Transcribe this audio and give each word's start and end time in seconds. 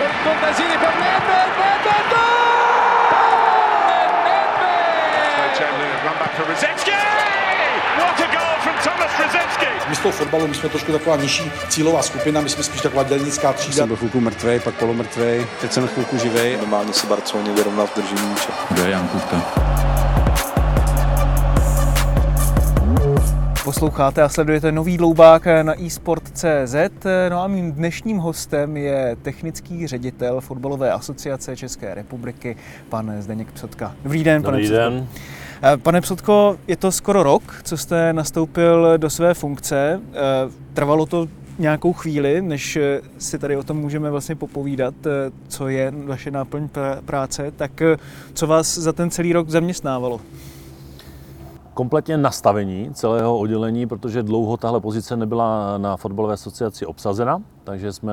Contesini 0.00 0.76
per 0.78 0.94
Nedved, 1.02 1.50
Nedved, 1.60 2.04
goal! 2.12 3.20
Nedved! 4.26 5.58
Chamberlain 5.58 5.98
run 6.04 6.16
back 6.20 6.32
for 6.36 6.44
Rosetsky! 6.50 6.92
What 7.98 8.20
a 8.20 8.26
goal 8.34 8.56
from 8.64 8.76
Thomas 8.84 9.12
Rosetsky! 9.20 9.66
My 9.88 9.96
z 9.96 9.98
toho 9.98 10.12
fotbalu, 10.12 10.46
my 10.46 10.54
jsme 10.54 10.68
trošku 10.68 10.92
taková 10.92 11.16
nižší 11.16 11.52
cílová 11.68 12.02
skupina, 12.02 12.40
my 12.40 12.48
jsme 12.48 12.62
spíš 12.62 12.80
taková 12.80 13.02
dělnická 13.02 13.52
třída. 13.52 13.76
Jsem 13.76 13.88
byl 13.88 13.96
chvilku 13.96 14.20
mrtvej, 14.20 14.60
pak 14.60 14.74
polomrtvej, 14.74 15.46
teď 15.60 15.72
jsem 15.72 15.88
chvilku 15.88 16.18
živej. 16.18 16.56
Normálně 16.56 16.92
se 16.92 17.06
Barceloně 17.06 17.52
vyrovnal 17.52 17.86
v 17.86 17.94
držení 17.96 18.28
míče. 18.28 18.48
Kdo 18.70 18.84
je 18.84 18.90
Jan 18.90 19.08
Kupka? 19.08 19.36
Posloucháte 23.70 24.22
a 24.22 24.28
sledujete 24.28 24.72
nový 24.72 24.96
dloubák 24.96 25.46
na 25.62 25.86
eSport.cz. 25.86 26.74
No 27.30 27.42
a 27.42 27.46
mým 27.46 27.72
dnešním 27.72 28.18
hostem 28.18 28.76
je 28.76 29.16
technický 29.22 29.86
ředitel 29.86 30.40
Fotbalové 30.40 30.92
asociace 30.92 31.56
České 31.56 31.94
republiky, 31.94 32.56
pan 32.88 33.12
Zdeněk 33.18 33.52
Psotka. 33.52 33.94
Dobrý 34.02 34.24
den, 34.24 34.42
pane 34.42 34.56
Dobrý 34.56 34.68
den. 34.70 35.08
Eh, 35.62 35.76
Pane 35.76 36.00
Psotko, 36.00 36.56
je 36.66 36.76
to 36.76 36.92
skoro 36.92 37.22
rok, 37.22 37.60
co 37.62 37.76
jste 37.76 38.12
nastoupil 38.12 38.98
do 38.98 39.10
své 39.10 39.34
funkce. 39.34 40.00
Eh, 40.12 40.16
Trvalo 40.74 41.06
to 41.06 41.28
nějakou 41.58 41.92
chvíli, 41.92 42.42
než 42.42 42.76
eh, 42.76 43.00
si 43.18 43.38
tady 43.38 43.56
o 43.56 43.62
tom 43.62 43.76
můžeme 43.76 44.10
vlastně 44.10 44.36
popovídat, 44.36 44.94
co 45.48 45.68
je 45.68 45.92
vaše 46.04 46.30
náplň 46.30 46.64
pr- 46.64 47.02
práce. 47.02 47.52
Tak 47.56 47.82
co 48.34 48.46
vás 48.46 48.78
za 48.78 48.92
ten 48.92 49.10
celý 49.10 49.32
rok 49.32 49.48
zaměstnávalo? 49.48 50.20
Kompletně 51.74 52.16
nastavení 52.16 52.90
celého 52.94 53.38
oddělení, 53.38 53.86
protože 53.86 54.22
dlouho 54.22 54.56
tahle 54.56 54.80
pozice 54.80 55.16
nebyla 55.16 55.78
na 55.78 55.96
fotbalové 55.96 56.34
asociaci 56.34 56.86
obsazena, 56.86 57.42
takže 57.64 57.92
jsme 57.92 58.12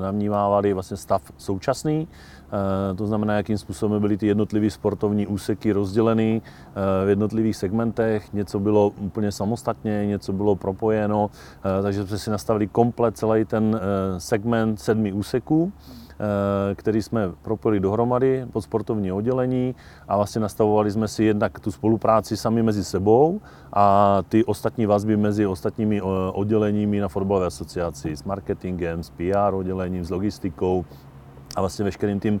navnímávali 0.00 0.72
vlastně 0.72 0.96
stav 0.96 1.22
současný, 1.38 2.08
eh, 2.10 2.94
to 2.94 3.06
znamená, 3.06 3.34
jakým 3.34 3.58
způsobem 3.58 4.00
byly 4.00 4.16
ty 4.16 4.26
jednotlivé 4.26 4.70
sportovní 4.70 5.26
úseky 5.26 5.72
rozděleny 5.72 6.42
eh, 6.42 7.06
v 7.06 7.08
jednotlivých 7.08 7.56
segmentech. 7.56 8.32
Něco 8.32 8.60
bylo 8.60 8.92
úplně 9.00 9.32
samostatně, 9.32 10.06
něco 10.06 10.32
bylo 10.32 10.56
propojeno, 10.56 11.30
eh, 11.78 11.82
takže 11.82 12.06
jsme 12.06 12.18
si 12.18 12.30
nastavili 12.30 12.66
komplet 12.66 13.16
celý 13.18 13.44
ten 13.44 13.80
segment 14.18 14.80
sedmi 14.80 15.12
úseků 15.12 15.72
který 16.74 17.02
jsme 17.02 17.32
propojili 17.42 17.80
dohromady 17.80 18.46
pod 18.52 18.60
sportovní 18.60 19.12
oddělení 19.12 19.74
a 20.08 20.16
vlastně 20.16 20.40
nastavovali 20.40 20.90
jsme 20.90 21.08
si 21.08 21.24
jednak 21.24 21.60
tu 21.60 21.70
spolupráci 21.70 22.36
sami 22.36 22.62
mezi 22.62 22.84
sebou 22.84 23.40
a 23.72 24.18
ty 24.28 24.44
ostatní 24.44 24.86
vazby 24.86 25.16
mezi 25.16 25.46
ostatními 25.46 25.98
eh, 25.98 26.02
odděleními 26.32 27.00
na 27.00 27.08
fotbalové 27.08 27.46
asociaci 27.46 28.16
s 28.16 28.24
marketingem, 28.24 29.02
s 29.02 29.10
PR 29.10 29.54
oddělením, 29.54 30.04
s 30.04 30.10
logistikou, 30.10 30.84
a 31.56 31.60
vlastně 31.60 31.84
veškerým 31.84 32.20
tím 32.20 32.34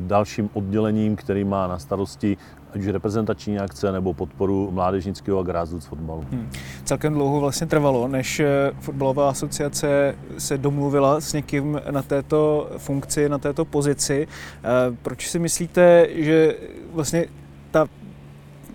dalším 0.00 0.50
oddělením, 0.52 1.16
který 1.16 1.44
má 1.44 1.66
na 1.66 1.78
starosti 1.78 2.36
ať 2.74 2.80
už 2.80 2.86
reprezentační 2.86 3.58
akce 3.58 3.92
nebo 3.92 4.14
podporu 4.14 4.70
mládežnického 4.70 5.38
a 5.38 5.42
grassroots 5.42 5.86
fotbalu. 5.86 6.24
Hmm. 6.30 6.50
Celkem 6.84 7.14
dlouho 7.14 7.40
vlastně 7.40 7.66
trvalo, 7.66 8.08
než 8.08 8.40
eh, 8.40 8.72
fotbalová 8.80 9.30
asociace 9.30 10.14
se 10.38 10.58
domluvila 10.58 11.20
s 11.20 11.32
někým 11.32 11.80
na 11.90 12.02
této 12.02 12.70
funkci, 12.78 13.28
na 13.28 13.38
této 13.38 13.64
pozici. 13.64 14.28
Eh, 14.28 14.96
Proč 15.02 15.28
si 15.28 15.38
myslíte, 15.38 16.08
že 16.12 16.56
vlastně 16.92 17.26
ta 17.70 17.86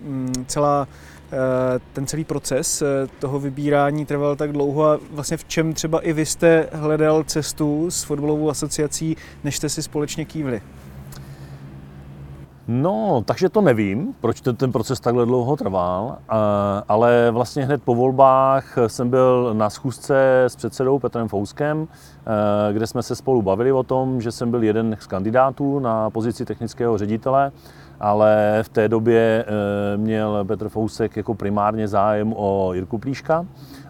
mm, 0.02 0.44
celá 0.46 0.88
eh, 0.90 1.07
ten 1.92 2.06
celý 2.06 2.24
proces 2.24 2.82
eh, 2.82 2.86
toho 3.18 3.38
vybírání 3.38 4.06
trval 4.06 4.36
tak 4.36 4.52
dlouho 4.52 4.84
a 4.84 4.98
vlastně 5.10 5.36
v 5.36 5.44
čem 5.44 5.72
třeba 5.72 6.00
i 6.00 6.12
vy 6.12 6.26
jste 6.26 6.68
hledal 6.72 7.24
cestu 7.24 7.90
s 7.90 8.02
fotbalovou 8.02 8.50
asociací, 8.50 9.16
než 9.44 9.56
jste 9.56 9.68
si 9.68 9.82
společně 9.82 10.24
kývli? 10.24 10.62
No, 12.70 13.22
takže 13.24 13.48
to 13.48 13.60
nevím, 13.60 14.14
proč 14.20 14.40
ten, 14.40 14.56
ten 14.56 14.72
proces 14.72 15.00
takhle 15.00 15.26
dlouho 15.26 15.56
trval, 15.56 16.18
a, 16.28 16.82
ale 16.88 17.30
vlastně 17.30 17.64
hned 17.64 17.82
po 17.82 17.94
volbách 17.94 18.78
jsem 18.86 19.10
byl 19.10 19.50
na 19.54 19.70
schůzce 19.70 20.44
s 20.44 20.56
předsedou 20.56 20.98
Petrem 20.98 21.28
Fouskem, 21.28 21.88
eh, 21.88 22.72
kde 22.72 22.86
jsme 22.86 23.02
se 23.02 23.16
spolu 23.16 23.42
bavili 23.42 23.72
o 23.72 23.82
tom, 23.82 24.20
že 24.20 24.32
jsem 24.32 24.50
byl 24.50 24.62
jeden 24.62 24.96
z 25.00 25.06
kandidátů 25.06 25.78
na 25.78 26.10
pozici 26.10 26.44
technického 26.44 26.98
ředitele, 26.98 27.52
ale 28.00 28.58
v 28.62 28.68
té 28.68 28.88
době 28.88 29.44
eh, 29.46 29.96
měl 29.96 30.44
Petr 30.44 30.68
Fousek 30.68 31.16
jako 31.16 31.34
primárně 31.34 31.88
zájem 31.88 32.34
o 32.36 32.72
Jirku 32.74 32.98
Plíška. 32.98 33.46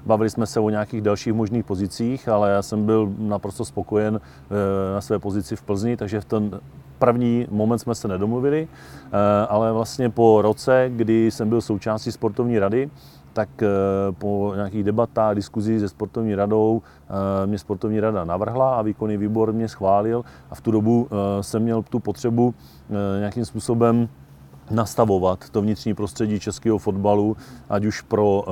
Bavili 0.06 0.30
jsme 0.30 0.46
se 0.46 0.60
o 0.60 0.70
nějakých 0.70 1.02
dalších 1.02 1.32
možných 1.32 1.64
pozicích, 1.64 2.28
ale 2.28 2.50
já 2.50 2.62
jsem 2.62 2.86
byl 2.86 3.12
naprosto 3.18 3.64
spokojen 3.64 4.20
eh, 4.20 4.94
na 4.94 5.00
své 5.00 5.18
pozici 5.18 5.56
v 5.56 5.62
Plzni, 5.62 5.96
takže 5.96 6.20
v 6.20 6.24
ten 6.24 6.60
první 6.98 7.46
moment 7.50 7.78
jsme 7.78 7.94
se 7.94 8.08
nedomluvili, 8.08 8.68
eh, 8.68 9.46
ale 9.48 9.72
vlastně 9.72 10.10
po 10.10 10.42
roce, 10.42 10.90
kdy 10.96 11.30
jsem 11.30 11.48
byl 11.48 11.60
součástí 11.60 12.12
sportovní 12.12 12.58
rady, 12.58 12.90
tak 13.32 13.62
eh, 13.62 13.66
po 14.12 14.52
nějakých 14.54 14.84
debatách, 14.84 15.34
diskuzí 15.34 15.80
se 15.80 15.88
sportovní 15.88 16.34
radou 16.34 16.82
eh, 16.82 17.46
mě 17.46 17.58
sportovní 17.58 18.00
rada 18.00 18.24
navrhla 18.24 18.74
a 18.74 18.82
výkonný 18.82 19.16
výbor 19.16 19.52
mě 19.52 19.68
schválil 19.68 20.24
a 20.50 20.54
v 20.54 20.60
tu 20.60 20.70
dobu 20.70 21.08
jsem 21.40 21.62
měl 21.62 21.82
tu 21.82 22.00
potřebu 22.00 22.54
nějakým 23.18 23.44
způsobem 23.44 24.08
nastavovat 24.70 25.50
to 25.50 25.62
vnitřní 25.62 25.94
prostředí 25.94 26.40
českého 26.40 26.78
fotbalu, 26.78 27.36
ať 27.68 27.84
už 27.84 28.00
pro 28.00 28.44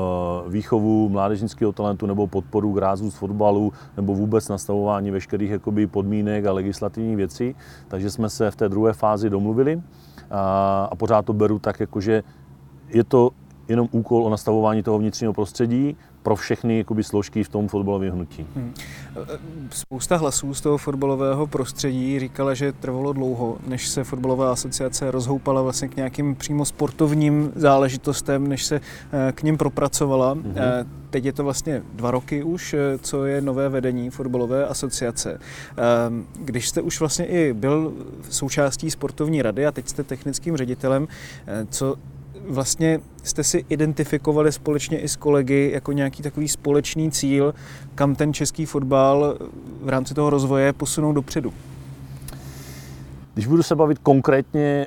výchovu 0.48 1.08
mládežnického 1.08 1.72
talentu 1.72 2.06
nebo 2.06 2.26
podporu 2.26 2.72
grázu 2.72 3.10
z 3.10 3.14
fotbalu, 3.14 3.72
nebo 3.96 4.14
vůbec 4.14 4.48
nastavování 4.48 5.10
veškerých 5.10 5.50
jakoby, 5.50 5.86
podmínek 5.86 6.46
a 6.46 6.52
legislativních 6.52 7.16
věcí. 7.16 7.54
Takže 7.88 8.10
jsme 8.10 8.30
se 8.30 8.50
v 8.50 8.56
té 8.56 8.68
druhé 8.68 8.92
fázi 8.92 9.30
domluvili 9.30 9.82
a, 10.30 10.88
a 10.90 10.96
pořád 10.96 11.26
to 11.26 11.32
beru 11.32 11.58
tak, 11.58 11.80
jakože 11.80 12.22
je 12.88 13.04
to 13.04 13.30
jenom 13.68 13.88
úkol 13.90 14.26
o 14.26 14.30
nastavování 14.30 14.82
toho 14.82 14.98
vnitřního 14.98 15.32
prostředí 15.32 15.96
pro 16.22 16.36
všechny 16.36 16.78
jakoby, 16.78 17.04
složky 17.04 17.44
v 17.44 17.48
tom 17.48 17.68
fotbalovém 17.68 18.12
hnutí. 18.12 18.46
Hmm. 18.56 18.74
Spousta 19.70 20.16
hlasů 20.16 20.54
z 20.54 20.60
toho 20.60 20.78
fotbalového 20.78 21.46
prostředí 21.46 22.18
říkala, 22.18 22.54
že 22.54 22.72
trvalo 22.72 23.12
dlouho, 23.12 23.58
než 23.66 23.88
se 23.88 24.04
fotbalová 24.04 24.52
asociace 24.52 25.10
rozhoupala 25.10 25.62
vlastně 25.62 25.88
k 25.88 25.96
nějakým 25.96 26.34
přímo 26.34 26.64
sportovním 26.64 27.52
záležitostem, 27.54 28.48
než 28.48 28.64
se 28.64 28.80
k 29.32 29.42
ním 29.42 29.58
propracovala. 29.58 30.32
Hmm. 30.32 30.54
Teď 31.10 31.24
je 31.24 31.32
to 31.32 31.44
vlastně 31.44 31.82
dva 31.92 32.10
roky 32.10 32.42
už, 32.42 32.74
co 33.00 33.24
je 33.24 33.40
nové 33.40 33.68
vedení 33.68 34.10
fotbalové 34.10 34.66
asociace. 34.66 35.40
Když 36.38 36.68
jste 36.68 36.82
už 36.82 37.00
vlastně 37.00 37.26
i 37.26 37.52
byl 37.52 37.92
součástí 38.30 38.90
sportovní 38.90 39.42
rady 39.42 39.66
a 39.66 39.72
teď 39.72 39.88
jste 39.88 40.04
technickým 40.04 40.56
ředitelem, 40.56 41.08
co 41.70 41.96
vlastně 42.48 43.00
jste 43.22 43.44
si 43.44 43.64
identifikovali 43.68 44.52
společně 44.52 45.00
i 45.00 45.08
s 45.08 45.16
kolegy 45.16 45.70
jako 45.74 45.92
nějaký 45.92 46.22
takový 46.22 46.48
společný 46.48 47.10
cíl, 47.10 47.54
kam 47.94 48.14
ten 48.14 48.32
český 48.32 48.66
fotbal 48.66 49.38
v 49.82 49.88
rámci 49.88 50.14
toho 50.14 50.30
rozvoje 50.30 50.72
posunou 50.72 51.12
dopředu? 51.12 51.52
Když 53.36 53.46
budu 53.46 53.62
se 53.62 53.74
bavit 53.74 53.98
konkrétně 53.98 54.86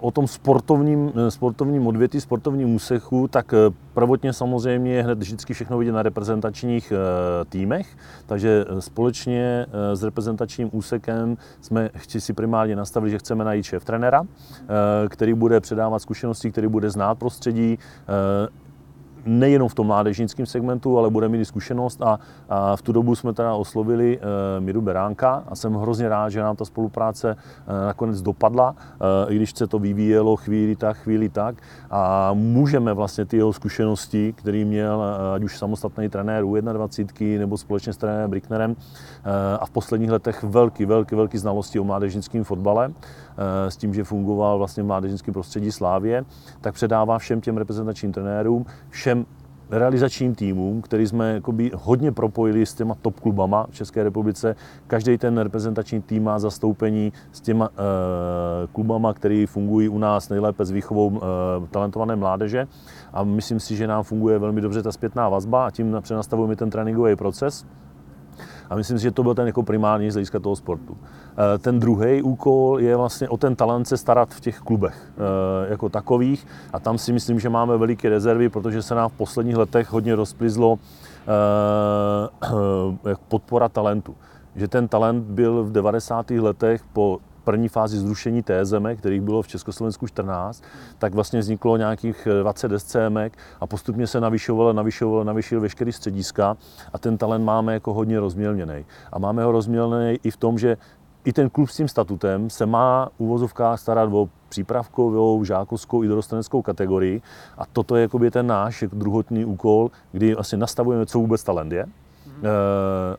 o 0.00 0.10
tom 0.10 0.26
sportovním, 0.26 1.12
sportovním 1.28 1.86
odvětví, 1.86 2.20
sportovním 2.20 2.74
úsechu, 2.74 3.28
tak 3.28 3.54
prvotně 3.94 4.32
samozřejmě 4.32 4.92
je 4.94 5.02
hned 5.02 5.18
vždycky 5.18 5.54
všechno 5.54 5.78
vidět 5.78 5.92
na 5.92 6.02
reprezentačních 6.02 6.92
týmech, 7.48 7.96
takže 8.26 8.64
společně 8.78 9.66
s 9.92 10.02
reprezentačním 10.02 10.68
úsekem 10.72 11.36
jsme 11.60 11.90
si 12.08 12.32
primárně 12.32 12.76
nastavit, 12.76 13.10
že 13.10 13.18
chceme 13.18 13.44
najít 13.44 13.64
šéf 13.64 13.84
trenéra, 13.84 14.22
který 15.08 15.34
bude 15.34 15.60
předávat 15.60 15.98
zkušenosti, 15.98 16.50
který 16.52 16.68
bude 16.68 16.90
znát 16.90 17.14
prostředí, 17.14 17.78
nejenom 19.26 19.68
v 19.68 19.74
tom 19.74 19.86
mládežnickém 19.86 20.46
segmentu, 20.46 20.98
ale 20.98 21.10
bude 21.10 21.28
mít 21.28 21.44
zkušenost 21.44 22.02
a, 22.02 22.18
a 22.48 22.76
v 22.76 22.82
tu 22.82 22.92
dobu 22.92 23.14
jsme 23.14 23.32
teda 23.32 23.54
oslovili 23.54 24.18
e, 24.18 24.60
Miru 24.60 24.80
Beránka 24.80 25.44
a 25.48 25.54
jsem 25.54 25.74
hrozně 25.74 26.08
rád, 26.08 26.28
že 26.28 26.40
nám 26.40 26.56
ta 26.56 26.64
spolupráce 26.64 27.30
e, 27.30 27.86
nakonec 27.86 28.22
dopadla, 28.22 28.74
e, 29.28 29.32
i 29.32 29.36
když 29.36 29.52
se 29.54 29.66
to 29.66 29.78
vyvíjelo 29.78 30.36
chvíli 30.36 30.76
tak, 30.76 30.96
chvíli 30.96 31.28
tak. 31.28 31.56
A 31.90 32.30
můžeme 32.32 32.94
vlastně 32.94 33.24
ty 33.24 33.36
jeho 33.36 33.52
zkušenosti, 33.52 34.32
který 34.32 34.64
měl 34.64 35.04
ať 35.34 35.42
už 35.42 35.58
samostatný 35.58 36.08
trenér 36.08 36.44
U21 36.44 37.38
nebo 37.38 37.58
společně 37.58 37.92
s 37.92 37.96
trenérem 37.96 38.30
Bricknerem 38.30 38.76
a 39.60 39.66
v 39.66 39.70
posledních 39.70 40.10
letech 40.10 40.42
velký, 40.42 40.84
velký, 40.84 41.14
velký 41.14 41.38
znalosti 41.38 41.80
o 41.80 41.84
mládežnickém 41.84 42.44
fotbale, 42.44 42.92
s 43.68 43.76
tím, 43.76 43.94
že 43.94 44.04
fungoval 44.04 44.58
vlastně 44.58 44.82
v 44.82 44.86
mládežnickém 44.86 45.34
prostředí 45.34 45.72
Slávě, 45.72 46.24
tak 46.60 46.74
předává 46.74 47.18
všem 47.18 47.40
těm 47.40 47.56
reprezentačním 47.56 48.12
trenérům, 48.12 48.66
všem 48.88 49.26
realizačním 49.70 50.34
týmům, 50.34 50.82
který 50.82 51.06
jsme 51.06 51.40
hodně 51.74 52.12
propojili 52.12 52.66
s 52.66 52.74
těma 52.74 52.94
top 53.02 53.20
klubama 53.20 53.66
v 53.70 53.74
České 53.74 54.04
republice. 54.04 54.56
Každý 54.86 55.18
ten 55.18 55.38
reprezentační 55.38 56.02
tým 56.02 56.24
má 56.24 56.38
zastoupení 56.38 57.12
s 57.32 57.40
těma 57.40 57.68
e, 57.68 58.66
klubama, 58.66 59.14
které 59.14 59.44
fungují 59.48 59.88
u 59.88 59.98
nás 59.98 60.28
nejlépe 60.28 60.64
s 60.64 60.70
výchovou 60.70 61.16
e, 61.16 61.20
talentované 61.66 62.16
mládeže. 62.16 62.66
A 63.12 63.24
myslím 63.24 63.60
si, 63.60 63.76
že 63.76 63.86
nám 63.86 64.02
funguje 64.02 64.38
velmi 64.38 64.60
dobře 64.60 64.82
ta 64.82 64.92
zpětná 64.92 65.28
vazba 65.28 65.66
a 65.66 65.70
tím 65.70 65.96
přenastavujeme 66.00 66.56
ten 66.56 66.70
tréninkový 66.70 67.16
proces. 67.16 67.66
A 68.70 68.76
myslím 68.76 68.98
si, 68.98 69.02
že 69.02 69.10
to 69.10 69.22
byl 69.22 69.34
ten 69.34 69.46
jako 69.46 69.62
primární 69.62 70.10
z 70.10 70.14
hlediska 70.14 70.38
toho 70.38 70.56
sportu. 70.56 70.96
Eh, 70.96 71.58
ten 71.58 71.80
druhý 71.80 72.22
úkol 72.22 72.80
je 72.80 72.96
vlastně 72.96 73.28
o 73.28 73.36
ten 73.36 73.56
talent 73.56 73.88
se 73.88 73.96
starat 73.96 74.28
v 74.34 74.40
těch 74.40 74.58
klubech 74.58 75.12
eh, 75.12 75.70
jako 75.70 75.88
takových. 75.88 76.46
A 76.72 76.80
tam 76.80 76.98
si 76.98 77.12
myslím, 77.12 77.40
že 77.40 77.48
máme 77.48 77.76
veliké 77.76 78.08
rezervy, 78.08 78.48
protože 78.48 78.82
se 78.82 78.94
nám 78.94 79.10
v 79.10 79.12
posledních 79.12 79.56
letech 79.56 79.92
hodně 79.92 80.14
rozplizlo 80.14 80.78
eh, 81.26 83.16
podpora 83.28 83.68
talentu. 83.68 84.16
Že 84.56 84.68
ten 84.68 84.88
talent 84.88 85.24
byl 85.24 85.64
v 85.64 85.72
90. 85.72 86.30
letech 86.30 86.82
po 86.92 87.18
první 87.44 87.68
fázi 87.68 87.98
zrušení 87.98 88.42
TSM, 88.42 88.86
kterých 88.96 89.20
bylo 89.20 89.42
v 89.42 89.48
Československu 89.48 90.06
14, 90.06 90.64
tak 90.98 91.14
vlastně 91.14 91.40
vzniklo 91.40 91.76
nějakých 91.76 92.28
20 92.42 92.72
SCM 92.76 93.18
a 93.60 93.66
postupně 93.66 94.06
se 94.06 94.20
navyšovalo, 94.20 94.72
navyšovalo, 94.72 95.24
navyšil 95.24 95.60
veškerý 95.60 95.92
střediska 95.92 96.56
a 96.92 96.98
ten 96.98 97.18
talent 97.18 97.44
máme 97.44 97.74
jako 97.74 97.94
hodně 97.94 98.20
rozmělněný. 98.20 98.84
A 99.12 99.18
máme 99.18 99.44
ho 99.44 99.52
rozmělněný 99.52 100.18
i 100.22 100.30
v 100.30 100.36
tom, 100.36 100.58
že 100.58 100.76
i 101.24 101.32
ten 101.32 101.50
klub 101.50 101.68
s 101.68 101.76
tím 101.76 101.88
statutem 101.88 102.50
se 102.50 102.66
má 102.66 103.08
v 103.16 103.20
uvozovkách 103.20 103.80
starat 103.80 104.12
o 104.12 104.28
přípravkovou, 104.48 105.44
žákovskou 105.44 106.04
i 106.04 106.08
dorosteneckou 106.08 106.62
kategorii 106.62 107.22
a 107.58 107.66
toto 107.66 107.96
je 107.96 108.02
jakoby 108.02 108.30
ten 108.30 108.46
náš 108.46 108.82
jako 108.82 108.96
druhotný 108.96 109.44
úkol, 109.44 109.90
kdy 110.12 110.36
asi 110.36 110.56
nastavujeme, 110.56 111.06
co 111.06 111.18
vůbec 111.18 111.44
talent 111.44 111.72
je, 111.72 111.84
mm. 111.84 112.42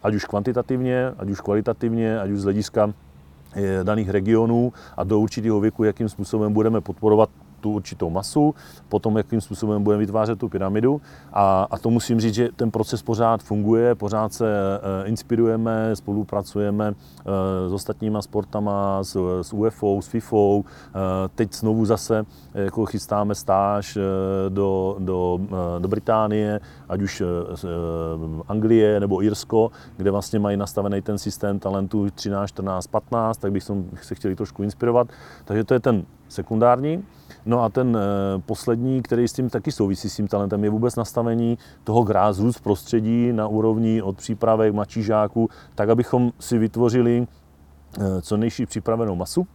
ať 0.04 0.16
už 0.16 0.26
kvantitativně, 0.26 1.14
ať 1.18 1.30
už 1.30 1.42
kvalitativně, 1.42 2.20
ať 2.20 2.30
už 2.30 2.40
z 2.40 2.44
hlediska 2.44 2.90
eh, 2.90 2.94
daných 3.84 4.10
regionů 4.10 4.74
a 4.98 5.04
do 5.04 5.20
určitého 5.20 5.60
věku, 5.60 5.84
jakým 5.84 6.10
způsobem 6.10 6.54
budeme 6.54 6.82
podporovat 6.82 7.30
tu 7.66 7.72
určitou 7.72 8.10
masu, 8.10 8.56
potom 8.90 9.18
jakým 9.18 9.42
způsobem 9.42 9.84
budeme 9.84 10.00
vytvářet 10.00 10.40
tu 10.40 10.50
pyramidu. 10.50 11.02
A, 11.34 11.68
a 11.72 11.78
to 11.78 11.90
musím 11.90 12.20
říct, 12.20 12.34
že 12.34 12.50
ten 12.56 12.72
proces 12.72 13.02
pořád 13.02 13.42
funguje, 13.44 13.96
pořád 13.96 14.34
se 14.34 14.46
e, 14.46 15.08
inspirujeme, 15.08 15.96
spolupracujeme 15.96 16.88
e, 16.88 16.94
s 17.70 17.74
ostatníma 17.74 18.22
sportama, 18.22 19.04
s, 19.04 19.18
s 19.42 19.54
UFO, 19.54 19.98
s 20.02 20.08
FIFO. 20.08 20.62
E, 20.62 20.64
teď 21.36 21.54
znovu 21.54 21.86
zase 21.86 22.26
jako 22.54 22.86
chystáme 22.86 23.36
stáž 23.36 23.98
do, 24.50 24.96
do, 25.00 25.40
do 25.80 25.88
Británie, 25.88 26.60
ať 26.90 27.02
už 27.02 27.24
Anglie 28.48 29.00
nebo 29.00 29.24
Irsko, 29.24 29.72
kde 29.98 30.12
vlastně 30.12 30.40
mají 30.40 30.58
nastavený 30.58 31.02
ten 31.02 31.18
systém 31.18 31.60
talentu 31.60 32.10
13, 32.10 32.50
14, 32.50 32.88
15, 32.88 33.38
tak 33.38 33.52
bych 33.52 33.64
se 34.02 34.16
chtěli 34.16 34.36
trošku 34.36 34.64
inspirovat. 34.64 35.08
Takže 35.46 35.64
to 35.64 35.74
je 35.74 35.80
ten 35.80 36.06
sekundární. 36.30 37.04
No 37.46 37.64
a 37.64 37.70
ten 37.70 37.98
eh, 37.98 38.42
poslední, 38.46 39.02
který 39.02 39.28
s 39.28 39.34
tím 39.34 39.50
taky 39.50 39.72
souvisí 39.72 40.10
s 40.10 40.16
tím 40.16 40.28
talentem, 40.28 40.64
je 40.64 40.70
vůbec 40.70 40.96
nastavení 40.96 41.58
toho 41.84 42.04
grassroots 42.04 42.60
prostředí 42.60 43.34
na 43.34 43.48
úrovni 43.48 44.02
od 44.02 44.18
přípravek 44.18 44.74
mladších 44.74 45.06
žáků, 45.06 45.50
tak 45.76 45.90
abychom 45.90 46.32
si 46.40 46.58
vytvořili 46.58 47.28
eh, 48.00 48.22
co 48.22 48.38
nejší 48.38 48.66
připravenou 48.66 49.16
masu, 49.16 49.48
eh, 49.48 49.55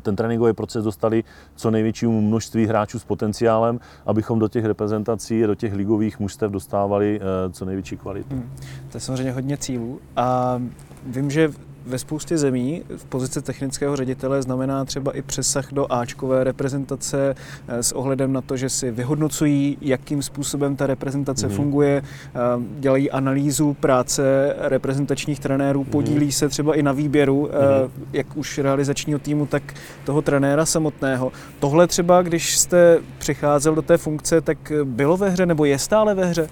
ten 0.00 0.16
tréninkový 0.16 0.52
proces 0.52 0.84
dostali 0.84 1.24
co 1.56 1.70
největšímu 1.70 2.20
množství 2.20 2.66
hráčů 2.66 2.98
s 2.98 3.04
potenciálem, 3.04 3.80
abychom 4.06 4.38
do 4.38 4.48
těch 4.48 4.64
reprezentací, 4.64 5.42
do 5.42 5.54
těch 5.54 5.74
ligových 5.74 6.20
mužstev 6.20 6.50
dostávali 6.50 7.20
co 7.52 7.64
největší 7.64 7.96
kvalitu. 7.96 8.34
Hmm. 8.34 8.50
To 8.90 8.96
je 8.96 9.00
samozřejmě 9.00 9.32
hodně 9.32 9.56
cílů. 9.56 10.00
A 10.16 10.60
vím, 11.06 11.30
že 11.30 11.50
ve 11.86 11.98
spoustě 11.98 12.38
zemí 12.38 12.82
v 12.96 13.04
pozici 13.04 13.42
technického 13.42 13.96
ředitele 13.96 14.42
znamená 14.42 14.84
třeba 14.84 15.12
i 15.16 15.22
přesah 15.22 15.72
do 15.72 15.92
Ačkové 15.92 16.44
reprezentace 16.44 17.34
eh, 17.68 17.82
s 17.82 17.92
ohledem 17.92 18.32
na 18.32 18.40
to, 18.40 18.56
že 18.56 18.68
si 18.68 18.90
vyhodnocují, 18.90 19.78
jakým 19.80 20.22
způsobem 20.22 20.76
ta 20.76 20.86
reprezentace 20.86 21.48
mm-hmm. 21.48 21.56
funguje, 21.56 22.02
eh, 22.04 22.38
dělají 22.78 23.10
analýzu 23.10 23.74
práce 23.74 24.54
reprezentačních 24.58 25.40
trenérů, 25.40 25.84
mm-hmm. 25.84 25.90
podílí 25.90 26.32
se 26.32 26.48
třeba 26.48 26.74
i 26.74 26.82
na 26.82 26.92
výběru, 26.92 27.48
mm-hmm. 27.52 27.90
jak 28.12 28.36
už 28.36 28.58
realizačního 28.58 29.18
týmu, 29.18 29.46
tak 29.46 29.62
toho 30.04 30.22
trenéra 30.22 30.66
samotného. 30.66 31.32
Tohle 31.60 31.86
třeba, 31.86 32.22
když 32.22 32.58
jste 32.58 32.98
přicházel 33.18 33.74
do 33.74 33.82
té 33.82 33.96
funkce, 33.96 34.40
tak 34.40 34.72
bylo 34.84 35.16
ve 35.16 35.30
hře 35.30 35.46
nebo 35.46 35.64
je 35.64 35.78
stále 35.78 36.14
ve 36.14 36.26
hře? 36.26 36.48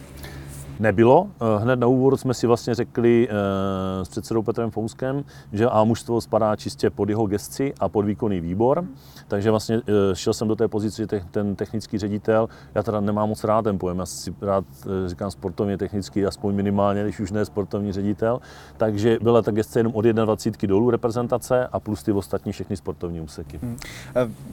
Nebylo. 0.80 1.28
Eh, 1.40 1.62
hned 1.62 1.78
na 1.78 1.86
úvod 1.86 2.20
jsme 2.20 2.34
si 2.34 2.46
vlastně 2.46 2.74
řekli 2.74 3.28
eh, 3.30 4.04
s 4.04 4.08
předsedou 4.08 4.42
Petrem 4.42 4.70
Fouskem, 4.70 5.24
že 5.52 5.66
A 5.66 5.84
mužstvo 5.84 6.20
spadá 6.20 6.56
čistě 6.56 6.90
pod 6.90 7.08
jeho 7.08 7.26
gesci 7.26 7.74
a 7.80 7.88
pod 7.88 8.02
výkonný 8.02 8.40
výbor. 8.40 8.84
Takže 9.28 9.50
vlastně 9.50 9.76
eh, 9.76 10.14
šel 10.14 10.34
jsem 10.34 10.48
do 10.48 10.56
té 10.56 10.68
pozice, 10.68 11.02
že 11.02 11.20
ten 11.30 11.56
technický 11.56 11.98
ředitel, 11.98 12.48
já 12.74 12.82
teda 12.82 13.00
nemám 13.00 13.28
moc 13.28 13.44
rád 13.44 13.62
ten 13.62 13.78
pojem, 13.78 13.98
já 13.98 14.06
si 14.06 14.34
rád 14.40 14.64
říkám 15.06 15.30
sportovně 15.30 15.78
technický, 15.78 16.26
aspoň 16.26 16.54
minimálně, 16.54 17.02
když 17.02 17.20
už 17.20 17.32
ne 17.32 17.44
sportovní 17.44 17.92
ředitel. 17.92 18.40
Takže 18.76 19.18
byla 19.22 19.42
ta 19.42 19.50
gesce 19.50 19.80
jenom 19.80 19.94
od 19.94 20.04
21 20.04 20.68
dolů 20.68 20.90
reprezentace 20.90 21.66
a 21.72 21.80
plus 21.80 22.02
ty 22.02 22.12
ostatní 22.12 22.52
všechny 22.52 22.76
sportovní 22.76 23.20
úseky. 23.20 23.58
Hmm. 23.62 23.76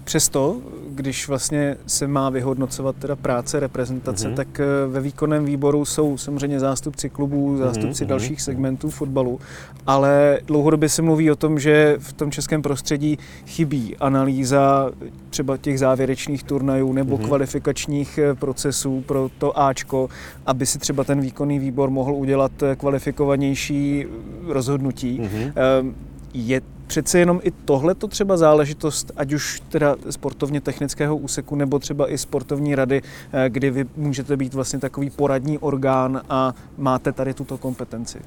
Přesto, 0.04 0.58
když 0.90 1.28
vlastně 1.28 1.78
se 1.88 2.08
má 2.08 2.30
vyhodnocovat 2.30 2.96
teda 2.96 3.16
práce 3.16 3.60
reprezentace, 3.60 4.28
hmm. 4.28 4.36
tak 4.36 4.62
ve 4.88 5.02
výkonném 5.02 5.46
výboru 5.46 5.86
jsou 5.86 6.17
samozřejmě 6.18 6.60
zástupci 6.60 7.10
klubů, 7.10 7.58
zástupci 7.58 8.04
mm-hmm. 8.04 8.08
dalších 8.08 8.42
segmentů 8.42 8.90
fotbalu, 8.90 9.40
ale 9.88 10.40
dlouhodobě 10.46 10.90
se 10.90 11.02
mluví 11.02 11.32
o 11.32 11.36
tom, 11.36 11.60
že 11.60 11.96
v 12.00 12.14
tom 12.14 12.32
českém 12.32 12.62
prostředí 12.62 13.18
chybí 13.46 13.98
analýza 13.98 14.92
třeba 15.30 15.58
těch 15.58 15.80
závěrečných 15.80 16.44
turnajů 16.44 16.94
nebo 16.94 17.18
mm-hmm. 17.18 17.26
kvalifikačních 17.26 18.18
eh, 18.18 18.36
procesů 18.36 19.04
pro 19.08 19.30
to 19.38 19.60
Ačko, 19.60 20.10
aby 20.46 20.66
si 20.66 20.80
třeba 20.80 21.04
ten 21.04 21.22
výkonný 21.22 21.60
výbor 21.60 21.90
mohl 21.90 22.14
udělat 22.14 22.64
eh, 22.64 22.76
kvalifikovanější 22.76 24.06
rozhodnutí. 24.48 25.20
Mm-hmm. 25.20 25.94
Je 26.34 26.62
přece 26.88 27.20
jenom 27.20 27.40
i 27.44 27.52
tohle 27.52 27.96
to 27.96 28.08
třeba 28.08 28.38
záležitost, 28.38 29.12
ať 29.18 29.34
už 29.34 29.62
teda 29.70 29.96
sportovně 30.10 30.62
technického 30.62 31.18
úseku, 31.18 31.56
nebo 31.56 31.80
třeba 31.80 32.12
i 32.12 32.18
sportovní 32.18 32.76
rady, 32.76 33.02
eh, 33.32 33.50
kdy 33.50 33.72
vy 33.72 33.86
můžete 33.96 34.38
být 34.38 34.54
vlastně 34.54 34.80
takový 34.80 35.10
poradní 35.10 35.58
orgán 35.58 36.22
a 36.30 36.54
máte 36.78 37.12
tady 37.12 37.34
tuto 37.34 37.58
kompetenci. 37.58 38.20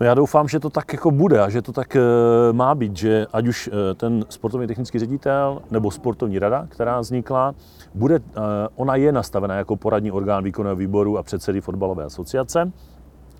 No 0.00 0.06
já 0.06 0.14
doufám, 0.14 0.48
že 0.48 0.60
to 0.60 0.70
tak 0.70 0.92
jako 0.92 1.10
bude 1.10 1.40
a 1.40 1.48
že 1.48 1.62
to 1.62 1.72
tak 1.72 1.96
eh, 1.96 2.00
má 2.52 2.74
být, 2.74 2.96
že 2.96 3.26
ať 3.32 3.46
už 3.46 3.70
eh, 3.72 3.94
ten 3.94 4.24
sportovní 4.28 4.66
technický 4.66 4.98
ředitel 4.98 5.62
nebo 5.70 5.90
sportovní 5.90 6.38
rada, 6.38 6.66
která 6.68 7.00
vznikla, 7.00 7.54
bude, 7.94 8.20
ona 8.76 8.96
je 8.96 9.12
nastavená 9.12 9.54
jako 9.54 9.76
poradní 9.76 10.12
orgán 10.12 10.44
výkonného 10.44 10.76
výboru 10.76 11.18
a 11.18 11.22
předsedy 11.22 11.60
fotbalové 11.60 12.04
asociace 12.04 12.72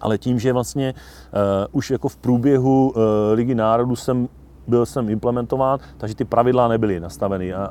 ale 0.01 0.19
tím, 0.19 0.39
že 0.39 0.53
vlastně 0.53 0.95
uh, 0.95 1.41
už 1.73 1.91
jako 1.91 2.09
v 2.09 2.17
průběhu 2.17 2.91
uh, 2.91 3.03
Ligy 3.33 3.55
národů 3.55 3.97
jsem 3.97 4.29
byl 4.69 4.87
jsem 4.87 5.09
implementován, 5.09 5.79
takže 5.97 6.15
ty 6.15 6.25
pravidla 6.25 6.69
nebyly 6.69 7.01
nastaveny, 7.01 7.55
a, 7.55 7.65
a, 7.65 7.71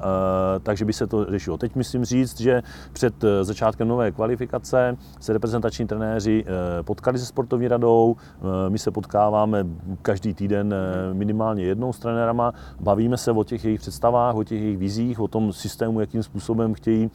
takže 0.64 0.86
by 0.86 0.94
se 0.94 1.08
to 1.08 1.26
řešilo. 1.26 1.58
Teď 1.58 1.76
musím 1.76 2.06
říct, 2.06 2.42
že 2.42 2.64
před 2.94 3.24
eh, 3.24 3.44
začátkem 3.44 3.88
nové 3.88 4.12
kvalifikace 4.12 4.98
se 5.20 5.34
reprezentační 5.34 5.88
trenéři 5.88 6.44
eh, 6.48 6.84
potkali 6.84 7.20
se 7.20 7.26
sportovní 7.26 7.68
radou, 7.68 8.16
eh, 8.16 8.70
my 8.70 8.80
se 8.80 8.92
potkáváme 8.92 9.66
každý 10.02 10.34
týden 10.34 10.76
minimálně 11.14 11.64
jednou 11.64 11.94
s 11.94 12.00
trenérama, 12.00 12.54
bavíme 12.80 13.18
se 13.18 13.32
o 13.32 13.44
těch 13.44 13.66
jejich 13.66 13.80
představách, 13.80 14.36
o 14.36 14.44
těch 14.44 14.62
jejich 14.62 14.78
vizích, 14.78 15.20
o 15.20 15.28
tom 15.28 15.54
systému, 15.54 16.00
jakým 16.00 16.24
způsobem 16.24 16.74
chtějí 16.74 17.12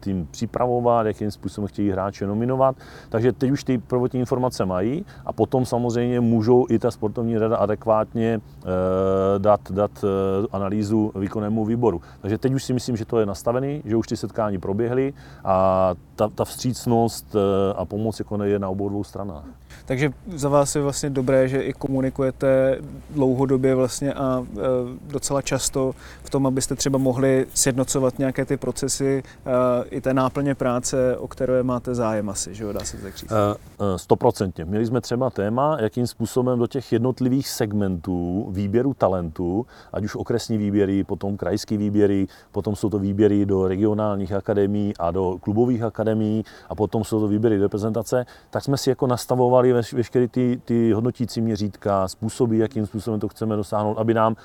tým 0.00 0.26
připravovat, 0.30 1.06
jakým 1.06 1.30
způsobem 1.30 1.68
chtějí 1.68 1.90
hráče 1.90 2.26
nominovat. 2.26 2.76
Takže 3.08 3.32
teď 3.32 3.50
už 3.50 3.64
ty 3.64 3.78
prvotní 3.78 4.20
informace 4.20 4.64
mají 4.64 5.04
a 5.26 5.32
potom 5.32 5.66
samozřejmě 5.66 6.20
můžou 6.20 6.66
i 6.70 6.78
ta 6.78 6.90
sportovní 6.90 7.38
rada 7.38 7.56
adekvátně 7.56 8.40
dát, 9.38 9.60
dát 9.72 10.04
analýzu 10.52 11.12
výkonnému 11.14 11.64
výboru. 11.64 12.00
Takže 12.20 12.38
teď 12.38 12.54
už 12.54 12.64
si 12.64 12.72
myslím, 12.72 12.96
že 12.96 13.04
to 13.04 13.18
je 13.18 13.26
nastavený, 13.26 13.82
že 13.84 13.96
už 13.96 14.06
ty 14.06 14.16
setkání 14.16 14.58
proběhly 14.58 15.14
a 15.44 15.94
ta, 16.16 16.28
ta 16.28 16.44
vstřícnost 16.44 17.36
a 17.76 17.84
pomoc 17.84 18.18
jako 18.18 18.42
je 18.42 18.58
na 18.58 18.68
obou 18.68 18.88
dvou 18.88 19.04
stranách. 19.04 19.44
Takže 19.86 20.10
za 20.34 20.48
vás 20.48 20.74
je 20.74 20.82
vlastně 20.82 21.10
dobré, 21.10 21.48
že 21.48 21.62
i 21.62 21.72
komunikujete 21.72 22.78
dlouhodobě 23.10 23.74
vlastně 23.74 24.14
a 24.14 24.42
e, 24.42 24.60
docela 25.12 25.42
často 25.42 25.94
v 26.22 26.30
tom, 26.30 26.46
abyste 26.46 26.74
třeba 26.74 26.98
mohli 26.98 27.46
sjednocovat 27.54 28.18
nějaké 28.18 28.44
ty 28.44 28.56
procesy 28.56 29.22
e, 29.46 29.84
i 29.88 30.00
té 30.00 30.14
náplně 30.14 30.54
práce, 30.54 31.16
o 31.16 31.28
které 31.28 31.62
máte 31.62 31.94
zájem 31.94 32.30
asi, 32.30 32.54
že 32.54 32.64
jo, 32.64 32.72
dá 32.72 32.80
se 32.80 32.96
tak 32.96 33.16
říct? 33.16 33.32
E, 33.32 33.98
stoprocentně. 33.98 34.64
Měli 34.64 34.86
jsme 34.86 35.00
třeba 35.00 35.30
téma, 35.30 35.76
jakým 35.80 36.06
způsobem 36.06 36.58
do 36.58 36.66
těch 36.66 36.92
jednotlivých 36.92 37.48
segmentů 37.48 38.46
výběru 38.50 38.94
talentu, 38.94 39.66
ať 39.92 40.04
už 40.04 40.14
okresní 40.14 40.58
výběry, 40.58 41.04
potom 41.04 41.36
krajský 41.36 41.76
výběry, 41.76 42.26
potom 42.52 42.76
jsou 42.76 42.90
to 42.90 42.98
výběry 42.98 43.46
do 43.46 43.68
regionálních 43.68 44.32
akademií 44.32 44.94
a 44.98 45.10
do 45.10 45.38
klubových 45.40 45.82
akademií 45.82 46.44
a 46.68 46.74
potom 46.74 47.04
jsou 47.04 47.20
to 47.20 47.28
výběry 47.28 47.58
do 47.58 47.62
reprezentace, 47.62 48.26
tak 48.50 48.64
jsme 48.64 48.76
si 48.76 48.90
jako 48.90 49.06
nastavovali 49.06 49.61
veš, 49.70 49.92
veškeré 49.92 50.28
ty, 50.28 50.60
ty 50.64 50.92
hodnotící 50.92 51.40
měřítka, 51.40 52.08
způsoby, 52.08 52.58
jakým 52.58 52.86
způsobem 52.86 53.20
to 53.20 53.28
chceme 53.28 53.56
dosáhnout, 53.56 53.98
aby, 53.98 54.14
nám, 54.14 54.36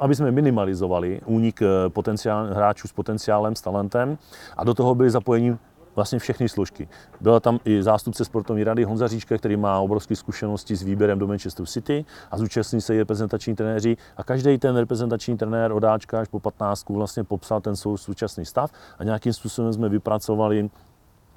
aby 0.00 0.14
jsme 0.14 0.30
minimalizovali 0.30 1.20
únik 1.26 1.62
eh, 1.62 1.66
potenciál, 1.88 2.46
hráčů 2.46 2.88
s 2.88 2.92
potenciálem, 2.92 3.56
s 3.56 3.60
talentem 3.60 4.18
a 4.56 4.64
do 4.64 4.74
toho 4.74 4.94
byli 4.94 5.10
zapojeni 5.10 5.56
vlastně 5.96 6.18
všechny 6.18 6.48
složky. 6.48 6.88
Byla 7.20 7.40
tam 7.40 7.58
i 7.64 7.82
zástupce 7.82 8.24
sportovní 8.24 8.64
rady 8.64 8.84
Honza 8.84 9.08
Říčka, 9.08 9.38
který 9.38 9.56
má 9.56 9.80
obrovské 9.80 10.16
zkušenosti 10.16 10.76
s 10.76 10.82
výběrem 10.82 11.18
do 11.18 11.26
Manchester 11.26 11.66
City 11.66 12.04
a 12.30 12.38
zúčastní 12.38 12.80
se 12.80 12.94
i 12.94 12.98
reprezentační 12.98 13.54
trenéři 13.54 13.96
a 14.16 14.24
každý 14.24 14.58
ten 14.58 14.76
reprezentační 14.76 15.36
trenér 15.36 15.72
od 15.72 15.84
Ačka 15.84 16.20
až 16.20 16.28
po 16.28 16.40
15 16.40 16.88
vlastně 16.88 17.24
popsal 17.24 17.60
ten 17.60 17.76
současný 17.76 18.44
stav 18.44 18.70
a 18.98 19.04
nějakým 19.04 19.32
způsobem 19.32 19.72
jsme 19.72 19.88
vypracovali 19.88 20.70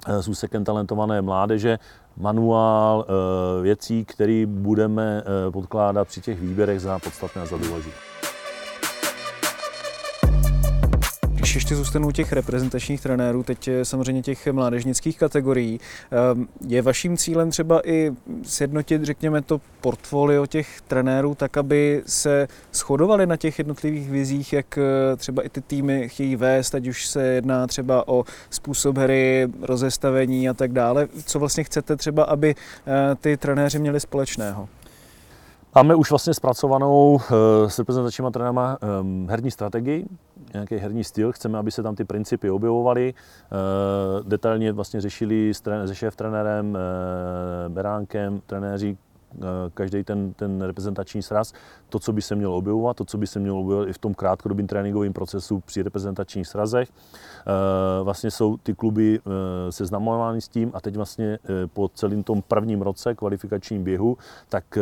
s 0.06 0.28
úsekem 0.28 0.64
talentované 0.64 1.22
mládeže 1.22 1.78
manuál 2.16 3.06
eh, 3.08 3.62
věcí, 3.62 4.04
které 4.04 4.46
budeme 4.46 5.22
eh, 5.22 5.50
podkládat 5.50 6.08
při 6.08 6.20
těch 6.20 6.40
výběrech 6.40 6.80
za 6.80 6.98
podstatné 6.98 7.42
a 7.42 7.46
za 7.46 7.56
důležité. 7.56 8.09
Když 11.40 11.54
ještě 11.54 11.76
zůstanu 11.76 12.08
u 12.08 12.12
těch 12.12 12.32
reprezentačních 12.32 13.00
trenérů, 13.00 13.42
teď 13.42 13.70
samozřejmě 13.82 14.22
těch 14.22 14.46
mládežnických 14.46 15.18
kategorií, 15.18 15.80
ehm, 16.10 16.48
je 16.66 16.82
vaším 16.82 17.16
cílem 17.16 17.50
třeba 17.50 17.88
i 17.88 18.12
sjednotit, 18.42 19.04
řekněme, 19.04 19.42
to 19.42 19.60
portfolio 19.80 20.46
těch 20.46 20.80
trenérů 20.80 21.34
tak, 21.34 21.56
aby 21.56 22.02
se 22.06 22.48
shodovali 22.74 23.26
na 23.26 23.36
těch 23.36 23.58
jednotlivých 23.58 24.10
vizích, 24.10 24.52
jak 24.52 24.78
eh, 24.78 25.16
třeba 25.16 25.42
i 25.42 25.48
ty 25.48 25.60
týmy 25.60 26.08
chtějí 26.08 26.36
vést, 26.36 26.74
ať 26.74 26.86
už 26.86 27.06
se 27.06 27.26
jedná 27.26 27.66
třeba 27.66 28.08
o 28.08 28.24
způsob 28.50 28.98
hry, 28.98 29.48
rozestavení 29.62 30.48
a 30.48 30.54
tak 30.54 30.72
dále. 30.72 31.08
Co 31.24 31.38
vlastně 31.38 31.64
chcete 31.64 31.96
třeba, 31.96 32.24
aby 32.24 32.54
eh, 32.54 33.14
ty 33.14 33.36
trenéři 33.36 33.78
měli 33.78 34.00
společného? 34.00 34.68
Máme 35.74 35.94
už 35.94 36.10
vlastně 36.10 36.34
zpracovanou 36.34 37.18
s 37.66 37.78
reprezentačníma 37.78 38.30
trenérama 38.30 38.78
ehm, 38.80 39.26
herní 39.30 39.50
strategii, 39.50 40.06
nějaký 40.54 40.76
herní 40.76 41.04
styl, 41.04 41.32
chceme, 41.32 41.58
aby 41.58 41.70
se 41.70 41.82
tam 41.82 41.96
ty 41.96 42.04
principy 42.04 42.50
objevovaly. 42.50 43.14
Eh, 43.14 44.24
detailně 44.28 44.72
vlastně 44.72 45.00
řešili 45.00 45.52
se 45.86 45.94
šéf 45.94 46.16
trenérem, 46.16 46.76
eh, 46.76 47.68
Beránkem, 47.68 48.40
trenéři, 48.46 48.96
eh, 49.00 49.09
každý 49.74 50.04
ten, 50.04 50.32
ten 50.32 50.62
reprezentační 50.62 51.22
sraz, 51.22 51.52
to, 51.88 51.98
co 51.98 52.12
by 52.12 52.22
se 52.22 52.34
mělo 52.34 52.56
objevovat, 52.56 52.96
to, 52.96 53.04
co 53.04 53.18
by 53.18 53.26
se 53.26 53.38
mělo 53.40 53.60
objevovat 53.60 53.88
i 53.88 53.92
v 53.92 53.98
tom 53.98 54.14
krátkodobém 54.14 54.66
tréninkovém 54.66 55.12
procesu 55.12 55.60
při 55.60 55.82
reprezentačních 55.82 56.46
srazech. 56.46 56.88
Vlastně 58.02 58.30
jsou 58.30 58.56
ty 58.56 58.74
kluby 58.74 59.20
seznamovány 59.70 60.40
s 60.40 60.48
tím 60.48 60.70
a 60.74 60.80
teď 60.80 60.96
vlastně 60.96 61.38
po 61.72 61.88
celém 61.88 62.22
tom 62.22 62.42
prvním 62.42 62.82
roce 62.82 63.14
kvalifikačním 63.14 63.84
běhu, 63.84 64.18
tak 64.48 64.78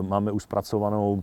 máme 0.00 0.32
už 0.32 0.42
zpracovanou 0.42 1.22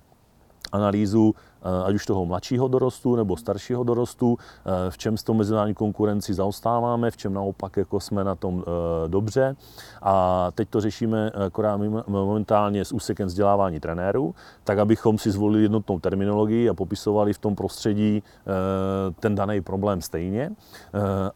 analýzu 0.72 1.36
Eh, 1.36 1.52
ať 1.86 1.96
už 1.96 2.05
toho 2.05 2.25
mladšího 2.25 2.67
dorostu 2.67 3.15
nebo 3.15 3.38
staršího 3.38 3.84
dorostu, 3.84 4.38
eh, 4.38 4.91
v 4.91 4.98
čem 4.98 5.17
s 5.17 5.24
tou 5.24 5.34
mezinárodní 5.34 5.74
konkurenci 5.74 6.34
zaostáváme, 6.34 7.12
v 7.12 7.17
čem 7.17 7.34
naopak 7.34 7.77
jako 7.77 8.00
jsme 8.00 8.24
na 8.24 8.36
tom 8.36 8.63
eh, 8.63 9.10
dobře. 9.10 9.55
A 10.01 10.48
teď 10.55 10.70
to 10.70 10.82
řešíme 10.82 11.32
akorát 11.32 11.79
momentálně 12.08 12.86
s 12.86 12.91
úsekem 12.91 13.27
vzdělávání 13.27 13.79
trenérů, 13.79 14.36
tak 14.63 14.79
abychom 14.79 15.17
si 15.17 15.32
zvolili 15.32 15.63
jednotnou 15.63 16.00
terminologii 16.00 16.70
a 16.70 16.74
popisovali 16.74 17.34
v 17.34 17.38
tom 17.38 17.55
prostředí 17.55 18.24
ten 19.20 19.36
daný 19.36 19.62
problém 19.62 20.01
stejně. 20.01 20.51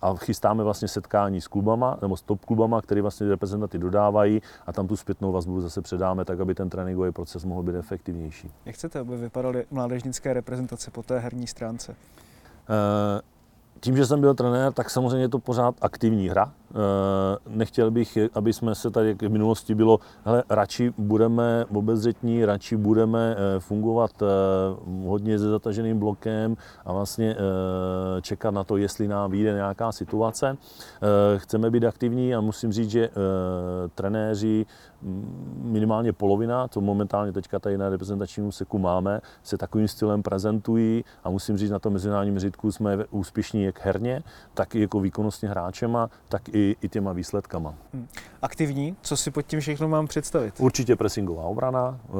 A 0.01 0.15
chystáme 0.15 0.63
vlastně 0.63 0.87
setkání 0.87 1.41
s 1.41 1.47
klubama, 1.47 1.97
nebo 2.01 2.17
s 2.17 2.21
top 2.21 2.45
klubama, 2.45 2.81
které 2.81 3.01
vlastně 3.01 3.29
reprezentanty 3.29 3.77
dodávají 3.77 4.41
a 4.67 4.73
tam 4.73 4.87
tu 4.87 4.95
zpětnou 4.95 5.31
vazbu 5.31 5.61
zase 5.61 5.81
předáme, 5.81 6.25
tak 6.25 6.39
aby 6.39 6.55
ten 6.55 6.69
tréninkový 6.69 7.11
proces 7.11 7.45
mohl 7.45 7.63
být 7.63 7.75
efektivnější. 7.75 8.51
Jak 8.65 8.75
chcete, 8.75 8.99
aby 8.99 9.17
vypadaly 9.17 9.65
mládežnické 9.71 10.16
české 10.17 10.33
reprezentace 10.33 10.91
po 10.91 11.03
té 11.03 11.19
herní 11.19 11.47
stránce? 11.47 11.91
Eh, 11.91 13.21
tím, 13.79 13.97
že 13.97 14.05
jsem 14.05 14.21
byl 14.21 14.33
trenér, 14.33 14.73
tak 14.73 14.89
samozřejmě 14.89 15.21
je 15.21 15.29
to 15.29 15.39
pořád 15.39 15.75
aktivní 15.81 16.29
hra. 16.29 16.53
Eh, 16.71 17.37
nechtěl 17.49 17.91
bych, 17.91 18.17
aby 18.33 18.53
jsme 18.53 18.75
se 18.75 18.91
tady, 18.91 19.07
jak 19.07 19.21
v 19.21 19.29
minulosti 19.29 19.75
bylo, 19.75 19.99
hele, 20.25 20.43
radši 20.49 20.93
budeme 20.97 21.65
obezřetní, 21.75 22.45
radši 22.45 22.77
budeme 22.77 23.35
eh, 23.37 23.59
fungovat 23.59 24.11
hodně 25.05 25.39
se 25.39 25.49
zataženým 25.49 25.99
blokem 25.99 26.57
a 26.85 26.93
vlastně 26.93 27.35
čekat 28.21 28.51
na 28.51 28.63
to, 28.63 28.77
jestli 28.77 29.07
nám 29.07 29.31
vyjde 29.31 29.53
nějaká 29.53 29.91
situace. 29.91 30.57
Chceme 31.37 31.69
být 31.69 31.83
aktivní 31.83 32.35
a 32.35 32.41
musím 32.41 32.71
říct, 32.71 32.89
že 32.89 33.09
trenéři 33.95 34.65
minimálně 35.61 36.13
polovina, 36.13 36.67
co 36.67 36.81
momentálně 36.81 37.31
teďka 37.31 37.59
tady 37.59 37.77
na 37.77 37.89
reprezentačním 37.89 38.45
úseku 38.45 38.79
máme, 38.79 39.21
se 39.43 39.57
takovým 39.57 39.87
stylem 39.87 40.23
prezentují 40.23 41.03
a 41.23 41.29
musím 41.29 41.57
říct, 41.57 41.71
na 41.71 41.79
tom 41.79 41.93
mezinárodním 41.93 42.33
měřítku 42.33 42.71
jsme 42.71 43.05
úspěšní 43.11 43.63
jak 43.63 43.85
herně, 43.85 44.23
tak 44.53 44.75
i 44.75 44.81
jako 44.81 44.99
výkonnostně 44.99 45.49
hráčema, 45.49 46.09
tak 46.29 46.49
i, 46.49 46.56
i 46.81 46.89
těma 46.89 47.13
výsledkama. 47.13 47.73
Hmm. 47.93 48.07
Aktivní, 48.41 48.95
co 49.01 49.17
si 49.17 49.31
pod 49.31 49.41
tím 49.41 49.59
všechno 49.59 49.87
mám 49.87 50.07
představit? 50.07 50.53
Určitě 50.59 50.95
pressingová 50.95 51.43
obrana, 51.43 51.99
eh, 52.09 52.13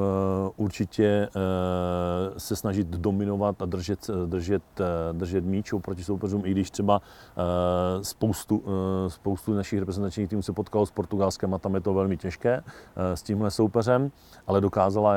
určitě 0.56 1.04
eh, 1.04 2.40
se 2.40 2.56
snažit 2.56 2.86
dominovat 2.86 3.62
a 3.62 3.66
držet, 3.66 4.10
držet, 4.26 4.62
eh, 4.80 4.84
držet 5.12 5.44
míč 5.44 5.72
proti 5.80 6.04
soupeřům, 6.04 6.42
i 6.44 6.50
když 6.50 6.70
třeba 6.70 7.00
spoustu, 8.02 8.64
spoustu 9.08 9.54
našich 9.54 9.78
reprezentačních 9.78 10.28
týmů 10.28 10.42
se 10.42 10.52
potkalo 10.52 10.86
s 10.86 10.90
Portugalskem 10.90 11.54
a 11.54 11.58
tam 11.58 11.74
je 11.74 11.80
to 11.80 11.94
velmi 11.94 12.16
těžké, 12.16 12.62
s 12.96 13.22
tímhle 13.22 13.50
soupeřem, 13.50 14.10
ale 14.46 14.60
dokázala 14.60 15.14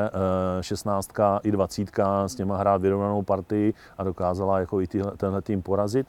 16 0.62 1.20
eh, 1.20 1.40
i 1.44 1.52
20 1.52 1.90
s 2.28 2.38
něma 2.38 2.58
hrát 2.58 2.82
vyrovnanou 2.82 3.22
partii 3.22 3.74
a 3.98 4.04
dokázala 4.04 4.60
jako 4.60 4.82
i 4.82 4.88
tyhle, 4.88 5.12
tenhle 5.18 5.42
tým 5.42 5.62
porazit. 5.62 6.08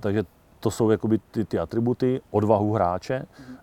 Takže 0.00 0.24
to 0.64 0.70
jsou 0.70 0.90
jakoby 0.90 1.18
ty, 1.30 1.44
ty 1.44 1.58
atributy, 1.58 2.20
odvahu 2.30 2.72
hráče, 2.72 3.18
mm. 3.18 3.56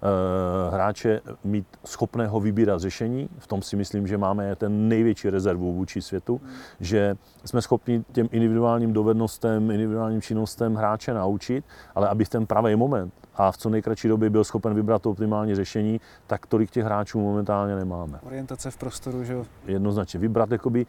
hráče 0.72 1.22
mít 1.44 1.66
schopného 1.86 2.40
vybírat 2.40 2.82
řešení, 2.82 3.30
v 3.38 3.48
tom 3.48 3.62
si 3.62 3.76
myslím, 3.76 4.08
že 4.08 4.18
máme 4.18 4.56
ten 4.56 4.90
největší 4.90 5.30
rezervu 5.30 5.74
vůči 5.74 6.02
světu, 6.02 6.42
že 6.80 7.16
jsme 7.46 7.62
schopni 7.62 8.04
těm 8.12 8.30
individuálním 8.32 8.94
dovednostem, 8.94 9.72
individuálním 9.72 10.22
činnostem 10.22 10.76
hráče 10.76 11.14
naučit, 11.14 11.66
ale 11.96 12.10
aby 12.10 12.26
v 12.26 12.30
ten 12.30 12.46
pravý 12.46 12.76
moment 12.76 13.14
a 13.36 13.52
v 13.52 13.58
co 13.58 13.70
nejkratší 13.70 14.08
době 14.08 14.30
byl 14.30 14.44
schopen 14.44 14.74
vybrat 14.74 15.02
to 15.02 15.10
optimální 15.10 15.56
řešení, 15.56 16.02
tak 16.28 16.46
tolik 16.46 16.72
těch 16.72 16.86
hráčů 16.86 17.20
momentálně 17.20 17.76
nemáme. 17.76 18.20
Orientace 18.24 18.72
v 18.72 18.78
prostoru, 18.78 19.24
že 19.24 19.34
jo? 19.34 19.46
Jednoznačně 19.66 20.20
vybrat 20.20 20.52
jakoby, 20.52 20.86
uh, 20.86 20.88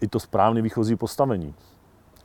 i 0.00 0.08
to 0.08 0.20
správné 0.20 0.62
výchozí 0.62 0.96
postavení. 0.96 1.54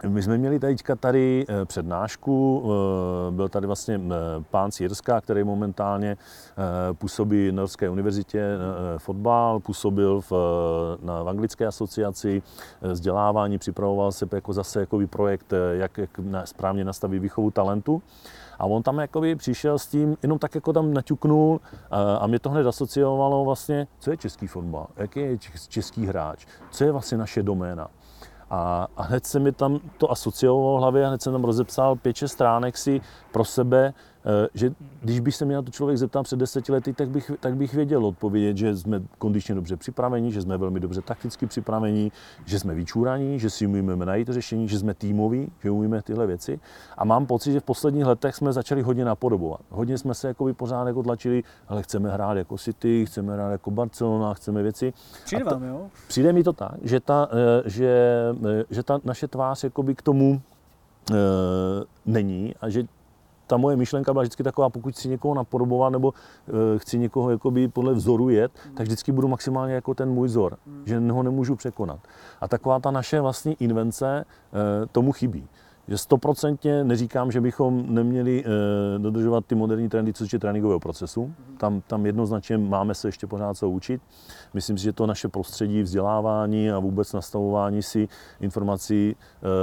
My 0.08 0.24
jsme 0.24 0.38
měli 0.38 0.60
teďka 0.60 0.96
tady 0.96 1.46
eh, 1.50 1.66
přednášku, 1.66 2.64
eh, 2.64 3.32
byl 3.32 3.50
tady 3.50 3.68
vlastně 3.68 4.02
pán 4.52 4.72
Sírska, 4.72 5.22
který 5.22 5.44
momentálně 5.44 6.18
působí 6.94 7.52
na 7.52 7.62
Norské 7.62 7.90
univerzitě 7.90 8.44
fotbal, 8.98 9.60
působil 9.60 10.22
v, 10.22 10.32
na 11.04 11.24
v 11.24 11.30
anglické 11.30 11.68
asociaci 11.68 12.42
vzdělávání, 12.82 13.58
připravoval 13.58 14.12
se 14.12 14.26
jako 14.32 14.54
zase 14.54 14.80
jako 14.80 15.00
projekt, 15.10 15.54
jak, 15.72 15.98
jak 15.98 16.10
správně 16.46 16.86
nastavit 16.86 17.20
výchovu 17.20 17.52
talentu. 17.52 18.02
A 18.60 18.66
on 18.66 18.84
tam 18.84 19.00
jakoby 19.00 19.36
přišel 19.36 19.80
s 19.80 19.88
tím, 19.88 20.18
jenom 20.24 20.40
tak 20.40 20.56
jako 20.56 20.74
tam 20.74 20.94
naťuknul 20.94 21.62
a 22.20 22.28
mě 22.28 22.40
to 22.40 22.50
hned 22.50 22.68
asociovalo 22.68 23.46
vlastně, 23.46 23.88
co 24.00 24.12
je 24.12 24.18
český 24.18 24.48
fotbal, 24.48 24.88
jaký 24.98 25.20
je 25.20 25.38
český 25.68 26.06
hráč, 26.06 26.46
co 26.72 26.84
je 26.84 26.92
vlastně 26.92 27.18
naše 27.18 27.44
doména. 27.44 27.88
A, 28.54 28.88
a 28.98 29.04
hned 29.04 29.26
se 29.26 29.40
mi 29.40 29.52
tam 29.52 29.80
to 29.98 30.12
asociovalo 30.12 30.78
v 30.78 30.80
hlavě 30.80 31.06
a 31.06 31.08
hned 31.08 31.22
jsem 31.22 31.34
tam 31.34 31.44
rozepsal 31.44 31.96
5-6 31.96 32.26
stránek 32.26 32.78
si 32.78 33.02
pro 33.32 33.46
sebe, 33.46 33.94
že 34.54 34.74
když 35.02 35.20
by 35.20 35.32
se 35.32 35.46
mě 35.46 35.56
na 35.56 35.62
to 35.62 35.72
člověk 35.72 35.98
zeptal 35.98 36.24
před 36.24 36.40
deseti 36.40 36.72
lety, 36.72 36.94
tak 36.94 37.10
bych, 37.10 37.32
tak 37.40 37.56
bych 37.56 37.74
věděl 37.74 38.06
odpovědět, 38.06 38.58
že 38.58 38.78
jsme 38.78 39.02
kondičně 39.18 39.56
dobře 39.56 39.78
připraveni, 39.78 40.32
že 40.32 40.42
jsme 40.42 40.58
velmi 40.58 40.80
dobře 40.80 41.02
takticky 41.02 41.46
připraveni, 41.46 42.12
že 42.46 42.60
jsme 42.60 42.74
vyčúraní, 42.74 43.40
že 43.40 43.50
si 43.50 43.68
umíme 43.68 44.06
najít 44.06 44.28
řešení, 44.30 44.68
že 44.68 44.80
jsme 44.80 44.94
týmoví, 44.94 45.52
že 45.64 45.72
umíme 45.72 46.02
tyhle 46.02 46.28
věci. 46.28 46.60
A 46.98 47.06
mám 47.06 47.26
pocit, 47.26 47.52
že 47.52 47.60
v 47.60 47.64
posledních 47.64 48.06
letech 48.06 48.36
jsme 48.36 48.54
začali 48.54 48.82
hodně 48.82 49.06
napodobovat. 49.06 49.62
Hodně 49.70 49.98
jsme 49.98 50.14
se 50.14 50.28
jako 50.28 50.54
pořád 50.54 50.88
jako 50.88 51.04
tlačili, 51.04 51.44
ale 51.68 51.84
chceme 51.84 52.10
hrát 52.10 52.38
jako 52.38 52.58
City, 52.58 53.06
chceme 53.06 53.34
hrát 53.34 53.52
jako 53.52 53.72
Barcelona, 53.72 54.34
chceme 54.34 54.64
věci. 54.64 54.94
Přijde 55.26 55.44
vám, 55.44 55.64
jo? 55.64 55.88
Přijde 56.08 56.34
mi 56.34 56.44
to 56.44 56.54
tak, 56.54 56.76
že 56.82 57.00
ta, 57.00 57.30
eh, 57.32 57.70
že, 57.70 57.90
eh, 58.50 58.64
že 58.70 58.84
ta 58.84 59.00
naše 59.04 59.28
tvář 59.28 59.66
k 59.96 60.02
tomu 60.02 60.42
e, 61.12 61.16
není 62.06 62.54
a 62.62 62.70
že 62.70 62.84
ta 63.52 63.58
moje 63.58 63.76
myšlenka 63.76 64.14
byla 64.14 64.22
vždycky 64.22 64.44
taková, 64.44 64.70
pokud 64.70 64.94
chci 64.94 65.10
někoho 65.10 65.34
napodobovat 65.34 65.90
nebo 65.90 66.14
e, 66.76 66.80
chci 66.80 66.98
někoho 66.98 67.32
jakoby 67.32 67.68
podle 67.68 67.94
vzoru 67.94 68.30
jet, 68.30 68.52
tak 68.74 68.88
vždycky 68.88 69.12
budu 69.12 69.28
maximálně 69.28 69.74
jako 69.74 69.94
ten 69.94 70.10
můj 70.10 70.28
vzor, 70.28 70.58
že 70.86 71.00
ho 71.00 71.24
nemůžu 71.24 71.56
překonat. 71.56 72.00
A 72.42 72.48
taková 72.48 72.80
ta 72.80 72.92
naše 72.92 73.22
vlastní 73.22 73.56
invence 73.60 74.08
e, 74.08 74.26
tomu 74.88 75.12
chybí 75.12 75.48
že 75.92 75.98
stoprocentně 75.98 76.84
neříkám, 76.84 77.32
že 77.32 77.42
bychom 77.42 77.96
neměli 77.96 78.44
e, 78.46 79.00
dodržovat 79.00 79.46
ty 79.46 79.56
moderní 79.56 79.90
trendy, 79.90 80.14
co 80.14 80.28
se 80.28 80.40
tréninkového 80.40 80.80
procesu. 80.80 81.34
Tam, 81.58 81.82
tam 81.88 82.06
jednoznačně 82.06 82.58
máme 82.58 82.96
se 82.96 83.08
ještě 83.08 83.28
pořád 83.28 83.58
co 83.58 83.70
učit. 83.70 84.02
Myslím 84.54 84.78
si, 84.78 84.84
že 84.84 84.94
to 84.94 85.08
naše 85.08 85.28
prostředí 85.28 85.82
vzdělávání 85.82 86.72
a 86.72 86.80
vůbec 86.80 87.14
nastavování 87.14 87.84
si 87.84 88.08
informací 88.40 89.16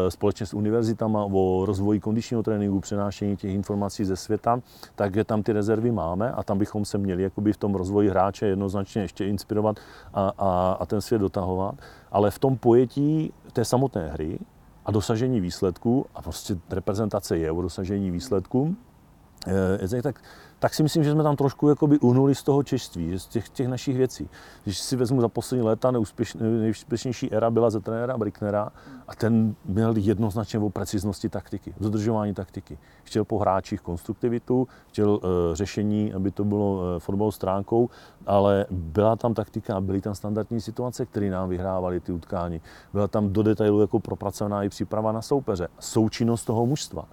e, 0.06 0.10
společně 0.10 0.46
s 0.46 0.54
univerzitama 0.54 1.24
o 1.24 1.66
rozvoji 1.66 2.00
kondičního 2.00 2.42
tréninku, 2.42 2.80
přenášení 2.80 3.36
těch 3.36 3.54
informací 3.54 4.04
ze 4.04 4.16
světa, 4.16 4.60
takže 4.94 5.24
tam 5.24 5.42
ty 5.42 5.52
rezervy 5.52 5.92
máme 5.92 6.32
a 6.32 6.42
tam 6.42 6.58
bychom 6.58 6.84
se 6.84 6.98
měli 6.98 7.22
jakoby 7.22 7.52
v 7.52 7.56
tom 7.56 7.74
rozvoji 7.74 8.08
hráče 8.08 8.46
jednoznačně 8.46 9.02
ještě 9.02 9.26
inspirovat 9.26 9.76
a, 10.14 10.32
a, 10.38 10.76
a 10.80 10.86
ten 10.86 11.00
svět 11.00 11.18
dotahovat. 11.18 11.74
Ale 12.12 12.30
v 12.30 12.38
tom 12.38 12.56
pojetí 12.56 13.32
té 13.52 13.64
samotné 13.64 14.08
hry, 14.08 14.38
a 14.88 14.90
dosažení 14.90 15.40
výsledků, 15.40 16.06
a 16.14 16.22
prostě 16.22 16.58
reprezentace 16.70 17.38
je 17.38 17.52
o 17.52 17.62
dosažení 17.62 18.10
výsledků, 18.10 18.76
eh, 19.46 19.78
tak 20.02 20.22
tak 20.58 20.74
si 20.74 20.82
myslím, 20.82 21.04
že 21.04 21.12
jsme 21.12 21.22
tam 21.22 21.36
trošku 21.36 21.68
jakoby 21.68 21.98
uhnuli 21.98 22.34
z 22.34 22.42
toho 22.42 22.62
češství, 22.62 23.18
z 23.18 23.26
těch, 23.26 23.48
těch 23.48 23.68
našich 23.68 23.96
věcí. 23.96 24.28
Když 24.64 24.78
si 24.78 24.96
vezmu 24.96 25.20
za 25.20 25.28
poslední 25.28 25.66
léta, 25.66 25.90
nejúspěšnější 26.40 27.32
era 27.32 27.50
byla 27.50 27.70
ze 27.70 27.80
trenéra 27.80 28.18
Bricknera 28.18 28.72
a 29.08 29.14
ten 29.14 29.54
měl 29.64 29.96
jednoznačně 29.96 30.58
o 30.58 30.70
preciznosti 30.70 31.28
taktiky, 31.28 31.74
o 31.80 31.82
dodržování 31.82 32.34
taktiky. 32.34 32.78
Chtěl 33.04 33.24
po 33.24 33.38
hráčích 33.38 33.80
konstruktivitu, 33.80 34.68
chtěl 34.88 35.10
uh, 35.10 35.20
řešení, 35.52 36.14
aby 36.14 36.30
to 36.30 36.44
bylo 36.44 36.74
uh, 36.74 36.80
fotbal 36.98 37.32
stránkou, 37.32 37.90
ale 38.26 38.66
byla 38.70 39.16
tam 39.16 39.34
taktika 39.34 39.76
a 39.76 39.80
byly 39.80 40.00
tam 40.00 40.14
standardní 40.14 40.60
situace, 40.60 41.06
které 41.06 41.30
nám 41.30 41.48
vyhrávaly 41.48 42.00
ty 42.00 42.12
utkání. 42.12 42.60
Byla 42.92 43.08
tam 43.08 43.32
do 43.32 43.42
detailu 43.42 43.80
jako 43.80 44.00
propracovaná 44.00 44.62
i 44.62 44.68
příprava 44.68 45.12
na 45.12 45.22
soupeře, 45.22 45.68
součinnost 45.78 46.44
toho 46.44 46.66
mužstva 46.66 47.04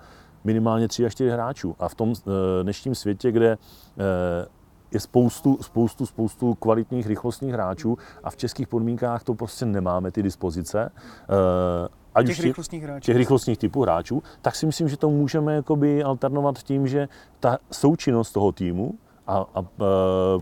minimálně 0.45 0.87
3 0.87 1.05
až 1.05 1.11
4 1.11 1.29
hráčů. 1.29 1.75
A 1.79 1.89
v 1.89 1.95
tom 1.95 2.13
eh, 2.13 2.63
dnešním 2.63 2.95
světě, 2.95 3.31
kde 3.31 3.51
eh, 3.51 4.47
je 4.91 4.99
spoustu, 4.99 5.57
spoustu, 5.61 6.05
spoustu 6.05 6.53
kvalitních 6.53 7.07
rychlostních 7.07 7.53
hráčů 7.53 7.97
a 8.23 8.29
v 8.29 8.37
českých 8.37 8.67
podmínkách 8.67 9.23
to 9.23 9.33
prostě 9.33 9.65
nemáme 9.65 10.11
ty 10.11 10.23
dispozice. 10.23 10.91
Eh, 10.91 11.87
ať 12.15 12.25
těch, 12.27 12.39
rychlostních 12.39 12.83
hráčů. 12.83 13.05
těch 13.05 13.17
rychlostních 13.17 13.57
typů 13.57 13.81
hráčů, 13.81 14.23
tak 14.41 14.55
si 14.55 14.65
myslím, 14.65 14.89
že 14.89 14.97
to 14.97 15.09
můžeme 15.09 15.55
jakoby 15.55 16.03
alternovat 16.03 16.63
tím, 16.63 16.87
že 16.87 17.07
ta 17.39 17.57
součinnost 17.71 18.31
toho 18.31 18.51
týmu 18.51 18.93
a, 19.27 19.45
a 19.55 19.65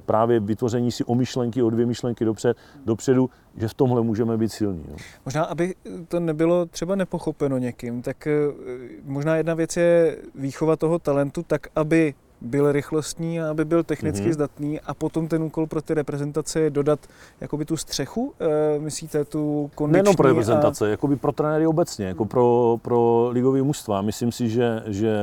právě 0.06 0.40
vytvoření 0.40 0.92
si 0.92 1.04
o 1.04 1.16
myšlenky, 1.16 1.64
o 1.64 1.70
dvě 1.70 1.86
myšlenky 1.86 2.26
dopřed, 2.26 2.58
dopředu, 2.86 3.30
že 3.58 3.68
v 3.68 3.74
tomhle 3.74 4.02
můžeme 4.02 4.38
být 4.38 4.52
silní. 4.52 4.86
Jo. 4.90 4.96
Možná, 5.26 5.44
aby 5.44 5.76
to 6.08 6.20
nebylo 6.20 6.66
třeba 6.66 6.96
nepochopeno 6.96 7.58
někým, 7.58 8.02
tak 8.02 8.28
eh, 8.28 8.32
možná 9.04 9.36
jedna 9.36 9.54
věc 9.54 9.78
je 9.78 10.18
výchova 10.36 10.76
toho 10.76 11.00
talentu 11.00 11.44
tak, 11.44 11.68
aby 11.76 12.14
byl 12.44 12.72
rychlostní 12.72 13.42
a 13.42 13.50
aby 13.50 13.66
byl 13.66 13.84
technicky 13.84 14.30
mm-hmm. 14.30 14.34
zdatný 14.34 14.80
a 14.80 14.94
potom 14.94 15.28
ten 15.28 15.44
úkol 15.44 15.68
pro 15.68 15.82
ty 15.82 15.94
reprezentace 15.94 16.60
je 16.60 16.70
dodat 16.70 17.00
jakoby 17.42 17.66
tu 17.66 17.78
střechu, 17.78 18.34
e, 18.40 18.80
myslíte 18.80 19.26
tu 19.26 19.72
kondiční? 19.76 19.94
Nejenom 19.94 20.16
pro 20.16 20.28
reprezentace, 20.28 20.86
a... 20.86 20.90
jakoby 20.90 21.16
pro 21.16 21.32
trenéry 21.32 21.68
obecně, 21.68 22.06
jako 22.06 22.26
pro, 22.26 22.78
pro 22.82 23.30
ligový 23.32 23.62
mužstva. 23.62 24.02
Myslím 24.02 24.32
si, 24.32 24.50
že, 24.50 24.84
že 24.86 25.18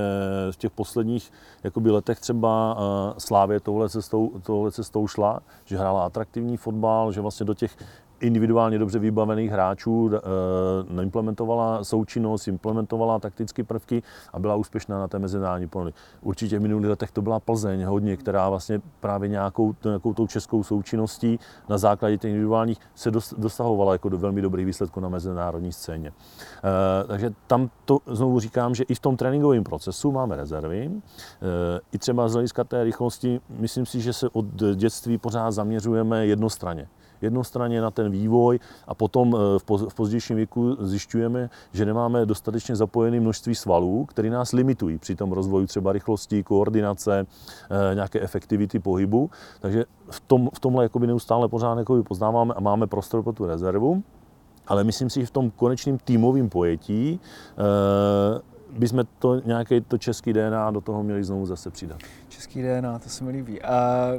v 0.51 0.57
těch 0.57 0.71
posledních 0.71 1.33
jakoby 1.65 1.91
letech 1.91 2.21
třeba 2.21 2.75
uh, 2.75 3.19
Slávě 3.19 3.61
tohle 3.61 3.89
cestou, 3.89 4.31
tohle 4.43 4.73
cestou 4.73 5.07
šla, 5.07 5.41
že 5.65 5.79
hrála 5.79 6.07
atraktivní 6.07 6.57
fotbal, 6.57 7.13
že 7.13 7.21
vlastně 7.21 7.47
do 7.47 7.55
těch 7.55 7.77
individuálně 8.21 8.79
dobře 8.79 8.99
vybavených 8.99 9.51
hráčů 9.51 10.11
e, 10.99 11.03
implementovala 11.03 11.85
součinnost, 11.85 12.49
implementovala 12.49 13.19
taktické 13.19 13.65
prvky 13.65 14.03
a 14.33 14.39
byla 14.39 14.57
úspěšná 14.57 14.99
na 14.99 15.09
té 15.09 15.19
mezinárodní 15.19 15.69
poli. 15.69 15.93
Určitě 16.23 16.59
v 16.59 16.63
minulých 16.63 16.91
letech 16.91 17.11
to 17.11 17.23
byla 17.23 17.41
Plzeň 17.41 17.85
hodně, 17.85 18.17
která 18.17 18.49
vlastně 18.49 18.81
právě 19.01 19.29
nějakou, 19.29 19.75
nějakou 19.85 20.15
tou 20.15 20.27
českou 20.27 20.63
součinností 20.63 21.39
na 21.69 21.79
základě 21.79 22.19
těch 22.19 22.29
individuálních 22.29 22.79
se 22.95 23.11
dosahovala 23.37 23.93
jako 23.93 24.09
do 24.09 24.19
velmi 24.19 24.43
dobrých 24.43 24.67
výsledků 24.67 25.01
na 25.01 25.09
mezinárodní 25.09 25.73
scéně. 25.73 26.09
E, 26.09 27.07
takže 27.07 27.31
tam 27.47 27.71
to 27.85 27.99
znovu 28.07 28.41
říkám, 28.41 28.75
že 28.75 28.85
i 28.85 28.95
v 28.95 29.01
tom 29.01 29.17
tréninkovém 29.17 29.65
procesu 29.65 30.13
máme 30.13 30.37
rezervy. 30.37 30.91
E, 30.91 30.91
I 31.93 31.99
třeba 31.99 32.29
z 32.29 32.33
hlediska 32.33 32.65
té 32.65 32.85
rychlosti, 32.85 33.41
myslím 33.49 33.87
si, 33.87 34.01
že 34.01 34.13
se 34.13 34.29
od 34.29 34.47
dětství 34.75 35.19
pořád 35.19 35.51
zaměřujeme 35.51 36.27
jednostranně 36.27 36.89
jednostranně 37.23 37.81
na 37.81 37.91
ten 37.91 38.11
vývoj 38.11 38.59
a 38.87 38.95
potom 38.95 39.37
eh, 39.37 39.59
v 39.89 39.95
pozdějším 39.95 40.37
věku 40.37 40.77
zjišťujeme, 40.81 41.51
že 41.73 41.85
nemáme 41.85 42.27
dostatečně 42.27 42.77
zapojené 42.77 43.21
množství 43.21 43.55
svalů, 43.55 44.05
které 44.05 44.31
nás 44.31 44.53
limitují 44.53 44.99
při 44.99 45.17
tom 45.17 45.33
rozvoji 45.33 45.67
třeba 45.67 45.93
rychlosti, 45.93 46.43
koordinace, 46.43 47.27
eh, 47.71 47.95
nějaké 47.95 48.21
efektivity 48.21 48.79
pohybu. 48.79 49.31
Takže 49.61 49.85
v, 50.11 50.21
tom, 50.21 50.49
v 50.55 50.61
tomhle 50.61 50.85
jakoby 50.85 51.07
neustále 51.07 51.49
pořád 51.49 51.79
jakoby 51.79 52.03
poznáváme 52.03 52.55
a 52.55 52.61
máme 52.61 52.87
prostor 52.87 53.23
pro 53.23 53.33
tu 53.33 53.47
rezervu. 53.47 54.03
Ale 54.67 54.85
myslím 54.85 55.11
si, 55.11 55.21
že 55.21 55.27
v 55.27 55.31
tom 55.31 55.51
konečném 55.51 55.99
týmovém 55.99 56.49
pojetí 56.49 57.21
e, 57.59 58.79
bychom 58.79 59.05
to 59.19 59.41
nějaké 59.41 59.81
to 59.81 59.99
český 59.99 60.33
DNA 60.33 60.71
do 60.71 60.81
toho 60.81 61.03
měli 61.03 61.25
znovu 61.25 61.47
zase 61.47 61.71
přidat. 61.71 61.99
Český 62.29 62.63
DNA, 62.63 62.99
to 62.99 63.09
se 63.09 63.25
mi 63.25 63.31
líbí. 63.31 63.63
A 63.63 64.13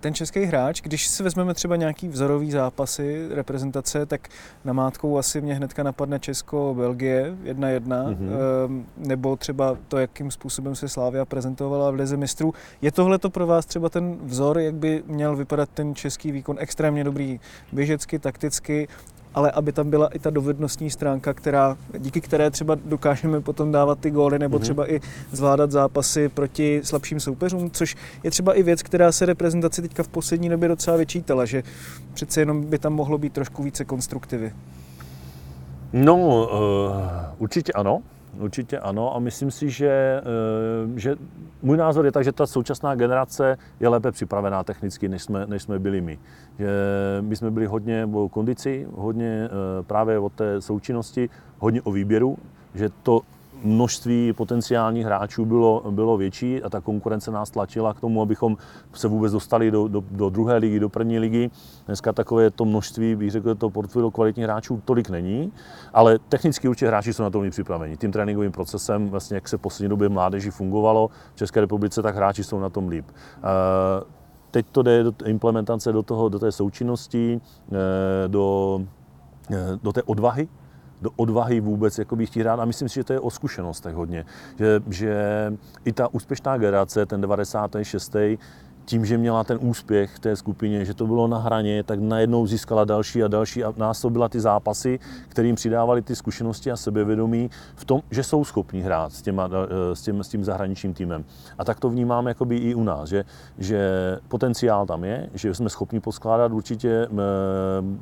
ten 0.00 0.14
český 0.14 0.44
hráč, 0.44 0.80
když 0.80 1.06
si 1.06 1.22
vezmeme 1.22 1.54
třeba 1.54 1.76
nějaký 1.76 2.08
vzorový 2.08 2.50
zápasy 2.50 3.28
reprezentace, 3.30 4.06
tak 4.06 4.28
na 4.64 4.72
mátkou 4.72 5.18
asi 5.18 5.40
mě 5.40 5.54
hnedka 5.54 5.82
napadne 5.82 6.18
Česko-Belgie 6.18 7.36
1-1, 7.44 7.80
mm-hmm. 7.80 8.84
nebo 8.96 9.36
třeba 9.36 9.76
to, 9.88 9.98
jakým 9.98 10.30
způsobem 10.30 10.74
se 10.74 10.88
Slávia 10.88 11.24
prezentovala 11.24 11.90
v 11.90 11.94
Lize 11.94 12.16
mistrů. 12.16 12.54
Je 12.82 12.92
tohle 12.92 13.18
to 13.18 13.30
pro 13.30 13.46
vás 13.46 13.66
třeba 13.66 13.88
ten 13.88 14.18
vzor, 14.22 14.58
jak 14.58 14.74
by 14.74 15.02
měl 15.06 15.36
vypadat 15.36 15.68
ten 15.74 15.94
český 15.94 16.32
výkon? 16.32 16.56
Extrémně 16.58 17.04
dobrý 17.04 17.40
běžecky, 17.72 18.18
takticky, 18.18 18.88
ale 19.34 19.50
aby 19.50 19.72
tam 19.72 19.90
byla 19.90 20.08
i 20.08 20.18
ta 20.18 20.30
dovednostní 20.30 20.90
stránka, 20.90 21.34
která, 21.34 21.76
díky 21.98 22.20
které 22.20 22.50
třeba 22.50 22.76
dokážeme 22.84 23.40
potom 23.40 23.72
dávat 23.72 23.98
ty 23.98 24.10
góly 24.10 24.38
nebo 24.38 24.56
mm-hmm. 24.56 24.62
třeba 24.62 24.92
i 24.92 25.00
zvládat 25.32 25.70
zápasy 25.70 26.28
proti 26.28 26.80
slabším 26.84 27.20
soupeřům, 27.20 27.70
což 27.70 27.96
je 28.24 28.30
třeba 28.30 28.54
i 28.54 28.62
věc, 28.62 28.82
která 28.82 29.12
se 29.12 29.26
reprezentaci 29.26 29.82
teďka 29.82 30.02
v 30.02 30.08
poslední 30.08 30.48
době 30.48 30.68
docela 30.68 30.96
vyčítala, 30.96 31.44
že 31.44 31.62
přece 32.14 32.40
jenom 32.40 32.64
by 32.64 32.78
tam 32.78 32.92
mohlo 32.92 33.18
být 33.18 33.32
trošku 33.32 33.62
více 33.62 33.84
konstruktivy. 33.84 34.52
No, 35.92 36.16
uh, 36.16 36.48
určitě 37.38 37.72
ano. 37.72 38.02
Určitě 38.38 38.78
ano 38.78 39.16
a 39.16 39.18
myslím 39.18 39.50
si, 39.50 39.70
že, 39.70 40.22
eh, 40.22 41.00
že 41.00 41.16
můj 41.62 41.76
názor 41.76 42.04
je 42.04 42.12
tak, 42.12 42.24
že 42.24 42.32
ta 42.32 42.46
současná 42.46 42.94
generace 42.94 43.58
je 43.80 43.88
lépe 43.88 44.12
připravená 44.12 44.64
technicky, 44.64 45.08
než 45.08 45.22
jsme, 45.22 45.46
než 45.46 45.62
jsme 45.62 45.78
byli 45.78 46.00
my. 46.00 46.18
Že 46.58 46.68
my 47.20 47.36
jsme 47.36 47.50
byli 47.50 47.66
hodně 47.66 48.08
o 48.12 48.28
kondici, 48.28 48.86
hodně 48.94 49.44
eh, 49.44 49.82
právě 49.82 50.18
o 50.18 50.28
té 50.28 50.60
součinnosti, 50.60 51.30
hodně 51.58 51.82
o 51.82 51.92
výběru, 51.92 52.38
že 52.74 52.88
to 53.02 53.20
množství 53.62 54.32
potenciálních 54.32 55.04
hráčů 55.04 55.44
bylo, 55.44 55.82
bylo 55.90 56.16
větší 56.16 56.62
a 56.62 56.70
ta 56.70 56.80
konkurence 56.80 57.30
nás 57.30 57.50
tlačila 57.50 57.94
k 57.94 58.00
tomu, 58.00 58.22
abychom 58.22 58.56
se 58.92 59.08
vůbec 59.08 59.32
dostali 59.32 59.70
do, 59.70 59.88
do, 59.88 60.04
do 60.10 60.30
druhé 60.30 60.56
ligy, 60.56 60.80
do 60.80 60.88
první 60.88 61.18
ligy. 61.18 61.50
Dneska 61.86 62.12
takové 62.12 62.50
to 62.50 62.64
množství, 62.64 63.16
bych 63.16 63.30
řekl, 63.30 63.54
to 63.54 63.70
portfolio 63.70 64.10
kvalitních 64.10 64.44
hráčů 64.44 64.82
tolik 64.84 65.10
není, 65.10 65.52
ale 65.92 66.18
technicky 66.18 66.68
určitě 66.68 66.86
hráči 66.86 67.12
jsou 67.12 67.22
na 67.22 67.30
to 67.30 67.42
připraveni. 67.50 67.96
Tím 67.96 68.12
tréninkovým 68.12 68.52
procesem, 68.52 69.08
vlastně 69.08 69.34
jak 69.34 69.48
se 69.48 69.56
v 69.56 69.60
poslední 69.60 69.88
době 69.88 70.08
mládeži 70.08 70.50
fungovalo 70.50 71.10
v 71.34 71.36
České 71.36 71.60
republice, 71.60 72.02
tak 72.02 72.16
hráči 72.16 72.44
jsou 72.44 72.60
na 72.60 72.68
tom 72.68 72.88
líp. 72.88 73.04
Eh, 73.08 74.20
teď 74.50 74.66
to 74.72 74.82
jde 74.82 75.02
do 75.02 75.12
implementace 75.24 75.92
do, 75.92 76.02
toho, 76.02 76.28
do 76.28 76.38
té 76.38 76.52
součinnosti, 76.52 77.40
eh, 77.72 78.28
do, 78.28 78.80
eh, 79.50 79.78
do 79.82 79.92
té 79.92 80.02
odvahy, 80.02 80.48
do 81.02 81.10
odvahy 81.16 81.60
vůbec 81.60 81.98
jakoby 81.98 82.26
chtít 82.26 82.40
hrát 82.40 82.60
a 82.60 82.64
myslím 82.64 82.88
si, 82.88 82.94
že 82.94 83.04
to 83.04 83.12
je 83.12 83.20
o 83.20 83.30
zkušenostech 83.30 83.94
hodně. 83.94 84.24
Že, 84.58 84.80
že 84.90 85.14
i 85.84 85.92
ta 85.92 86.14
úspěšná 86.14 86.58
generace, 86.58 87.06
ten 87.06 87.20
96 87.20 88.16
tím, 88.90 89.04
že 89.06 89.18
měla 89.18 89.44
ten 89.44 89.58
úspěch 89.60 90.16
v 90.16 90.18
té 90.18 90.36
skupině, 90.36 90.84
že 90.84 90.94
to 90.94 91.06
bylo 91.06 91.28
na 91.28 91.38
hraně, 91.38 91.82
tak 91.82 92.00
najednou 92.00 92.46
získala 92.46 92.84
další 92.84 93.22
a 93.22 93.28
další 93.28 93.64
a 93.64 93.74
násobila 93.76 94.28
ty 94.28 94.40
zápasy, 94.40 94.98
kterým 95.28 95.54
přidávali 95.54 96.02
ty 96.02 96.16
zkušenosti 96.16 96.70
a 96.70 96.76
sebevědomí 96.76 97.50
v 97.74 97.84
tom, 97.84 98.02
že 98.10 98.22
jsou 98.22 98.44
schopni 98.44 98.80
hrát 98.80 99.12
s, 99.12 99.22
těma, 99.22 99.48
s, 99.94 100.02
tím, 100.02 100.24
s 100.24 100.28
tím 100.28 100.44
zahraničním 100.44 100.94
týmem. 100.94 101.24
A 101.58 101.64
tak 101.64 101.80
to 101.80 101.90
vnímám 101.90 102.26
jakoby 102.26 102.56
i 102.56 102.74
u 102.74 102.84
nás, 102.84 103.08
že, 103.08 103.24
že 103.58 103.80
potenciál 104.28 104.86
tam 104.86 105.04
je, 105.04 105.30
že 105.34 105.54
jsme 105.54 105.70
schopni 105.70 106.00
poskládat 106.00 106.52
určitě 106.52 106.90
eh, 106.90 107.08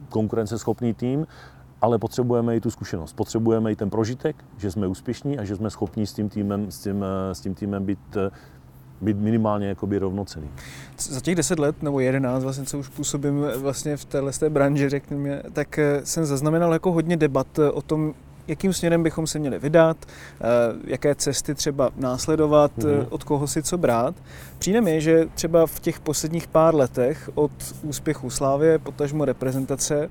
konkurenceschopný 0.08 0.94
tým, 0.94 1.26
ale 1.80 1.98
potřebujeme 1.98 2.56
i 2.56 2.60
tu 2.60 2.70
zkušenost. 2.70 3.12
Potřebujeme 3.12 3.72
i 3.72 3.76
ten 3.76 3.90
prožitek, 3.90 4.36
že 4.56 4.70
jsme 4.70 4.86
úspěšní 4.86 5.38
a 5.38 5.44
že 5.44 5.56
jsme 5.56 5.70
schopni 5.70 6.06
s 6.06 6.12
tím 6.12 6.28
týmem, 6.28 6.70
s 6.70 6.78
tím, 6.78 7.04
eh, 7.04 7.34
s 7.34 7.40
tím 7.40 7.54
týmem 7.54 7.84
být 7.84 8.16
být 9.00 9.16
minimálně 9.16 9.68
jakoby 9.68 9.98
rovnocený. 9.98 10.50
Za 10.98 11.20
těch 11.20 11.34
10 11.34 11.58
let 11.58 11.82
nebo 11.82 12.00
11, 12.00 12.42
vlastně, 12.42 12.64
co 12.64 12.78
už 12.78 12.88
působím 12.88 13.46
vlastně 13.56 13.96
v 13.96 14.04
téhle 14.04 14.32
té 14.32 14.50
branži, 14.50 14.88
řekněme, 14.88 15.42
tak 15.52 15.78
eh, 15.78 16.00
jsem 16.04 16.26
zaznamenal 16.26 16.72
jako 16.72 16.92
hodně 16.92 17.16
debat 17.16 17.58
eh, 17.58 17.70
o 17.70 17.82
tom, 17.82 18.14
jakým 18.48 18.72
směrem 18.72 19.02
bychom 19.02 19.26
se 19.26 19.38
měli 19.38 19.58
vydat, 19.58 19.96
eh, 20.06 20.44
jaké 20.84 21.14
cesty 21.14 21.54
třeba 21.54 21.90
následovat, 21.96 22.78
mm-hmm. 22.78 23.06
od 23.11 23.24
koho 23.24 23.46
si 23.46 23.62
co 23.62 23.78
brát. 23.78 24.14
Přijde 24.58 24.80
mi, 24.80 25.00
že 25.00 25.26
třeba 25.34 25.66
v 25.66 25.80
těch 25.80 26.00
posledních 26.00 26.46
pár 26.46 26.74
letech 26.74 27.30
od 27.34 27.50
úspěchu 27.82 28.30
Slávě, 28.30 28.78
potažmo 28.78 29.24
reprezentace, 29.24 30.08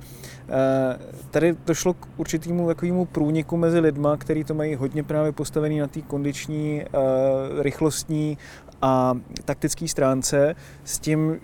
tady 1.32 1.56
došlo 1.65 1.93
k 1.93 2.08
určitému 2.17 2.67
takovému 2.67 3.06
průniku 3.06 3.58
mezi 3.58 3.80
lidma, 3.80 4.17
kteří 4.17 4.43
to 4.43 4.54
mají 4.54 4.76
hodně 4.76 5.04
právě 5.04 5.32
postavený 5.32 5.80
na 5.80 5.88
té 5.88 6.02
kondiční, 6.02 6.84
rychlostní 7.60 8.38
a 8.82 9.17
taktické 9.45 9.88
stránce 9.88 10.56
s 10.84 11.00
tím, 11.00 11.39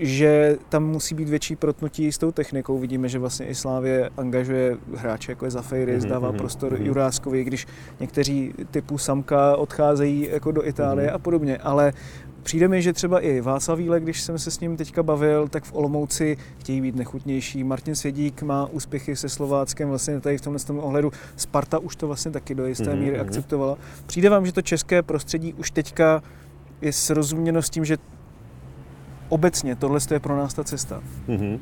že 0.00 0.58
tam 0.68 0.86
musí 0.86 1.14
být 1.14 1.28
větší 1.28 1.56
protnutí 1.56 2.12
s 2.12 2.18
tou 2.18 2.32
technikou. 2.32 2.78
Vidíme, 2.78 3.08
že 3.08 3.18
vlastně 3.18 3.46
i 3.46 3.54
Slávě 3.54 4.10
angažuje 4.16 4.76
hráče 4.94 5.32
jako 5.32 5.44
je 5.44 5.50
Zafejry, 5.50 5.98
mm-hmm, 5.98 6.08
dává 6.08 6.32
mm-hmm, 6.32 6.36
prostor 6.36 6.72
mm-hmm. 6.72 6.86
Juráskovi, 6.86 7.44
když 7.44 7.66
někteří 8.00 8.54
typu 8.70 8.98
Samka 8.98 9.56
odcházejí 9.56 10.28
jako 10.30 10.52
do 10.52 10.68
Itálie 10.68 11.08
mm-hmm. 11.08 11.14
a 11.14 11.18
podobně. 11.18 11.58
Ale 11.58 11.92
Přijde 12.44 12.68
mi, 12.68 12.82
že 12.82 12.92
třeba 12.92 13.20
i 13.20 13.40
Václav 13.40 13.78
Víle, 13.78 14.00
když 14.00 14.22
jsem 14.22 14.38
se 14.38 14.50
s 14.50 14.60
ním 14.60 14.76
teďka 14.76 15.02
bavil, 15.02 15.48
tak 15.48 15.64
v 15.64 15.74
Olomouci 15.74 16.36
chtějí 16.58 16.80
být 16.80 16.96
nechutnější. 16.96 17.64
Martin 17.64 17.94
Svědík 17.94 18.42
má 18.42 18.66
úspěchy 18.66 19.16
se 19.16 19.28
Slováckem 19.28 19.88
vlastně 19.88 20.20
tady 20.20 20.38
v 20.38 20.40
tomhle 20.40 20.60
tom 20.60 20.78
ohledu. 20.78 21.12
Sparta 21.36 21.78
už 21.78 21.96
to 21.96 22.06
vlastně 22.06 22.30
taky 22.30 22.54
do 22.54 22.66
jisté 22.66 22.84
mm-hmm. 22.84 23.00
míry 23.00 23.16
mhm. 23.16 23.26
akceptovala. 23.26 23.78
Přijde 24.06 24.30
vám, 24.30 24.46
že 24.46 24.52
to 24.52 24.62
české 24.62 25.02
prostředí 25.02 25.52
už 25.54 25.70
teďka 25.70 26.22
je 26.80 26.92
srozuměno 26.92 27.62
s 27.62 27.70
tím, 27.70 27.84
že 27.84 27.96
obecně 29.34 29.76
tohle 29.76 30.00
je 30.10 30.20
pro 30.20 30.36
nás 30.36 30.54
ta 30.54 30.64
cesta? 30.64 31.02
Mm-hmm. 31.28 31.58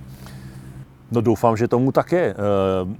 No 1.12 1.20
doufám, 1.20 1.56
že 1.56 1.68
tomu 1.68 1.92
tak 1.92 2.12
je. 2.12 2.34
Eh, 2.34 2.36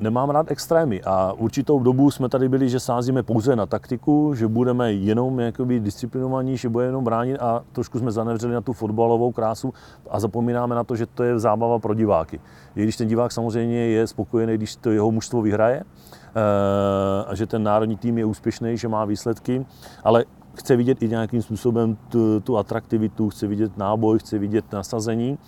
nemám 0.01 0.31
rád 0.31 0.51
extrémy 0.51 1.03
a 1.03 1.33
určitou 1.33 1.81
dobu 1.81 2.11
jsme 2.11 2.29
tady 2.29 2.49
byli, 2.49 2.69
že 2.69 2.81
sázíme 2.81 3.23
pouze 3.23 3.57
na 3.57 3.67
taktiku, 3.67 4.35
že 4.35 4.49
budeme 4.49 4.93
jenom 4.93 5.41
jakoby 5.41 5.81
disciplinovaní, 5.81 6.57
že 6.57 6.69
budeme 6.69 6.89
jenom 6.89 7.05
bránit 7.05 7.37
a 7.41 7.65
trošku 7.73 7.99
jsme 7.99 8.13
zanevřeli 8.13 8.55
na 8.55 8.61
tu 8.61 8.73
fotbalovou 8.73 9.33
krásu 9.33 9.73
a 10.11 10.21
zapomínáme 10.21 10.75
na 10.75 10.85
to, 10.85 10.97
že 10.97 11.07
to 11.07 11.23
je 11.23 11.39
zábava 11.39 11.79
pro 11.79 11.95
diváky. 11.95 12.41
I 12.77 12.83
když 12.83 12.97
ten 12.97 13.09
divák 13.09 13.33
samozřejmě 13.33 13.79
je 13.87 14.07
spokojený, 14.07 14.55
když 14.55 14.77
to 14.77 14.91
jeho 14.91 15.11
mužstvo 15.11 15.43
vyhraje, 15.43 15.81
eh, 15.81 17.25
a 17.27 17.35
že 17.35 17.47
ten 17.47 17.63
národní 17.63 17.97
tým 17.97 18.19
je 18.19 18.25
úspěšný, 18.25 18.77
že 18.77 18.89
má 18.89 19.05
výsledky, 19.05 19.67
ale 20.05 20.25
chce 20.55 20.77
vidět 20.77 21.03
i 21.03 21.09
nějakým 21.09 21.43
způsobem 21.43 21.97
tu, 22.09 22.41
tu 22.41 22.59
atraktivitu, 22.59 23.31
chce 23.31 23.47
vidět 23.47 23.77
náboj, 23.77 24.19
chce 24.19 24.39
vidět 24.39 24.73
nasazení. 24.73 25.39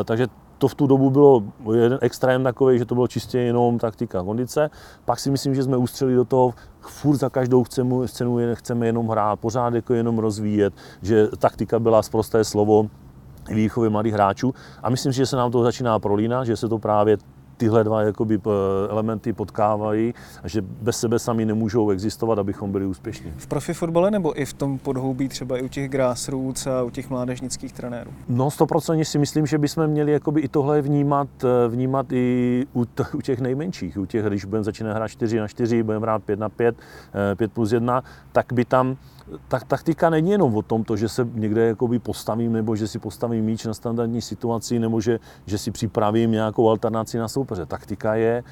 E, 0.00 0.04
takže 0.04 0.26
to 0.58 0.68
v 0.68 0.74
tu 0.74 0.86
dobu 0.86 1.10
bylo 1.10 1.42
jeden 1.74 1.98
extrém 2.02 2.44
takový, 2.44 2.78
že 2.78 2.84
to 2.84 2.94
bylo 2.94 3.08
čistě 3.08 3.38
jenom 3.38 3.78
taktika 3.78 4.22
kondice. 4.22 4.70
Pak 5.04 5.18
si 5.18 5.30
myslím, 5.30 5.54
že 5.54 5.62
jsme 5.62 5.76
ustřeli 5.76 6.14
do 6.14 6.24
toho, 6.24 6.54
furt 6.80 7.16
za 7.16 7.28
každou 7.28 7.64
cenu, 7.64 8.08
cenu 8.08 8.38
chceme 8.54 8.86
jenom 8.86 9.08
hrát, 9.08 9.40
pořád 9.40 9.74
jako 9.74 9.94
jenom 9.94 10.18
rozvíjet, 10.18 10.74
že 11.02 11.28
taktika 11.38 11.78
byla 11.78 12.02
zprosté 12.02 12.44
slovo 12.44 12.86
výchovy 13.48 13.90
mladých 13.90 14.12
hráčů 14.12 14.54
a 14.82 14.90
myslím 14.90 15.12
že 15.12 15.26
se 15.26 15.36
nám 15.36 15.50
to 15.50 15.62
začíná 15.62 15.98
prolínat, 15.98 16.46
že 16.46 16.56
se 16.56 16.68
to 16.68 16.78
právě 16.78 17.16
tyhle 17.60 17.84
dva 17.84 18.02
jakoby, 18.02 18.40
elementy 18.90 19.32
potkávají 19.32 20.14
a 20.42 20.48
že 20.48 20.62
bez 20.62 21.00
sebe 21.00 21.18
sami 21.18 21.44
nemůžou 21.46 21.90
existovat, 21.90 22.38
abychom 22.38 22.72
byli 22.72 22.86
úspěšní. 22.86 23.32
V 23.36 23.46
profi 23.46 23.74
fotbale 23.74 24.10
nebo 24.10 24.40
i 24.40 24.44
v 24.44 24.52
tom 24.52 24.78
podhoubí 24.78 25.28
třeba 25.28 25.58
i 25.58 25.62
u 25.62 25.68
těch 25.68 25.88
grassroots 25.88 26.66
a 26.66 26.82
u 26.82 26.90
těch 26.90 27.10
mládežnických 27.10 27.72
trenérů? 27.72 28.10
No 28.28 28.50
stoprocentně 28.50 29.04
si 29.04 29.18
myslím, 29.18 29.46
že 29.46 29.58
bychom 29.58 29.86
měli 29.86 30.12
jakoby 30.12 30.40
i 30.40 30.48
tohle 30.48 30.82
vnímat, 30.82 31.28
eh, 31.44 31.68
vnímat 31.68 32.12
i 32.12 32.66
u, 32.72 32.84
t- 32.84 33.04
u 33.14 33.20
těch 33.20 33.40
nejmenších. 33.40 33.98
U 33.98 34.06
těch, 34.06 34.24
když 34.24 34.44
budeme 34.44 34.64
začínat 34.64 34.94
hrát 34.94 35.08
4 35.08 35.38
na 35.38 35.48
4, 35.48 35.82
budeme 35.82 36.04
hrát 36.04 36.22
5 36.22 36.38
na 36.38 36.48
5, 36.48 36.76
5 37.34 37.50
eh, 37.50 37.54
plus 37.54 37.72
1, 37.72 38.02
tak 38.32 38.52
by 38.52 38.64
tam 38.64 38.96
tak 39.48 39.64
taktika 39.64 40.10
není 40.10 40.30
jenom 40.30 40.56
o 40.56 40.62
tom, 40.62 40.84
to, 40.84 40.96
že 40.96 41.08
se 41.08 41.28
někde 41.34 41.66
jakoby 41.66 41.98
postavím, 41.98 42.52
nebo 42.52 42.76
že 42.76 42.88
si 42.88 42.98
postavím 42.98 43.44
míč 43.44 43.64
na 43.64 43.74
standardní 43.74 44.22
situaci, 44.22 44.78
nebo 44.78 45.00
že, 45.00 45.18
že 45.46 45.58
si 45.58 45.70
připravím 45.70 46.30
nějakou 46.30 46.68
alternaci 46.68 47.18
na 47.18 47.28
soupeře. 47.28 47.66
Taktika 47.66 48.14
je 48.14 48.32
e, 48.36 48.42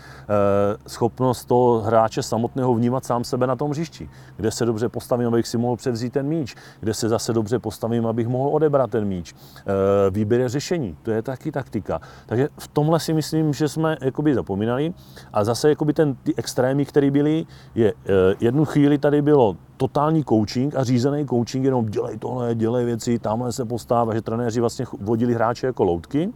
schopnost 0.87 1.45
toho 1.45 1.81
hráče 1.81 2.23
samotného 2.23 2.75
vnímat 2.75 3.05
sám 3.05 3.25
sebe 3.25 3.47
na 3.47 3.57
tom 3.57 3.71
hřišti, 3.71 4.11
kde 4.37 4.51
se 4.51 4.67
dobře 4.67 4.89
postavím, 4.89 5.29
abych 5.29 5.49
si 5.49 5.59
mohl 5.59 5.77
převzít 5.77 6.13
ten 6.13 6.27
míč, 6.27 6.55
kde 6.81 6.95
se 6.95 7.09
zase 7.09 7.33
dobře 7.33 7.59
postavím, 7.59 8.07
abych 8.07 8.29
mohl 8.29 8.49
odebrat 8.49 8.91
ten 8.91 9.05
míč. 9.05 9.33
E, 9.33 10.11
výběr 10.11 10.49
řešení, 10.49 10.97
to 11.03 11.11
je 11.11 11.23
taky 11.23 11.53
taktika. 11.53 12.01
Takže 12.27 12.49
v 12.59 12.69
tomhle 12.69 13.01
si 13.01 13.13
myslím, 13.13 13.53
že 13.53 13.69
jsme 13.69 13.97
jakoby 14.01 14.35
zapomínali. 14.35 14.95
A 15.33 15.45
zase 15.45 15.69
jakoby 15.69 15.93
ten, 15.93 16.15
ty 16.15 16.35
extrémy, 16.37 16.85
které 16.85 17.11
byly, 17.11 17.47
je 17.75 17.89
e, 17.89 17.95
jednu 18.41 18.65
chvíli 18.65 18.99
tady 18.99 19.23
bylo 19.23 19.57
totální 19.79 20.25
coaching 20.25 20.77
a 20.77 20.85
řízený 20.85 21.27
coaching, 21.27 21.65
jenom 21.65 21.87
dělej 21.87 22.19
tohle, 22.19 22.55
dělej 22.55 22.85
věci, 22.85 23.19
tamhle 23.19 23.53
se 23.53 23.65
postává, 23.65 24.15
že 24.15 24.23
trenéři 24.23 24.61
vlastně 24.61 24.85
vodili 25.01 25.35
hráče 25.35 25.67
jako 25.67 25.85
loutky. 25.85 26.31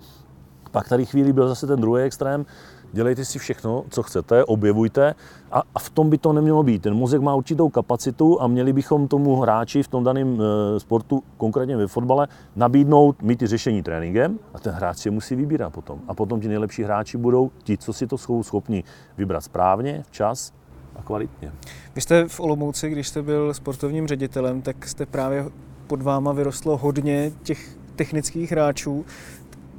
Pak 0.70 0.88
tady 0.88 1.06
chvíli 1.06 1.32
byl 1.32 1.48
zase 1.48 1.66
ten 1.66 1.80
druhý 1.80 2.02
extrém, 2.02 2.46
dělejte 2.92 3.24
si 3.24 3.38
všechno, 3.38 3.84
co 3.88 4.02
chcete, 4.02 4.44
objevujte 4.44 5.14
a, 5.50 5.62
a 5.74 5.78
v 5.78 5.90
tom 5.90 6.10
by 6.10 6.18
to 6.18 6.32
nemělo 6.32 6.62
být. 6.62 6.82
Ten 6.82 6.94
mozek 6.94 7.20
má 7.20 7.34
určitou 7.34 7.68
kapacitu 7.68 8.42
a 8.42 8.46
měli 8.46 8.72
bychom 8.72 9.08
tomu 9.08 9.36
hráči 9.36 9.82
v 9.82 9.88
tom 9.88 10.04
daném 10.04 10.40
e, 10.40 10.80
sportu, 10.80 11.22
konkrétně 11.36 11.76
ve 11.76 11.86
fotbale, 11.86 12.28
nabídnout 12.56 13.22
mít 13.22 13.36
ty 13.36 13.46
řešení 13.46 13.82
tréninkem 13.82 14.38
a 14.54 14.58
ten 14.58 14.72
hráč 14.72 14.98
si 14.98 15.08
je 15.08 15.12
musí 15.12 15.36
vybírat 15.36 15.70
potom. 15.70 16.00
A 16.08 16.14
potom 16.14 16.40
ti 16.40 16.48
nejlepší 16.48 16.82
hráči 16.82 17.18
budou 17.18 17.50
ti, 17.62 17.78
co 17.78 17.92
si 17.92 18.06
to 18.06 18.18
jsou 18.18 18.42
schopni 18.42 18.84
vybrat 19.18 19.40
správně, 19.40 20.02
včas 20.06 20.52
a 20.96 21.02
kvalitně. 21.02 21.52
Vy 21.94 22.00
jste 22.00 22.28
v 22.28 22.40
Olomouci, 22.40 22.90
když 22.90 23.08
jste 23.08 23.22
byl 23.22 23.54
sportovním 23.54 24.08
ředitelem, 24.08 24.62
tak 24.62 24.86
jste 24.86 25.06
právě 25.06 25.44
pod 25.86 26.02
váma 26.02 26.32
vyrostlo 26.32 26.76
hodně 26.76 27.32
těch 27.42 27.76
technických 27.96 28.52
hráčů. 28.52 29.04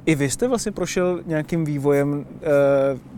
I 0.06 0.14
vy 0.14 0.30
jste 0.30 0.48
vlastně 0.48 0.72
prošel 0.72 1.20
nějakým 1.26 1.64
vývojem, 1.64 2.26
eh, 2.32 2.44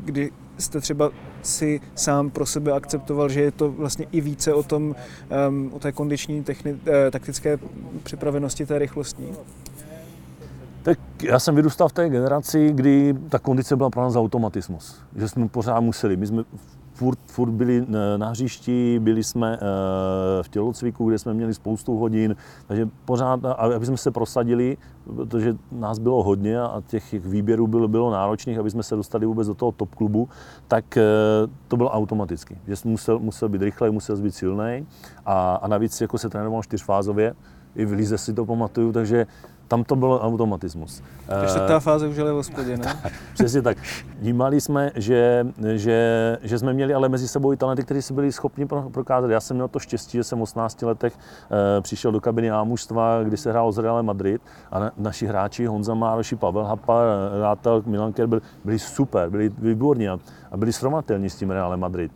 kdy 0.04 0.30
jste 0.59 0.80
třeba 0.80 1.11
si 1.42 1.80
sám 1.94 2.30
pro 2.30 2.46
sebe 2.46 2.72
akceptoval, 2.72 3.28
že 3.28 3.40
je 3.40 3.50
to 3.50 3.72
vlastně 3.72 4.06
i 4.12 4.20
více 4.20 4.54
o 4.54 4.62
tom, 4.62 4.94
ehm, 5.30 5.70
o 5.72 5.78
té 5.78 5.92
kondiční 5.92 6.44
techni- 6.44 6.78
eh, 6.87 7.11
taktické 7.11 7.59
připravenosti, 8.02 8.66
té 8.66 8.78
rychlostní? 8.78 9.32
Tak 10.82 10.98
já 11.22 11.38
jsem 11.38 11.54
vyrůstal 11.54 11.88
v 11.88 11.92
té 11.92 12.09
generaci, 12.09 12.72
kdy 12.72 13.14
ta 13.28 13.38
kondice 13.38 13.76
byla 13.76 13.90
pro 13.90 14.02
nás 14.02 14.16
automatismus. 14.16 15.00
Že 15.16 15.28
jsme 15.28 15.48
pořád 15.48 15.80
museli. 15.80 16.16
My 16.16 16.26
jsme 16.26 16.44
furt, 16.96 17.18
furt 17.26 17.50
byli 17.50 17.87
na 18.16 18.28
hřišti, 18.28 18.98
byli 18.98 19.24
jsme 19.24 19.54
eh, 19.54 20.42
v 20.42 20.48
tělocviku, 20.48 21.09
kde 21.09 21.18
jsme 21.18 21.35
měli 21.35 21.54
spoustu 21.54 21.98
hodin, 21.98 22.37
takže 22.66 22.88
pořád, 23.04 23.44
aby 23.44 23.87
jsme 23.87 23.96
se 23.96 24.11
prosadili, 24.11 24.76
protože 25.16 25.56
nás 25.72 25.98
bylo 25.98 26.22
hodně 26.22 26.61
a 26.61 26.82
těch 26.87 27.12
výběrů 27.12 27.66
bylo, 27.66 27.88
bylo 27.88 28.11
náročných, 28.11 28.59
aby 28.59 28.70
jsme 28.70 28.82
se 28.82 28.96
dostali 28.96 29.26
vůbec 29.26 29.48
do 29.48 29.54
toho 29.54 29.72
top 29.72 29.94
klubu, 29.94 30.28
tak 30.68 30.96
eh, 30.96 31.02
to 31.68 31.76
bylo 31.76 31.90
automaticky. 31.90 32.59
Že 32.66 32.76
jsem 32.76 32.90
musel, 32.90 33.18
musel 33.18 33.48
být 33.48 33.62
rychlej, 33.62 33.90
musel 33.90 34.16
být 34.16 34.35
silný 34.35 34.87
a, 35.26 35.54
a 35.54 35.68
navíc 35.68 36.00
jako 36.00 36.18
se 36.18 36.28
trénoval 36.28 36.62
čtyřfázově, 36.62 37.35
i 37.76 37.85
v 37.85 37.92
Lize 37.92 38.18
si 38.18 38.35
to 38.35 38.46
pamatuju, 38.46 38.92
takže 38.92 39.26
tam 39.68 39.85
to 39.85 39.96
byl 39.96 40.20
automatismus. 40.22 41.02
Takže 41.26 41.55
ta 41.68 41.81
fáze 41.81 42.09
už 42.09 42.16
je 42.16 42.24
v 42.24 42.35
hospodě, 42.35 42.76
ne? 42.76 42.96
Přesně 43.35 43.62
tak. 43.62 43.79
Vnímali 44.18 44.61
jsme, 44.61 44.90
že, 44.94 45.46
že, 45.74 46.38
že 46.42 46.59
jsme 46.59 46.72
měli 46.72 46.94
ale 46.94 47.09
mezi 47.09 47.29
sebou 47.29 47.52
i 47.52 47.57
talenty, 47.57 47.83
kteří 47.83 48.02
si 48.02 48.14
byli 48.14 48.33
schopni 48.33 48.66
prokázat. 48.92 49.31
Já 49.31 49.40
jsem 49.40 49.57
měl 49.57 49.68
to 49.68 49.79
štěstí, 49.79 50.18
že 50.18 50.24
jsem 50.24 50.38
v 50.38 50.42
18 50.42 50.83
letech 50.83 51.18
e, 51.18 51.81
přišel 51.81 52.12
do 52.12 52.20
kabiny 52.20 52.50
A 52.50 52.64
mužstva, 52.64 53.22
kdy 53.22 53.37
se 53.37 53.50
hrál 53.50 53.72
z 53.72 53.79
Real 53.79 54.02
Madrid 54.02 54.42
a 54.70 54.79
na, 54.79 54.92
naši 54.96 55.26
hráči 55.26 55.66
Honza 55.66 55.94
Mároši, 55.94 56.37
Pavel 56.37 56.64
Hapa, 56.64 57.00
Rátel, 57.40 57.83
Milan 57.87 58.12
Kerr 58.12 58.29
byli, 58.29 58.40
byli 58.64 58.79
super, 58.79 59.31
byli 59.31 59.52
výborní 59.59 60.09
a, 60.09 60.18
a 60.50 60.57
byli 60.57 60.72
srovnatelní 60.72 61.31
s 61.31 61.37
tím 61.37 61.50
Real 61.50 61.76
Madrid. 61.76 62.12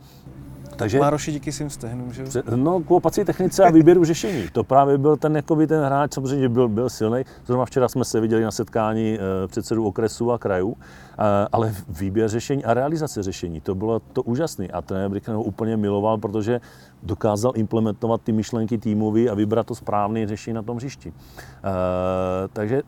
Takže, 0.81 0.99
Mároši 0.99 1.31
díky 1.31 1.51
svým 1.51 1.69
stehnům, 1.69 2.13
že? 2.13 2.23
No, 2.55 2.79
k 2.79 2.91
opací 2.91 3.23
technice 3.23 3.63
a 3.63 3.71
výběru 3.71 4.05
řešení. 4.05 4.47
To 4.53 4.63
právě 4.63 4.97
byl 4.97 5.17
ten, 5.17 5.35
jakoby, 5.35 5.67
ten 5.67 5.83
hráč, 5.83 6.13
samozřejmě 6.13 6.49
byl, 6.49 6.67
byl 6.69 6.89
silný. 6.89 7.23
Zrovna 7.45 7.65
včera 7.65 7.89
jsme 7.89 8.05
se 8.05 8.19
viděli 8.19 8.43
na 8.43 8.51
setkání 8.51 9.13
e, 9.13 9.47
předsedů 9.47 9.85
okresů 9.85 10.31
a 10.31 10.37
krajů, 10.37 10.77
e, 10.77 11.47
ale 11.51 11.75
výběr 11.89 12.29
řešení 12.29 12.65
a 12.65 12.73
realizace 12.73 13.23
řešení, 13.23 13.61
to 13.61 13.75
bylo 13.75 13.99
to 13.99 14.23
úžasné. 14.23 14.67
A 14.67 14.81
trenér 14.81 15.09
Bricken 15.09 15.35
ho 15.35 15.43
úplně 15.43 15.77
miloval, 15.77 16.17
protože 16.17 16.61
dokázal 17.03 17.51
implementovat 17.55 18.21
ty 18.21 18.31
myšlenky 18.31 18.77
týmový 18.77 19.29
a 19.29 19.33
vybrat 19.33 19.67
to 19.67 19.75
správné 19.75 20.27
řešení 20.27 20.53
na 20.53 20.61
tom 20.61 20.77
hřišti. 20.77 21.09
E, 21.09 21.13
takže 22.53 22.81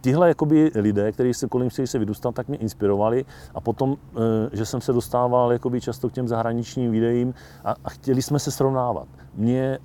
tihle 0.00 0.28
jakoby 0.28 0.70
lidé, 0.74 1.12
kteří 1.12 1.34
se 1.34 1.48
kolem 1.48 1.70
se 1.70 1.98
vydůstal, 1.98 2.32
tak 2.32 2.48
mě 2.48 2.58
inspirovali 2.58 3.24
a 3.54 3.60
potom, 3.60 3.96
eh, 3.96 4.18
že 4.52 4.66
jsem 4.66 4.80
se 4.80 4.92
dostával 4.92 5.52
jakoby 5.52 5.80
často 5.80 6.08
k 6.08 6.12
těm 6.12 6.28
zahraničním 6.28 6.90
videím 6.90 7.34
a, 7.64 7.74
a 7.84 7.90
chtěli 7.90 8.22
jsme 8.22 8.38
se 8.38 8.50
srovnávat. 8.50 9.08
Mě 9.34 9.62
e, 9.62 9.78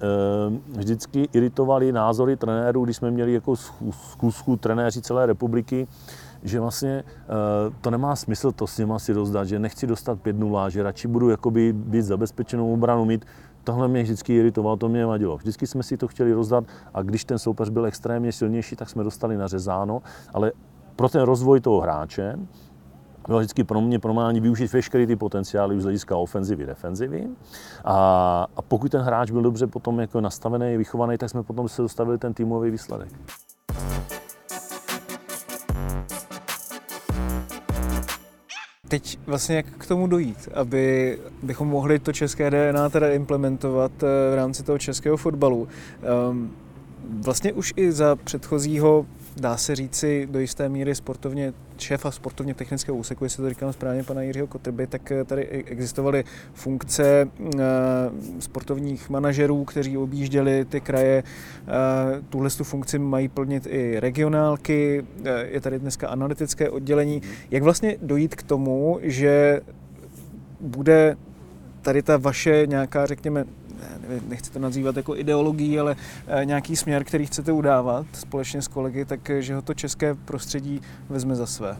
vždycky 0.78 1.30
iritovali 1.34 1.92
názory 1.92 2.38
trenérů, 2.38 2.86
když 2.86 2.98
jsme 2.98 3.12
měli 3.12 3.34
jako 3.34 3.56
zkusku 3.92 4.58
trenéři 4.58 5.02
celé 5.02 5.26
republiky, 5.26 5.88
že 6.44 6.60
vlastně 6.60 6.90
e, 6.90 7.04
to 7.82 7.92
nemá 7.92 8.16
smysl 8.16 8.52
to 8.52 8.68
s 8.68 8.78
nima 8.78 9.00
si 9.00 9.14
rozdat, 9.14 9.48
že 9.48 9.60
nechci 9.60 9.88
dostat 9.88 10.20
5-0, 10.20 10.68
že 10.68 10.84
radši 10.84 11.08
budu 11.08 11.30
jakoby 11.30 11.74
být 11.74 12.02
zabezpečenou 12.02 12.74
obranu 12.74 13.06
mít, 13.06 13.26
tohle 13.66 13.88
mě 13.88 14.04
vždycky 14.04 14.36
iritovalo, 14.36 14.78
to 14.78 14.90
mě 14.90 15.06
vadilo. 15.06 15.38
Vždycky 15.38 15.68
jsme 15.68 15.84
si 15.84 15.98
to 15.98 16.08
chtěli 16.08 16.34
rozdat 16.34 16.64
a 16.94 17.02
když 17.02 17.26
ten 17.26 17.40
soupeř 17.40 17.70
byl 17.70 17.86
extrémně 17.86 18.32
silnější, 18.32 18.76
tak 18.76 18.90
jsme 18.90 19.04
dostali 19.04 19.38
nařezáno, 19.38 20.02
ale 20.34 20.52
pro 20.96 21.10
ten 21.10 21.22
rozvoj 21.22 21.60
toho 21.60 21.82
hráče 21.82 22.40
bylo 23.28 23.40
vždycky 23.40 23.64
pro 23.64 23.82
mě 23.82 24.00
promání 24.00 24.40
využít 24.40 24.74
veškeré 24.74 25.08
ty 25.08 25.16
potenciály 25.16 25.80
z 25.80 25.84
hlediska 25.84 26.18
ofenzivy, 26.18 26.66
defenzivy. 26.66 27.28
A, 27.86 28.48
a 28.56 28.62
pokud 28.62 28.92
ten 28.92 29.02
hráč 29.02 29.32
byl 29.32 29.42
dobře 29.42 29.68
potom 29.68 30.00
jako 30.00 30.22
nastavený, 30.22 30.78
vychovaný, 30.78 31.18
tak 31.18 31.30
jsme 31.30 31.44
potom 31.44 31.70
se 31.70 31.82
dostavili 31.82 32.18
ten 32.18 32.34
týmový 32.34 32.72
výsledek. 32.72 33.10
Teď 38.88 39.20
vlastně 39.26 39.56
jak 39.56 39.66
k 39.66 39.88
tomu 39.88 40.08
dojít, 40.08 40.50
aby 40.54 41.18
bychom 41.44 41.68
mohli 41.68 42.00
to 42.00 42.14
české 42.14 42.50
DNA 42.50 42.90
teda 42.90 43.10
implementovat 43.10 43.92
eh, 44.04 44.32
v 44.32 44.36
rámci 44.36 44.64
toho 44.64 44.78
českého 44.78 45.18
fotbalu. 45.18 45.68
Um, 46.30 46.52
vlastně 47.26 47.54
už 47.54 47.74
i 47.76 47.92
za 47.92 48.16
předchozího 48.16 49.06
dá 49.38 49.58
se 49.58 49.76
říci 49.76 50.28
do 50.32 50.40
jisté 50.40 50.70
míry 50.70 50.96
sportovně 50.96 51.54
šéfa 51.78 52.12
sportovně 52.12 52.54
technického 52.54 52.98
úseku, 52.98 53.24
jestli 53.24 53.44
to 53.44 53.50
říkám 53.50 53.74
správně, 53.74 54.04
pana 54.04 54.22
Jiřího 54.22 54.48
Kotrby, 54.48 54.88
tak 54.88 55.12
eh, 55.12 55.24
tady 55.24 55.48
existovaly 55.48 56.24
funkce 56.54 57.28
eh, 57.40 57.60
sportovních 58.40 59.10
manažerů, 59.10 59.66
kteří 59.66 59.98
objížděli 59.98 60.66
ty 60.66 60.82
kraje. 60.82 61.24
Eh, 61.24 62.22
tuhle 62.30 62.50
tu 62.50 62.64
funkci 62.64 63.00
mají 63.00 63.28
plnit 63.28 63.68
i 63.70 64.00
regionálky, 64.00 65.06
je 65.46 65.62
tady 65.62 65.80
dneska 65.80 66.08
analytické 66.08 66.70
oddělení. 66.70 67.22
Jak 67.52 67.64
vlastně 67.64 67.98
dojít 68.02 68.36
k 68.36 68.44
tomu, 68.44 69.00
že 69.02 69.62
bude 70.62 71.18
tady 71.86 72.02
ta 72.02 72.18
vaše 72.18 72.64
nějaká, 72.68 73.06
řekněme, 73.06 73.46
nechci 74.28 74.52
to 74.52 74.60
nazývat 74.60 74.98
jako 74.98 75.16
ideologií, 75.16 75.80
ale 75.80 75.96
eh, 76.28 76.46
nějaký 76.46 76.76
směr, 76.76 77.04
který 77.04 77.26
chcete 77.26 77.52
udávat 77.52 78.06
společně 78.14 78.62
s 78.62 78.68
kolegy, 78.68 79.06
tak 79.06 79.30
eh, 79.30 79.42
že 79.42 79.56
ho 79.56 79.62
to 79.62 79.74
české 79.74 80.16
prostředí 80.16 80.82
vezme 81.10 81.36
za 81.36 81.46
své. 81.46 81.78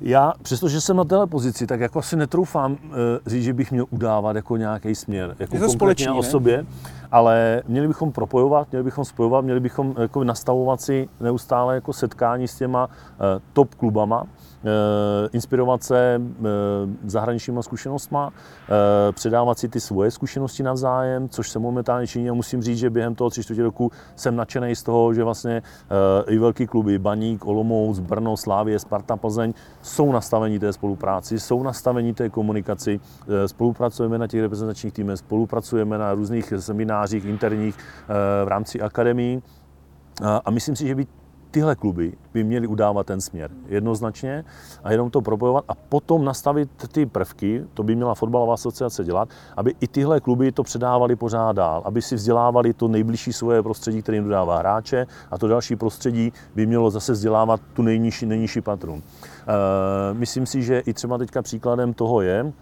Já, 0.00 0.32
přestože 0.42 0.80
jsem 0.80 0.96
na 0.96 1.04
téhle 1.04 1.26
pozici, 1.26 1.66
tak 1.66 1.80
jako 1.80 1.98
asi 1.98 2.16
netroufám 2.16 2.72
uh, 2.72 2.78
říct, 3.26 3.44
že 3.44 3.52
bych 3.52 3.72
měl 3.72 3.86
udávat 3.90 4.36
jako 4.36 4.56
nějaký 4.56 4.94
směr, 4.94 5.36
jako 5.38 5.56
Je 5.56 5.60
to 5.60 5.68
konkrétně 5.68 6.10
o 6.10 6.22
sobě, 6.22 6.66
ale 7.12 7.62
měli 7.68 7.88
bychom 7.88 8.12
propojovat, 8.12 8.68
měli 8.70 8.84
bychom 8.84 9.04
spojovat, 9.04 9.44
měli 9.44 9.60
bychom 9.60 9.94
jako 9.98 10.24
nastavovat 10.24 10.80
si 10.80 11.08
neustále 11.20 11.74
jako 11.74 11.92
setkání 11.92 12.48
s 12.48 12.58
těma 12.58 12.86
uh, 12.86 12.92
top 13.52 13.74
klubama, 13.74 14.26
Eh, 14.66 15.28
inspirovat 15.32 15.82
se 15.82 16.20
eh, 16.20 16.44
zahraničníma 17.04 17.62
zkušenostma, 17.62 18.30
eh, 18.30 19.12
předávat 19.12 19.58
si 19.58 19.68
ty 19.68 19.80
svoje 19.80 20.10
zkušenosti 20.10 20.62
navzájem, 20.62 21.28
což 21.28 21.50
se 21.50 21.58
momentálně 21.58 22.06
činí 22.06 22.30
a 22.30 22.34
musím 22.34 22.62
říct, 22.62 22.78
že 22.78 22.90
během 22.90 23.14
toho 23.14 23.30
tři 23.30 23.42
čtvrtě 23.42 23.62
roku 23.62 23.90
jsem 24.16 24.36
nadšený 24.36 24.76
z 24.76 24.82
toho, 24.82 25.14
že 25.14 25.24
vlastně 25.24 25.62
i 26.26 26.38
velký 26.38 26.66
kluby, 26.66 26.98
Baník, 26.98 27.46
Olomouc, 27.46 27.98
Brno, 27.98 28.36
Slávie, 28.36 28.78
Sparta, 28.78 29.16
Plzeň 29.16 29.54
jsou 29.82 30.12
nastavení 30.12 30.58
té 30.58 30.72
spolupráci, 30.72 31.40
jsou 31.40 31.62
nastavení 31.62 32.14
té 32.14 32.28
komunikaci, 32.28 33.00
spolupracujeme 33.46 34.18
na 34.18 34.26
těch 34.26 34.40
reprezentačních 34.40 34.92
týmech, 34.92 35.18
spolupracujeme 35.18 35.98
na 35.98 36.14
různých 36.14 36.52
seminářích 36.58 36.96
interních 37.14 37.78
v 38.44 38.48
rámci 38.48 38.80
akademii 38.80 39.42
a 40.44 40.50
myslím 40.50 40.76
si, 40.76 40.86
že 40.86 40.94
by 40.94 41.06
tyhle 41.56 41.76
kluby 41.76 42.12
by 42.34 42.44
měly 42.44 42.66
udávat 42.66 43.06
ten 43.06 43.20
směr 43.20 43.50
jednoznačně 43.66 44.44
a 44.84 44.92
jenom 44.92 45.10
to 45.10 45.20
propojovat 45.20 45.64
a 45.68 45.74
potom 45.74 46.24
nastavit 46.24 46.70
ty 46.92 47.06
prvky, 47.06 47.64
to 47.74 47.82
by 47.82 47.94
měla 47.94 48.14
fotbalová 48.14 48.54
asociace 48.54 49.04
dělat, 49.04 49.28
aby 49.56 49.74
i 49.80 49.88
tyhle 49.88 50.20
kluby 50.20 50.52
to 50.52 50.62
předávali 50.62 51.16
pořád 51.16 51.56
dál, 51.56 51.82
aby 51.84 52.02
si 52.02 52.14
vzdělávali 52.14 52.72
to 52.72 52.88
nejbližší 52.88 53.32
svoje 53.32 53.62
prostředí, 53.62 54.02
kterým 54.02 54.24
dodává 54.24 54.58
hráče 54.58 55.06
a 55.30 55.38
to 55.38 55.48
další 55.48 55.76
prostředí 55.76 56.32
by 56.54 56.66
mělo 56.66 56.90
zase 56.90 57.12
vzdělávat 57.12 57.60
tu 57.72 57.82
nejnižší, 57.82 58.26
nejnižší 58.26 58.60
patron. 58.60 58.98
E, 59.00 59.02
myslím 60.14 60.46
si, 60.46 60.62
že 60.62 60.78
i 60.78 60.92
třeba 60.92 61.18
teďka 61.18 61.42
příkladem 61.42 61.94
toho 61.94 62.20
je, 62.20 62.52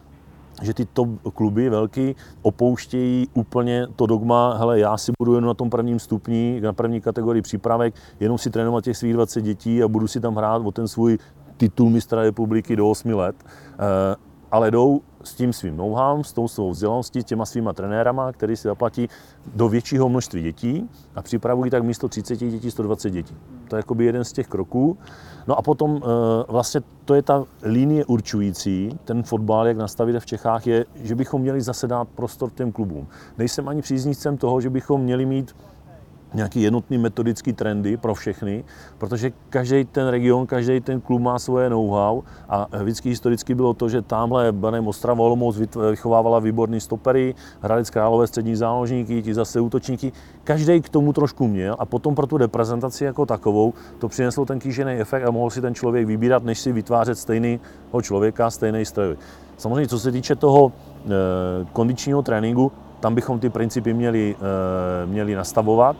že 0.62 0.74
ty 0.74 0.84
top 0.84 1.08
kluby 1.34 1.68
velký 1.68 2.16
opouštějí 2.42 3.28
úplně 3.34 3.86
to 3.96 4.06
dogma, 4.06 4.56
hele, 4.58 4.80
já 4.80 4.96
si 4.96 5.12
budu 5.18 5.34
jenom 5.34 5.48
na 5.48 5.54
tom 5.54 5.70
prvním 5.70 5.98
stupni, 5.98 6.60
na 6.60 6.72
první 6.72 7.00
kategorii 7.00 7.42
přípravek, 7.42 7.94
jenom 8.20 8.38
si 8.38 8.50
trénovat 8.50 8.84
těch 8.84 8.96
svých 8.96 9.12
20 9.12 9.42
dětí 9.42 9.82
a 9.82 9.88
budu 9.88 10.08
si 10.08 10.20
tam 10.20 10.36
hrát 10.36 10.62
o 10.64 10.72
ten 10.72 10.88
svůj 10.88 11.18
titul 11.56 11.90
mistra 11.90 12.22
republiky 12.22 12.76
do 12.76 12.90
8 12.90 13.14
let. 13.14 13.36
E, 13.78 14.16
ale 14.54 14.70
jdou 14.70 15.00
s 15.24 15.34
tím 15.34 15.52
svým 15.52 15.76
know-how, 15.76 16.22
s 16.22 16.32
tou 16.32 16.48
svou 16.48 16.70
vzdělaností, 16.70 17.22
těma 17.22 17.46
svýma 17.46 17.72
trenérama, 17.72 18.32
který 18.32 18.56
si 18.56 18.68
zaplatí 18.68 19.08
do 19.54 19.68
většího 19.68 20.08
množství 20.08 20.42
dětí 20.42 20.90
a 21.14 21.22
připravují 21.22 21.70
tak 21.70 21.82
místo 21.82 22.08
30 22.08 22.36
dětí 22.36 22.70
120 22.70 23.10
dětí. 23.10 23.36
To 23.68 23.76
je 23.76 23.78
jakoby 23.78 24.04
jeden 24.04 24.24
z 24.24 24.32
těch 24.32 24.48
kroků. 24.48 24.98
No 25.46 25.58
a 25.58 25.62
potom 25.62 25.96
eh, 25.96 26.06
vlastně 26.48 26.80
to 27.04 27.14
je 27.14 27.22
ta 27.22 27.44
linie 27.62 28.04
určující, 28.04 28.98
ten 29.04 29.22
fotbal, 29.22 29.66
jak 29.66 29.76
nastavit 29.76 30.16
v 30.20 30.26
Čechách, 30.26 30.66
je, 30.66 30.84
že 30.94 31.14
bychom 31.14 31.42
měli 31.42 31.60
zase 31.60 31.86
dát 31.86 32.08
prostor 32.08 32.50
těm 32.50 32.72
klubům. 32.72 33.06
Nejsem 33.38 33.68
ani 33.68 33.82
příznivcem 33.82 34.36
toho, 34.36 34.60
že 34.60 34.70
bychom 34.70 35.00
měli 35.00 35.26
mít 35.26 35.56
nějaký 36.34 36.62
jednotný 36.62 36.98
metodický 36.98 37.52
trendy 37.52 37.96
pro 37.96 38.14
všechny, 38.14 38.64
protože 38.98 39.32
každý 39.50 39.84
ten 39.84 40.08
region, 40.08 40.46
každý 40.46 40.80
ten 40.80 41.00
klub 41.00 41.22
má 41.22 41.38
svoje 41.38 41.70
know-how 41.70 42.22
a 42.48 42.68
vždycky 42.82 43.08
historicky 43.08 43.54
bylo 43.54 43.74
to, 43.74 43.88
že 43.88 44.02
tamhle 44.02 44.52
Banem 44.52 44.88
Ostrava 44.88 45.20
Olomouc 45.20 45.56
vychovávala 45.90 46.38
výborný 46.38 46.80
stopery, 46.80 47.34
Hradec 47.60 47.90
Králové 47.90 48.26
střední 48.26 48.56
záložníky, 48.56 49.22
ti 49.22 49.34
zase 49.34 49.60
útočníky. 49.60 50.12
Každý 50.44 50.80
k 50.80 50.88
tomu 50.88 51.12
trošku 51.12 51.48
měl 51.48 51.76
a 51.78 51.86
potom 51.86 52.14
pro 52.14 52.26
tu 52.26 52.36
reprezentaci 52.36 53.04
jako 53.04 53.26
takovou 53.26 53.72
to 53.98 54.08
přineslo 54.08 54.44
ten 54.44 54.58
kýžený 54.58 54.92
efekt 54.92 55.24
a 55.24 55.30
mohl 55.30 55.50
si 55.50 55.60
ten 55.60 55.74
člověk 55.74 56.06
vybírat, 56.06 56.44
než 56.44 56.60
si 56.60 56.72
vytvářet 56.72 57.18
stejného 57.18 58.02
člověka, 58.02 58.50
stejný 58.50 58.84
stroj. 58.84 59.16
Samozřejmě, 59.56 59.88
co 59.88 59.98
se 59.98 60.12
týče 60.12 60.36
toho 60.36 60.72
e, 60.72 61.10
kondičního 61.72 62.22
tréninku, 62.22 62.72
tam 63.00 63.14
bychom 63.14 63.38
ty 63.38 63.50
principy 63.50 63.94
měli, 63.94 64.36
e, 65.02 65.06
měli 65.06 65.34
nastavovat. 65.34 65.96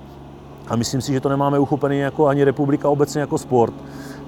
A 0.68 0.76
myslím 0.76 1.00
si, 1.00 1.12
že 1.12 1.20
to 1.20 1.28
nemáme 1.28 1.58
uchopený 1.58 1.98
jako 1.98 2.26
ani 2.26 2.44
republika 2.44 2.88
obecně 2.88 3.20
jako 3.20 3.38
sport. 3.38 3.74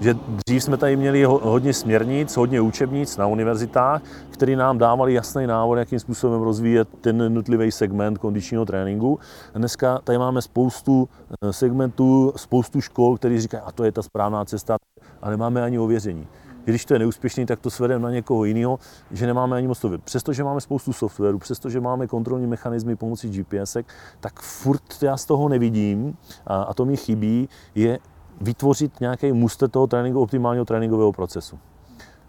Že 0.01 0.15
dřív 0.47 0.63
jsme 0.63 0.77
tady 0.77 0.97
měli 0.97 1.25
hodně 1.25 1.73
směrnic, 1.73 2.37
hodně 2.37 2.61
učebnic 2.61 3.17
na 3.17 3.27
univerzitách, 3.27 4.03
které 4.31 4.57
nám 4.57 4.79
dávali 4.79 5.15
jasný 5.15 5.47
návod, 5.47 5.79
jakým 5.79 6.01
způsobem 6.01 6.43
rozvíjet 6.43 6.89
ten 7.01 7.21
jednotlivý 7.21 7.73
segment 7.73 8.19
kondičního 8.19 8.65
tréninku. 8.65 9.19
Dneska 9.55 10.01
tady 10.05 10.19
máme 10.19 10.43
spoustu 10.43 11.09
eh, 11.43 11.53
segmentů, 11.53 12.33
spoustu 12.37 12.81
škol, 12.81 13.17
které 13.17 13.41
říkají, 13.41 13.63
a 13.67 13.73
to 13.73 13.85
je 13.85 13.93
ta 13.93 14.03
správná 14.03 14.45
cesta, 14.45 14.77
a 15.23 15.31
nemáme 15.31 15.63
ani 15.63 15.79
ověření. 15.79 16.27
Když 16.71 16.85
to 16.85 16.95
je 16.95 16.99
neúspěšný, 16.99 17.47
tak 17.47 17.61
to 17.61 17.71
svedeme 17.71 18.03
na 18.03 18.11
někoho 18.11 18.45
jiného, 18.45 18.79
že 19.11 19.27
nemáme 19.27 19.57
ani 19.57 19.69
moc 19.69 19.81
to 19.81 19.99
Přestože 19.99 20.45
máme 20.45 20.61
spoustu 20.61 20.93
softwaru, 20.93 21.39
přestože 21.39 21.81
máme 21.81 22.07
kontrolní 22.07 22.47
mechanismy 22.47 22.97
pomocí 22.97 23.31
GPS, 23.31 23.77
tak 24.21 24.41
furt 24.41 25.03
já 25.03 25.17
z 25.17 25.25
toho 25.25 25.49
nevidím 25.49 26.17
a, 26.47 26.63
a 26.63 26.75
to 26.75 26.85
mi 26.85 26.97
chybí, 26.97 27.49
je 27.75 27.99
vytvořit 28.41 29.01
nějaký 29.01 29.33
muster 29.33 29.69
toho 29.69 29.87
tréninku, 29.87 30.21
optimálního 30.21 30.65
tréninkového 30.65 31.13
procesu 31.13 31.59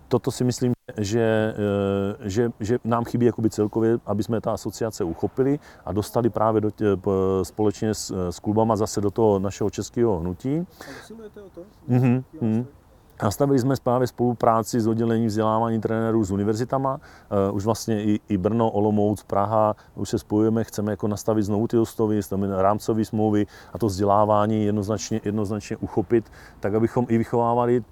toto 0.07 0.31
si 0.31 0.43
myslím, 0.43 0.73
že, 0.97 1.53
eh, 2.23 2.29
že, 2.29 2.51
že 2.59 2.79
nám 2.83 3.05
chybí 3.05 3.25
jakoby 3.25 3.49
celkově, 3.49 3.99
aby 4.05 4.23
jsme 4.23 4.41
ta 4.41 4.51
asociace 4.51 5.03
uchopili 5.03 5.59
a 5.85 5.91
dostali 5.91 6.29
právě 6.29 6.61
do 6.61 6.71
tě, 6.71 6.85
společně 7.43 7.93
s, 7.93 8.31
s 8.31 8.39
klubama 8.39 8.75
zase 8.75 9.01
do 9.01 9.11
toho 9.11 9.39
našeho 9.39 9.69
českého 9.69 10.19
hnutí. 10.19 10.59
A 10.59 11.41
o 11.41 11.49
to? 11.49 11.61
Mm-hmm. 11.89 12.65
Nastavili 13.23 13.59
jsme 13.59 13.75
právě 13.83 14.07
spolupráci 14.07 14.81
s 14.81 14.87
oddělením 14.87 15.27
vzdělávání 15.27 15.81
trenérů 15.81 16.23
s 16.23 16.31
univerzitama. 16.31 16.99
Uh, 17.49 17.55
už 17.55 17.65
vlastně 17.65 18.03
i, 18.03 18.19
i 18.29 18.37
Brno, 18.37 18.71
Olomouc, 18.71 19.23
Praha, 19.23 19.75
už 19.95 20.09
se 20.09 20.19
spojujeme, 20.19 20.63
chceme 20.63 20.91
jako 20.91 21.07
nastavit 21.07 21.43
znovu 21.43 21.67
ty 21.67 21.77
ostovy, 21.77 22.19
rámcové 22.57 23.05
smlouvy 23.05 23.47
a 23.73 23.77
to 23.77 23.87
vzdělávání 23.87 24.65
jednoznačně, 24.65 25.21
jednoznačně 25.23 25.77
uchopit, 25.77 26.31
tak 26.59 26.73
abychom 26.73 27.05
i 27.09 27.17
vychovávali 27.17 27.83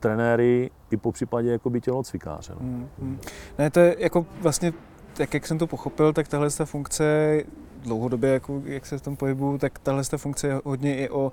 trenéry 0.00 0.70
i 0.90 0.96
po 0.96 1.12
případě 1.12 1.50
jako 1.50 1.70
by 1.70 1.80
tělocvikáře. 1.80 2.52
No. 2.52 2.60
Hmm, 2.60 2.88
hmm. 3.00 3.18
Ne, 3.58 3.70
to 3.70 3.80
je 3.80 3.96
jako 3.98 4.26
vlastně, 4.40 4.72
tak 5.14 5.34
jak 5.34 5.46
jsem 5.46 5.58
to 5.58 5.66
pochopil, 5.66 6.12
tak 6.12 6.28
tahle 6.28 6.50
ta 6.50 6.64
funkce 6.64 7.04
dlouhodobě, 7.82 8.30
jako, 8.30 8.62
jak 8.64 8.86
se 8.86 8.98
v 8.98 9.02
tom 9.02 9.16
pohybu, 9.16 9.58
tak 9.58 9.78
tahle 9.78 10.04
ta 10.04 10.18
funkce 10.18 10.46
je 10.46 10.60
hodně 10.64 10.96
i 10.96 11.08
o 11.08 11.32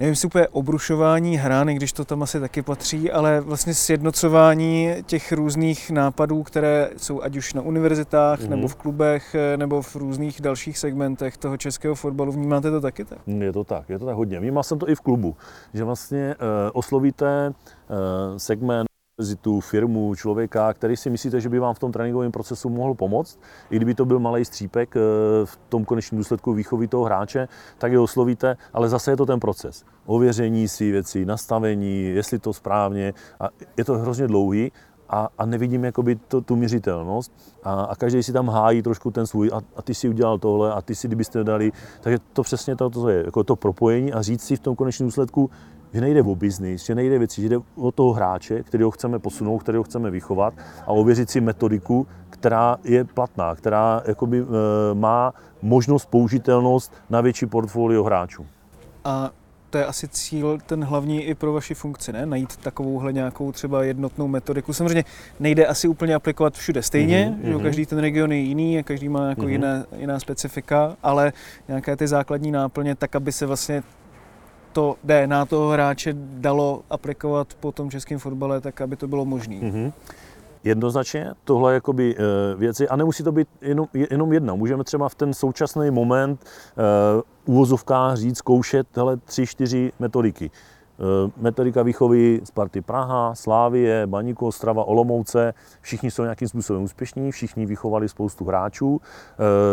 nevím 0.00 0.16
si 0.16 0.26
úplně 0.26 0.48
obrušování 0.48 1.36
hrány, 1.36 1.74
když 1.74 1.92
to 1.92 2.04
tam 2.04 2.22
asi 2.22 2.40
taky 2.40 2.62
patří, 2.62 3.10
ale 3.10 3.40
vlastně 3.40 3.74
sjednocování 3.74 4.94
těch 5.06 5.32
různých 5.32 5.90
nápadů, 5.90 6.42
které 6.42 6.90
jsou 6.96 7.22
ať 7.22 7.36
už 7.36 7.54
na 7.54 7.62
univerzitách, 7.62 8.40
mm-hmm. 8.40 8.48
nebo 8.48 8.68
v 8.68 8.76
klubech, 8.76 9.36
nebo 9.56 9.82
v 9.82 9.96
různých 9.96 10.40
dalších 10.40 10.78
segmentech 10.78 11.36
toho 11.36 11.56
českého 11.56 11.94
fotbalu. 11.94 12.32
Vnímáte 12.32 12.70
to 12.70 12.80
taky 12.80 13.04
tak? 13.04 13.18
Je 13.26 13.52
to 13.52 13.64
tak, 13.64 13.88
je 13.88 13.98
to 13.98 14.06
tak 14.06 14.16
hodně. 14.16 14.40
Vnímal 14.40 14.62
jsem 14.62 14.78
to 14.78 14.88
i 14.88 14.94
v 14.94 15.00
klubu, 15.00 15.36
že 15.74 15.84
vlastně 15.84 16.34
uh, 16.40 16.44
oslovíte 16.72 17.48
uh, 17.48 18.36
segment 18.36 18.87
univerzitu, 19.18 19.60
firmu, 19.60 20.14
člověka, 20.14 20.74
který 20.74 20.96
si 20.96 21.10
myslíte, 21.10 21.40
že 21.40 21.48
by 21.48 21.58
vám 21.58 21.74
v 21.74 21.78
tom 21.78 21.92
tréninkovém 21.92 22.32
procesu 22.32 22.68
mohl 22.68 22.94
pomoct, 22.94 23.38
i 23.70 23.76
kdyby 23.76 23.94
to 23.94 24.04
byl 24.04 24.18
malý 24.18 24.44
střípek 24.44 24.96
eh, 24.96 25.00
v 25.44 25.58
tom 25.68 25.84
konečném 25.84 26.18
důsledku 26.18 26.52
výchovy 26.52 26.88
toho 26.88 27.04
hráče, 27.04 27.48
tak 27.78 27.92
je 27.92 27.98
oslovíte, 27.98 28.56
ale 28.72 28.88
zase 28.88 29.10
je 29.10 29.16
to 29.16 29.26
ten 29.26 29.40
proces. 29.40 29.84
Ověření 30.06 30.68
si 30.68 30.90
věcí, 30.90 31.24
nastavení, 31.24 32.04
jestli 32.04 32.38
to 32.38 32.52
správně. 32.52 33.14
A 33.40 33.48
je 33.76 33.84
to 33.84 33.98
hrozně 33.98 34.26
dlouhý 34.26 34.72
a, 35.08 35.28
a 35.38 35.46
nevidím 35.46 35.84
jakoby 35.84 36.16
to, 36.16 36.40
tu 36.40 36.56
měřitelnost 36.56 37.32
a, 37.62 37.72
a 37.82 37.96
každý 37.96 38.22
si 38.22 38.32
tam 38.32 38.48
hájí 38.48 38.82
trošku 38.82 39.10
ten 39.10 39.26
svůj 39.26 39.50
a, 39.52 39.60
a 39.76 39.82
ty 39.82 39.94
si 39.94 40.08
udělal 40.08 40.38
tohle 40.38 40.72
a 40.72 40.82
ty 40.82 40.94
si 40.94 41.06
kdybyste 41.06 41.44
dali, 41.44 41.72
takže 42.00 42.18
to 42.32 42.42
přesně 42.42 42.76
to, 42.76 42.90
to 42.90 43.08
je, 43.08 43.22
jako 43.24 43.44
to 43.44 43.56
propojení 43.56 44.12
a 44.12 44.22
říct 44.22 44.42
si 44.42 44.56
v 44.56 44.60
tom 44.60 44.76
konečném 44.76 45.06
důsledku, 45.06 45.50
že 45.92 46.00
nejde 46.00 46.22
o 46.22 46.34
biznis, 46.34 46.86
že 46.86 46.94
nejde 46.94 47.18
věci, 47.18 47.42
že 47.42 47.48
jde 47.48 47.56
o 47.76 47.92
toho 47.92 48.12
hráče, 48.12 48.62
kterého 48.62 48.90
chceme 48.90 49.18
posunout, 49.18 49.58
kterého 49.58 49.84
chceme 49.84 50.10
vychovat 50.10 50.54
a 50.82 50.88
ověřit 50.88 51.30
si 51.30 51.40
metodiku, 51.40 52.06
která 52.30 52.76
je 52.84 53.04
platná, 53.04 53.54
která 53.54 54.02
jakoby, 54.06 54.40
e, 54.40 54.44
má 54.94 55.32
možnost 55.62 56.06
použitelnost 56.06 56.92
na 57.10 57.20
větší 57.20 57.46
portfolio 57.46 58.04
hráčů. 58.04 58.46
A 59.04 59.30
to 59.70 59.78
je 59.78 59.86
asi 59.86 60.08
cíl 60.08 60.58
ten 60.66 60.84
hlavní 60.84 61.22
i 61.22 61.34
pro 61.34 61.52
vaši 61.52 61.74
funkci, 61.74 62.12
ne? 62.12 62.26
Najít 62.26 62.56
takovouhle 62.56 63.12
nějakou 63.12 63.52
třeba 63.52 63.82
jednotnou 63.82 64.28
metodiku. 64.28 64.72
Samozřejmě 64.72 65.04
nejde 65.40 65.66
asi 65.66 65.88
úplně 65.88 66.14
aplikovat 66.14 66.54
všude 66.54 66.82
stejně, 66.82 67.36
mm-hmm. 67.36 67.46
že 67.46 67.54
mhm. 67.54 67.62
každý 67.62 67.86
ten 67.86 67.98
region 67.98 68.32
je 68.32 68.38
jiný 68.38 68.78
a 68.78 68.82
každý 68.82 69.08
má 69.08 69.28
jako 69.28 69.40
mm-hmm. 69.40 69.48
jiné, 69.48 69.84
jiná 69.96 70.20
specifika, 70.20 70.96
ale 71.02 71.32
nějaké 71.68 71.96
ty 71.96 72.06
základní 72.06 72.50
náplně, 72.50 72.94
tak 72.94 73.16
aby 73.16 73.32
se 73.32 73.46
vlastně 73.46 73.82
to 74.78 74.96
DNA 75.04 75.46
toho 75.46 75.70
hráče 75.70 76.14
dalo 76.16 76.82
aplikovat 76.90 77.54
po 77.60 77.72
tom 77.72 77.90
českém 77.90 78.18
fotbale, 78.18 78.60
tak 78.60 78.80
aby 78.80 78.96
to 78.96 79.08
bylo 79.08 79.24
možné. 79.24 79.54
Mm-hmm. 79.54 79.92
Jednoznačně 80.64 81.30
tohle 81.44 81.74
jakoby 81.74 82.16
e, 82.16 82.54
věci, 82.56 82.88
a 82.88 82.96
nemusí 82.96 83.22
to 83.22 83.32
být 83.32 83.48
jenom, 83.60 83.86
jenom 84.10 84.32
jedna. 84.32 84.54
Můžeme 84.54 84.84
třeba 84.84 85.08
v 85.08 85.14
ten 85.14 85.34
současný 85.34 85.90
moment 85.90 86.44
uh, 87.44 87.54
uvozovkách 87.54 88.16
říct, 88.16 88.38
zkoušet 88.38 88.86
tyhle 88.88 89.16
tři, 89.16 89.46
čtyři 89.46 89.92
metodiky. 89.98 90.50
Uh, 90.98 91.30
metodika 91.42 91.82
výchovy 91.82 92.40
Sparty 92.44 92.80
Praha, 92.80 93.34
Slávie, 93.34 94.06
Baníku, 94.06 94.46
Ostrava, 94.46 94.84
Olomouce, 94.84 95.54
všichni 95.80 96.10
jsou 96.10 96.22
nějakým 96.22 96.48
způsobem 96.48 96.82
úspěšní, 96.82 97.32
všichni 97.32 97.66
vychovali 97.66 98.08
spoustu 98.08 98.44
hráčů. 98.44 99.00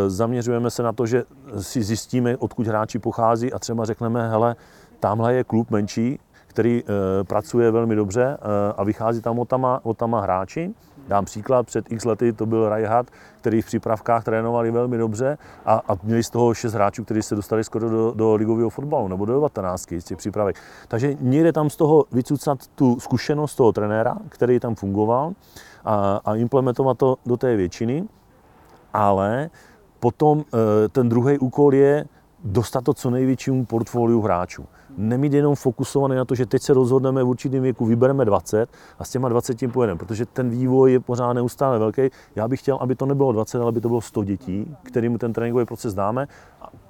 Zaměřujeme 0.08 0.72
se 0.72 0.84
na 0.84 0.94
to, 0.94 1.06
že 1.06 1.24
si 1.60 1.84
zjistíme, 1.84 2.38
odkud 2.38 2.68
hráči 2.68 3.00
pochází 3.00 3.54
a 3.54 3.60
třeba 3.60 3.86
řekneme, 3.86 4.30
hele, 4.30 4.56
Tamhle 5.00 5.34
je 5.34 5.44
klub 5.44 5.72
menší, 5.72 6.20
který 6.56 6.84
e, 6.84 7.24
pracuje 7.24 7.72
velmi 7.72 7.96
dobře 7.96 8.24
e, 8.24 8.38
a 8.78 8.84
vychází 8.84 9.22
tam 9.22 9.40
otama, 9.40 9.80
otama 9.84 10.22
hráči. 10.22 10.74
Dám 11.08 11.26
příklad, 11.26 11.66
před 11.66 11.92
x 11.92 12.06
lety 12.06 12.34
to 12.34 12.46
byl 12.46 12.70
Rajhat, 12.70 13.08
který 13.42 13.62
v 13.62 13.66
přípravkách 13.66 14.24
trénovali 14.24 14.72
velmi 14.72 14.98
dobře 14.98 15.38
a, 15.66 15.82
a 15.88 15.98
měli 16.04 16.24
z 16.24 16.30
toho 16.30 16.54
šest 16.54 16.74
hráčů, 16.74 17.04
kteří 17.04 17.22
se 17.22 17.36
dostali 17.36 17.64
skoro 17.64 17.90
do, 17.90 18.12
do 18.12 18.36
ligového 18.36 18.70
fotbalu 18.70 19.08
nebo 19.08 19.26
do 19.26 19.34
19 19.34 19.92
z 20.00 20.04
těch 20.04 20.18
přípravek. 20.18 20.56
Takže 20.88 21.16
někde 21.20 21.54
tam 21.54 21.70
z 21.70 21.76
toho 21.76 22.06
vycucat 22.12 22.68
tu 22.68 23.00
zkušenost 23.00 23.56
toho 23.56 23.72
trenéra, 23.72 24.18
který 24.30 24.60
tam 24.60 24.76
fungoval 24.76 25.34
a, 25.86 26.22
a 26.26 26.36
implementovat 26.36 26.98
to 26.98 27.16
do 27.26 27.38
té 27.38 27.56
většiny, 27.56 28.08
ale 28.94 29.50
potom 30.00 30.40
e, 30.86 30.90
ten 30.90 31.10
druhý 31.10 31.38
úkol 31.40 31.74
je 31.74 32.06
dostat 32.44 32.84
to 32.84 32.94
co 32.94 33.10
největšímu 33.10 33.66
portfoliu 33.66 34.22
hráčů 34.22 34.66
nemít 34.98 35.34
jenom 35.34 35.56
fokusovaný 35.56 36.16
na 36.16 36.26
to, 36.26 36.36
že 36.36 36.46
teď 36.46 36.62
se 36.62 36.74
rozhodneme 36.74 37.24
v 37.24 37.28
určitém 37.28 37.64
věku, 37.64 37.86
vybereme 37.86 38.26
20 38.26 38.70
a 39.00 39.04
s 39.04 39.10
těma 39.10 39.30
20 39.30 39.56
tím 39.56 39.72
pojedeme, 39.72 39.98
protože 39.98 40.26
ten 40.26 40.50
vývoj 40.50 40.92
je 40.92 41.00
pořád 41.00 41.34
neustále 41.34 41.80
velký. 41.80 42.02
Já 42.36 42.48
bych 42.48 42.60
chtěl, 42.60 42.76
aby 42.76 42.96
to 42.96 43.06
nebylo 43.06 43.32
20, 43.32 43.58
ale 43.58 43.68
aby 43.68 43.82
to 43.82 43.88
bylo 43.88 44.02
100 44.02 44.24
dětí, 44.24 44.76
kterým 44.84 45.18
ten 45.18 45.34
tréninkový 45.34 45.66
proces 45.66 45.94
dáme 45.94 46.28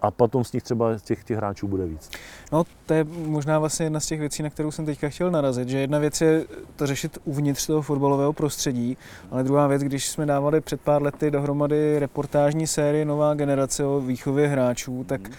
a 0.01 0.11
potom 0.11 0.43
z 0.43 0.53
nich 0.53 0.63
třeba 0.63 0.99
těch, 0.99 1.23
těch 1.23 1.37
hráčů 1.37 1.67
bude 1.67 1.85
víc. 1.85 2.09
No, 2.51 2.63
to 2.85 2.93
je 2.93 3.03
možná 3.25 3.59
vlastně 3.59 3.85
jedna 3.85 3.99
z 3.99 4.05
těch 4.05 4.19
věcí, 4.19 4.43
na 4.43 4.49
kterou 4.49 4.71
jsem 4.71 4.85
teďka 4.85 5.09
chtěl 5.09 5.31
narazit, 5.31 5.69
že 5.69 5.79
jedna 5.79 5.99
věc 5.99 6.21
je 6.21 6.45
to 6.75 6.87
řešit 6.87 7.17
uvnitř 7.23 7.67
toho 7.67 7.81
fotbalového 7.81 8.33
prostředí, 8.33 8.97
ale 9.31 9.43
druhá 9.43 9.67
věc, 9.67 9.81
když 9.81 10.09
jsme 10.09 10.25
dávali 10.25 10.61
před 10.61 10.81
pár 10.81 11.01
lety 11.01 11.31
dohromady 11.31 11.99
reportážní 11.99 12.67
série 12.67 13.05
Nová 13.05 13.33
generace 13.33 13.85
o 13.85 14.01
výchově 14.01 14.47
hráčů, 14.47 15.03
tak 15.07 15.21
hmm 15.27 15.35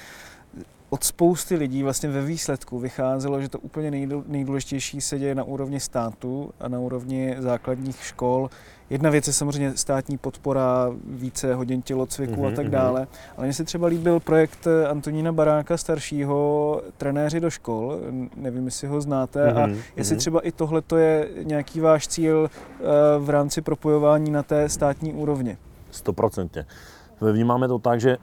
od 0.90 1.04
spousty 1.04 1.56
lidí 1.56 1.82
vlastně 1.82 2.08
ve 2.08 2.22
výsledku 2.22 2.78
vycházelo, 2.78 3.40
že 3.40 3.48
to 3.48 3.58
úplně 3.58 4.06
nejdůležitější 4.26 5.00
se 5.00 5.18
děje 5.18 5.34
na 5.34 5.44
úrovni 5.44 5.80
státu 5.80 6.50
a 6.60 6.68
na 6.68 6.78
úrovni 6.78 7.36
základních 7.38 8.04
škol. 8.04 8.50
Jedna 8.90 9.10
věc 9.10 9.26
je 9.26 9.32
samozřejmě 9.32 9.76
státní 9.76 10.18
podpora, 10.18 10.90
více 11.04 11.54
hodin 11.54 11.82
tělocviku 11.82 12.32
mm-hmm, 12.32 12.46
a 12.46 12.48
mhm, 12.48 12.56
tak 12.56 12.64
mhm. 12.64 12.72
dále, 12.72 13.06
ale 13.36 13.46
mně 13.46 13.54
se 13.54 13.64
třeba 13.64 13.88
líbil 13.88 14.20
projekt 14.20 14.68
Antonína 14.90 15.32
Baráka 15.32 15.76
staršího, 15.76 16.82
trenéři 16.96 17.40
do 17.40 17.50
škol, 17.50 17.98
nevím, 18.36 18.64
jestli 18.64 18.88
ho 18.88 19.00
znáte, 19.00 19.46
mm-hmm, 19.46 19.62
a 19.62 19.66
mhm, 19.66 19.78
jestli 19.96 20.14
mm-hmm. 20.14 20.18
třeba 20.18 20.40
i 20.40 20.52
tohle 20.52 20.82
je 20.96 21.28
nějaký 21.42 21.80
váš 21.80 22.08
cíl 22.08 22.50
eh, 22.50 22.82
v 23.18 23.30
rámci 23.30 23.62
propojování 23.62 24.30
na 24.30 24.42
té 24.42 24.68
státní 24.68 25.12
úrovni. 25.12 25.56
Stoprocentně. 25.90 26.66
Vnímáme 27.20 27.68
to 27.68 27.78
tak, 27.78 28.00
že 28.00 28.16
uh, 28.16 28.22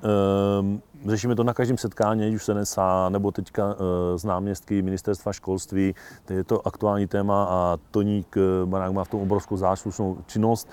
řešíme 1.07 1.35
to 1.35 1.43
na 1.43 1.53
každém 1.53 1.77
setkání, 1.77 2.25
ať 2.25 2.33
už 2.33 2.45
se 2.45 2.53
nesá, 2.53 3.09
nebo 3.09 3.31
teďka 3.31 3.65
uh, 3.65 3.77
z 4.15 4.23
náměstky 4.23 4.81
ministerstva 4.81 5.33
školství, 5.33 5.95
to 6.25 6.33
je 6.33 6.43
to 6.43 6.67
aktuální 6.67 7.07
téma 7.07 7.43
a 7.49 7.77
Toník 7.91 8.35
Barák 8.65 8.91
má 8.91 9.03
v 9.03 9.09
tom 9.09 9.21
obrovskou 9.21 9.57
záslušnou 9.57 10.17
činnost, 10.25 10.69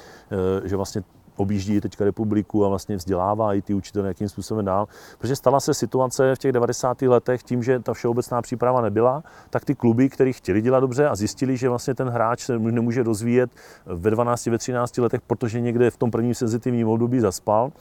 uh, 0.60 0.66
že 0.66 0.76
vlastně 0.76 1.02
objíždí 1.40 1.80
teďka 1.80 2.04
republiku 2.04 2.64
a 2.64 2.68
vlastně 2.68 2.96
vzdělává 2.96 3.54
i 3.54 3.62
ty 3.62 3.74
učitele 3.74 4.08
jakým 4.08 4.28
způsobem 4.28 4.64
dál. 4.64 4.88
Protože 5.18 5.36
stala 5.36 5.60
se 5.60 5.74
situace 5.74 6.34
v 6.34 6.38
těch 6.38 6.52
90. 6.52 7.02
letech 7.02 7.42
tím, 7.42 7.62
že 7.62 7.80
ta 7.80 7.94
všeobecná 7.94 8.42
příprava 8.42 8.80
nebyla, 8.80 9.22
tak 9.50 9.64
ty 9.64 9.74
kluby, 9.74 10.08
které 10.08 10.32
chtěli 10.32 10.62
dělat 10.62 10.80
dobře 10.80 11.08
a 11.08 11.14
zjistili, 11.14 11.56
že 11.56 11.68
vlastně 11.68 11.94
ten 11.94 12.08
hráč 12.08 12.40
se 12.40 12.58
nemůže 12.58 13.02
rozvíjet 13.02 13.50
ve 13.86 14.10
12, 14.10 14.46
ve 14.46 14.58
13 14.58 14.98
letech, 14.98 15.20
protože 15.20 15.60
někde 15.60 15.90
v 15.90 15.96
tom 15.96 16.10
prvním 16.10 16.34
senzitivním 16.34 16.88
období 16.88 17.20
zaspal, 17.20 17.72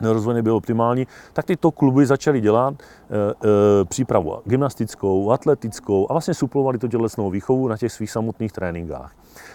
rozvoj 0.00 0.34
nebyl 0.34 0.56
optimální, 0.56 1.06
tak 1.32 1.44
tyto 1.44 1.70
kluby 1.70 2.06
začaly 2.06 2.40
dělat 2.40 2.74
e, 2.74 2.84
e, 3.16 3.84
přípravu 3.84 4.36
gymnastickou, 4.44 5.30
atletickou 5.30 6.06
a 6.10 6.12
vlastně 6.12 6.34
suplovali 6.34 6.78
to 6.78 6.88
tělesnou 6.88 7.30
výchovu 7.30 7.68
na 7.68 7.76
těch 7.76 7.92
svých 7.92 8.10
samotných 8.10 8.52
tréninkách. 8.52 9.12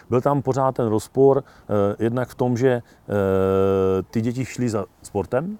Byl 0.09 0.21
tam 0.21 0.41
pořád 0.41 0.75
ten 0.75 0.87
rozpor, 0.87 1.43
e, 1.43 2.03
jednak 2.03 2.29
v 2.29 2.35
tom, 2.35 2.57
že 2.57 2.69
e, 2.69 2.81
ty 4.11 4.21
děti 4.21 4.45
šly 4.45 4.69
za 4.69 4.85
sportem, 5.03 5.57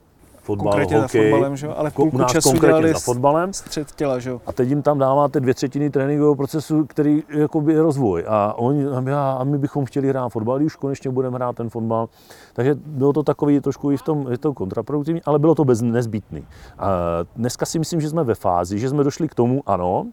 fotbal, 0.49 0.71
Konkrétně 0.71 0.97
hokej. 0.97 1.21
za 1.21 1.27
fotbalem, 1.29 1.55
že? 1.57 1.67
ale 1.67 1.89
v 1.89 1.93
Ko- 1.93 2.01
u 2.01 2.03
půlku 2.03 2.17
nás 2.17 2.31
času 2.31 2.49
konkrétně 2.49 2.93
za 2.93 2.99
fotbalem. 2.99 3.53
střed 3.53 3.91
těla, 3.91 4.19
že? 4.19 4.31
A 4.45 4.51
teď 4.53 4.69
jim 4.69 4.81
tam 4.81 4.99
dáváte 4.99 5.39
dvě 5.39 5.53
třetiny 5.53 5.89
tréninkového 5.89 6.35
procesu, 6.35 6.85
který 6.85 7.23
jakoby 7.29 7.73
je 7.73 7.81
rozvoj. 7.81 8.25
A, 8.27 8.53
oni, 8.57 8.85
a, 8.85 8.99
my, 8.99 9.13
a 9.13 9.43
my 9.43 9.57
bychom 9.57 9.85
chtěli 9.85 10.09
hrát 10.09 10.29
fotbal, 10.29 10.57
když 10.57 10.65
už 10.65 10.75
konečně 10.75 11.11
budeme 11.11 11.35
hrát 11.35 11.55
ten 11.55 11.69
fotbal. 11.69 12.09
Takže 12.53 12.75
bylo 12.85 13.13
to 13.13 13.23
takový 13.23 13.59
trošku 13.59 13.91
i 13.91 13.97
v 13.97 14.01
tom, 14.01 14.27
je 14.31 14.37
to 14.37 14.53
kontraproduktivní, 14.53 15.21
ale 15.23 15.39
bylo 15.39 15.55
to 15.55 15.65
bez 15.65 15.81
nezbytný. 15.81 16.45
A 16.79 16.89
dneska 17.35 17.65
si 17.65 17.79
myslím, 17.79 18.01
že 18.01 18.09
jsme 18.09 18.23
ve 18.23 18.35
fázi, 18.35 18.79
že 18.79 18.89
jsme 18.89 19.03
došli 19.03 19.27
k 19.27 19.35
tomu, 19.35 19.63
ano, 19.65 20.07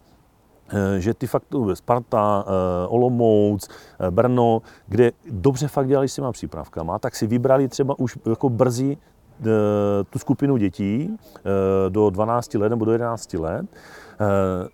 eh, 0.72 1.00
že 1.00 1.14
ty 1.14 1.26
fakt 1.26 1.44
Sparta, 1.74 2.44
eh, 2.46 2.86
Olomouc, 2.88 3.68
eh, 3.68 4.10
Brno, 4.10 4.62
kde 4.86 5.12
dobře 5.30 5.68
fakt 5.68 5.88
dělali 5.88 6.08
s 6.08 6.14
těma 6.14 6.32
přípravkama, 6.32 6.98
tak 6.98 7.16
si 7.16 7.26
vybrali 7.26 7.68
třeba 7.68 7.98
už 7.98 8.18
jako 8.26 8.48
brzy 8.48 8.96
eh, 9.00 9.15
tu 10.10 10.18
skupinu 10.18 10.56
dětí 10.56 11.16
eh, 11.36 11.90
do 11.90 12.10
12 12.10 12.54
let 12.54 12.68
nebo 12.68 12.84
do 12.84 12.92
11 12.92 13.34
let, 13.34 13.66
eh, 13.66 14.24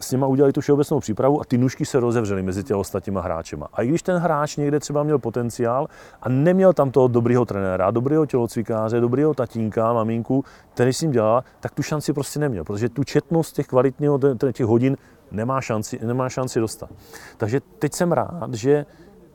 s 0.00 0.12
nima 0.12 0.26
udělali 0.26 0.52
tu 0.52 0.60
všeobecnou 0.60 1.00
přípravu 1.00 1.40
a 1.40 1.44
ty 1.44 1.58
nůžky 1.58 1.84
se 1.84 2.00
rozevřely 2.00 2.42
mezi 2.42 2.64
těmi 2.64 2.80
ostatníma 2.80 3.20
hráčema. 3.20 3.68
A 3.72 3.82
i 3.82 3.88
když 3.88 4.02
ten 4.02 4.16
hráč 4.16 4.56
někde 4.56 4.80
třeba 4.80 5.02
měl 5.02 5.18
potenciál 5.18 5.88
a 6.22 6.28
neměl 6.28 6.72
tam 6.72 6.90
toho 6.90 7.08
dobrého 7.08 7.44
trenéra, 7.44 7.90
dobrého 7.90 8.26
tělocvikáře, 8.26 9.00
dobrého 9.00 9.34
tatínka, 9.34 9.92
maminku, 9.92 10.44
který 10.74 10.92
s 10.92 11.00
ním 11.00 11.10
dělal, 11.10 11.44
tak 11.60 11.72
tu 11.74 11.82
šanci 11.82 12.12
prostě 12.12 12.38
neměl, 12.38 12.64
protože 12.64 12.88
tu 12.88 13.04
četnost 13.04 13.52
těch 13.52 13.66
kvalitního 13.66 14.20
těch 14.52 14.66
hodin 14.66 14.96
nemá 15.30 15.60
šanci, 15.60 15.98
nemá 16.06 16.28
šanci 16.28 16.60
dostat. 16.60 16.90
Takže 17.36 17.60
teď 17.78 17.92
jsem 17.92 18.12
rád, 18.12 18.54
že 18.54 18.86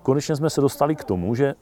konečně 0.03 0.36
jsme 0.36 0.49
se 0.49 0.61
dostali 0.61 0.95
k 0.95 1.03
tomu, 1.03 1.36
že 1.36 1.53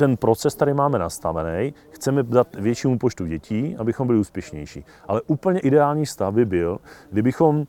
ten 0.00 0.16
proces 0.16 0.54
tady 0.54 0.74
máme 0.74 0.98
nastavený, 0.98 1.74
chceme 1.90 2.22
dát 2.22 2.56
většímu 2.56 2.98
počtu 2.98 3.26
dětí, 3.26 3.76
abychom 3.78 4.06
byli 4.06 4.18
úspěšnější. 4.18 4.84
Ale 5.08 5.22
úplně 5.26 5.60
ideální 5.60 6.06
stav 6.06 6.34
by 6.34 6.44
byl, 6.44 6.78
kdybychom 7.10 7.66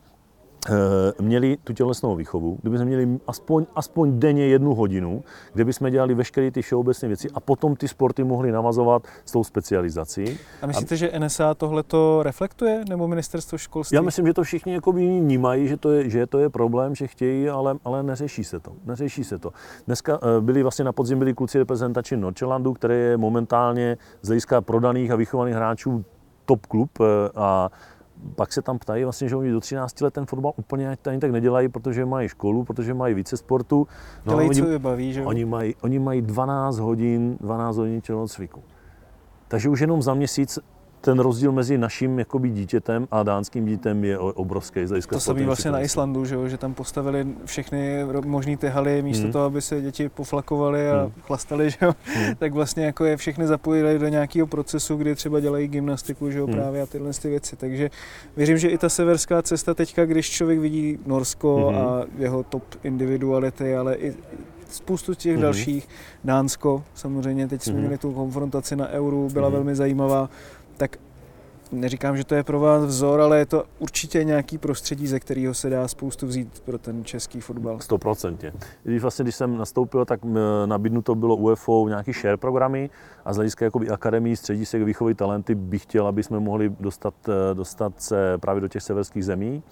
měli 1.20 1.56
tu 1.64 1.72
tělesnou 1.72 2.16
výchovu, 2.16 2.58
kdybychom 2.60 2.86
měli 2.86 3.18
aspoň, 3.26 3.66
aspoň 3.74 4.18
denně 4.18 4.46
jednu 4.46 4.74
hodinu, 4.74 5.24
kde 5.52 5.64
bychom 5.64 5.90
dělali 5.90 6.14
veškeré 6.14 6.50
ty 6.50 6.62
všeobecné 6.62 7.08
věci 7.08 7.28
a 7.34 7.40
potom 7.40 7.76
ty 7.76 7.88
sporty 7.88 8.24
mohli 8.24 8.52
navazovat 8.52 9.02
s 9.24 9.32
tou 9.32 9.44
specializací. 9.44 10.38
A 10.62 10.66
myslíte, 10.66 10.96
že 10.96 11.12
NSA 11.18 11.54
tohle 11.54 11.82
to 11.82 12.22
reflektuje, 12.22 12.84
nebo 12.88 13.08
ministerstvo 13.08 13.58
školství? 13.58 13.94
Já 13.94 14.02
myslím, 14.02 14.26
že 14.26 14.34
to 14.34 14.42
všichni 14.42 14.72
jako 14.72 14.92
vnímají, 14.92 15.68
že 15.68 15.76
to 15.76 15.90
je, 15.90 16.10
že 16.10 16.26
to 16.26 16.38
je 16.38 16.50
problém, 16.50 16.94
že 16.94 17.06
chtějí, 17.06 17.48
ale, 17.48 17.76
ale 17.84 18.02
neřeší 18.02 18.44
se 18.44 18.60
to. 18.60 18.72
Neřeší 18.84 19.24
se 19.24 19.38
to. 19.38 19.52
Dneska 19.86 20.18
eh, 20.22 20.40
byli 20.40 20.62
vlastně 20.62 20.84
na 20.84 20.92
podzim 20.92 21.18
byli 21.18 21.34
kluci 21.34 21.58
reprezentační 21.58 22.16
Norčelandu, 22.16 22.72
který 22.72 22.94
je 22.94 23.16
momentálně 23.16 23.96
z 24.22 24.26
hlediska 24.26 24.60
prodaných 24.60 25.10
a 25.10 25.16
vychovaných 25.16 25.54
hráčů 25.54 26.04
top 26.46 26.66
klub 26.66 26.90
eh, 27.00 27.04
a 27.34 27.70
pak 28.34 28.52
se 28.52 28.62
tam 28.62 28.78
ptají 28.78 29.04
vlastně, 29.04 29.28
že 29.28 29.36
oni 29.36 29.50
do 29.50 29.60
13 29.60 30.00
let 30.00 30.14
ten 30.14 30.26
fotbal 30.26 30.52
úplně 30.56 30.96
ani 31.06 31.20
tak 31.20 31.30
nedělají, 31.30 31.68
protože 31.68 32.06
mají 32.06 32.28
školu, 32.28 32.64
protože 32.64 32.94
mají 32.94 33.14
více 33.14 33.36
sportu. 33.36 33.86
No, 34.26 34.32
Dělají, 34.32 34.48
oni, 34.48 34.60
co 34.62 34.68
je 34.68 34.78
baví, 34.78 35.12
že? 35.12 35.24
Oni 35.24 35.44
mají, 35.44 35.74
oni 35.80 35.98
mají 35.98 36.22
12 36.22 36.78
hodin, 36.78 37.36
12 37.40 37.76
hodin 37.76 38.00
tělocviku. 38.00 38.62
Takže 39.48 39.68
už 39.68 39.80
jenom 39.80 40.02
za 40.02 40.14
měsíc 40.14 40.58
ten 41.02 41.18
rozdíl 41.18 41.52
mezi 41.52 41.78
naším 41.78 42.18
jakoby, 42.18 42.50
dítětem 42.50 43.08
a 43.10 43.22
dánským 43.22 43.66
dítětem 43.66 44.04
je 44.04 44.18
obrovský. 44.18 44.86
Z 44.86 45.06
to 45.06 45.20
samé 45.20 45.44
vlastně 45.44 45.70
na 45.70 45.80
Islandu, 45.80 46.24
že, 46.24 46.34
jo? 46.34 46.48
že 46.48 46.58
tam 46.58 46.74
postavili 46.74 47.26
všechny 47.44 48.04
možné 48.24 48.56
ty 48.56 48.68
haly, 48.68 49.02
místo 49.02 49.22
hmm. 49.22 49.32
toho, 49.32 49.44
aby 49.44 49.62
se 49.62 49.80
děti 49.80 50.08
poflakovaly 50.08 50.90
a 50.90 51.02
hmm. 51.02 51.12
chlastali, 51.22 51.70
že 51.70 51.78
jo? 51.82 51.94
Hmm. 52.04 52.34
tak 52.38 52.52
vlastně 52.52 52.84
jako 52.84 53.04
je 53.04 53.16
všechny 53.16 53.46
zapojili 53.46 53.98
do 53.98 54.08
nějakého 54.08 54.46
procesu, 54.46 54.96
kdy 54.96 55.14
třeba 55.14 55.40
dělají 55.40 55.68
gymnastiku, 55.68 56.30
že 56.30 56.38
jo, 56.38 56.46
hmm. 56.46 56.54
právě 56.54 56.82
a 56.82 56.86
tyhle 56.86 57.12
ty 57.22 57.28
věci. 57.28 57.56
Takže 57.56 57.90
věřím, 58.36 58.58
že 58.58 58.68
i 58.68 58.78
ta 58.78 58.88
severská 58.88 59.42
cesta 59.42 59.74
teďka, 59.74 60.04
když 60.04 60.30
člověk 60.30 60.58
vidí 60.58 60.98
Norsko 61.06 61.66
hmm. 61.66 61.78
a 61.78 62.04
jeho 62.18 62.42
top 62.42 62.64
individuality, 62.82 63.76
ale 63.76 63.94
i 63.94 64.14
spoustu 64.72 65.14
těch 65.14 65.36
mm-hmm. 65.36 65.40
dalších. 65.40 65.88
Dánsko, 66.24 66.84
samozřejmě, 66.94 67.48
teď 67.48 67.62
jsme 67.62 67.72
mm-hmm. 67.72 67.78
měli 67.78 67.98
tu 67.98 68.12
konfrontaci 68.12 68.76
na 68.76 68.88
euru, 68.88 69.28
byla 69.32 69.48
mm-hmm. 69.48 69.52
velmi 69.52 69.74
zajímavá 69.74 70.30
tak 70.82 70.98
neříkám, 71.72 72.16
že 72.16 72.24
to 72.24 72.34
je 72.34 72.42
pro 72.42 72.60
vás 72.60 72.84
vzor, 72.84 73.20
ale 73.20 73.38
je 73.38 73.46
to 73.46 73.64
určitě 73.78 74.24
nějaký 74.24 74.58
prostředí, 74.58 75.06
ze 75.06 75.20
kterého 75.20 75.54
se 75.54 75.70
dá 75.70 75.88
spoustu 75.88 76.26
vzít 76.26 76.60
pro 76.64 76.78
ten 76.78 77.04
český 77.04 77.40
fotbal. 77.40 77.76
100%. 77.76 78.52
Když, 78.82 79.02
vlastně, 79.02 79.22
když 79.22 79.34
jsem 79.34 79.58
nastoupil, 79.58 80.04
tak 80.04 80.20
nabídnuto 80.66 81.14
bylo 81.14 81.36
UFO 81.36 81.88
nějaký 81.88 82.12
share 82.12 82.36
programy 82.36 82.90
a 83.24 83.32
z 83.32 83.36
hlediska 83.36 83.64
jakoby 83.64 83.88
akademii, 83.88 84.36
středisek 84.36 84.82
výchovy 84.82 85.14
talenty 85.14 85.54
bych 85.54 85.82
chtěl, 85.82 86.06
aby 86.06 86.22
jsme 86.22 86.40
mohli 86.40 86.72
dostat, 86.80 87.14
eh, 87.28 87.54
dostat 87.54 88.02
se 88.02 88.38
právě 88.38 88.60
do 88.60 88.68
těch 88.68 88.82
severských 88.82 89.24
zemí. 89.24 89.62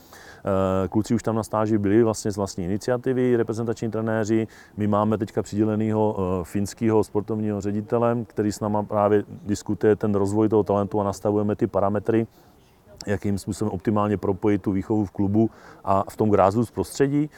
Eh, 0.45 0.89
kluci 0.89 1.15
už 1.15 1.23
tam 1.23 1.35
na 1.35 1.43
stáži 1.43 1.79
byli 1.79 2.03
vlastně 2.03 2.31
z 2.31 2.37
vlastní 2.37 2.65
iniciativy, 2.65 3.37
reprezentační 3.37 3.91
trenéři. 3.91 4.49
My 4.77 4.87
máme 4.87 5.19
teďka 5.19 5.43
přiděleného 5.43 6.17
eh, 6.19 6.45
finského 6.45 7.05
sportovního 7.05 7.61
ředitele, 7.61 8.17
který 8.27 8.53
s 8.53 8.61
náma 8.61 8.83
právě 8.83 9.25
diskutuje 9.47 9.97
ten 9.97 10.15
rozvoj 10.15 10.49
toho 10.49 10.63
talentu 10.63 11.01
a 11.01 11.05
nastavujeme 11.05 11.57
ty 11.57 11.67
parametry 11.67 12.27
jakým 13.07 13.39
způsobem 13.39 13.73
optimálně 13.73 14.17
propojit 14.17 14.63
tu 14.63 14.73
výchovu 14.73 15.05
v 15.05 15.11
klubu 15.11 15.51
a 15.85 16.05
v 16.11 16.17
tom 16.17 16.31
grassroots 16.31 16.71
prostředí. 16.71 17.31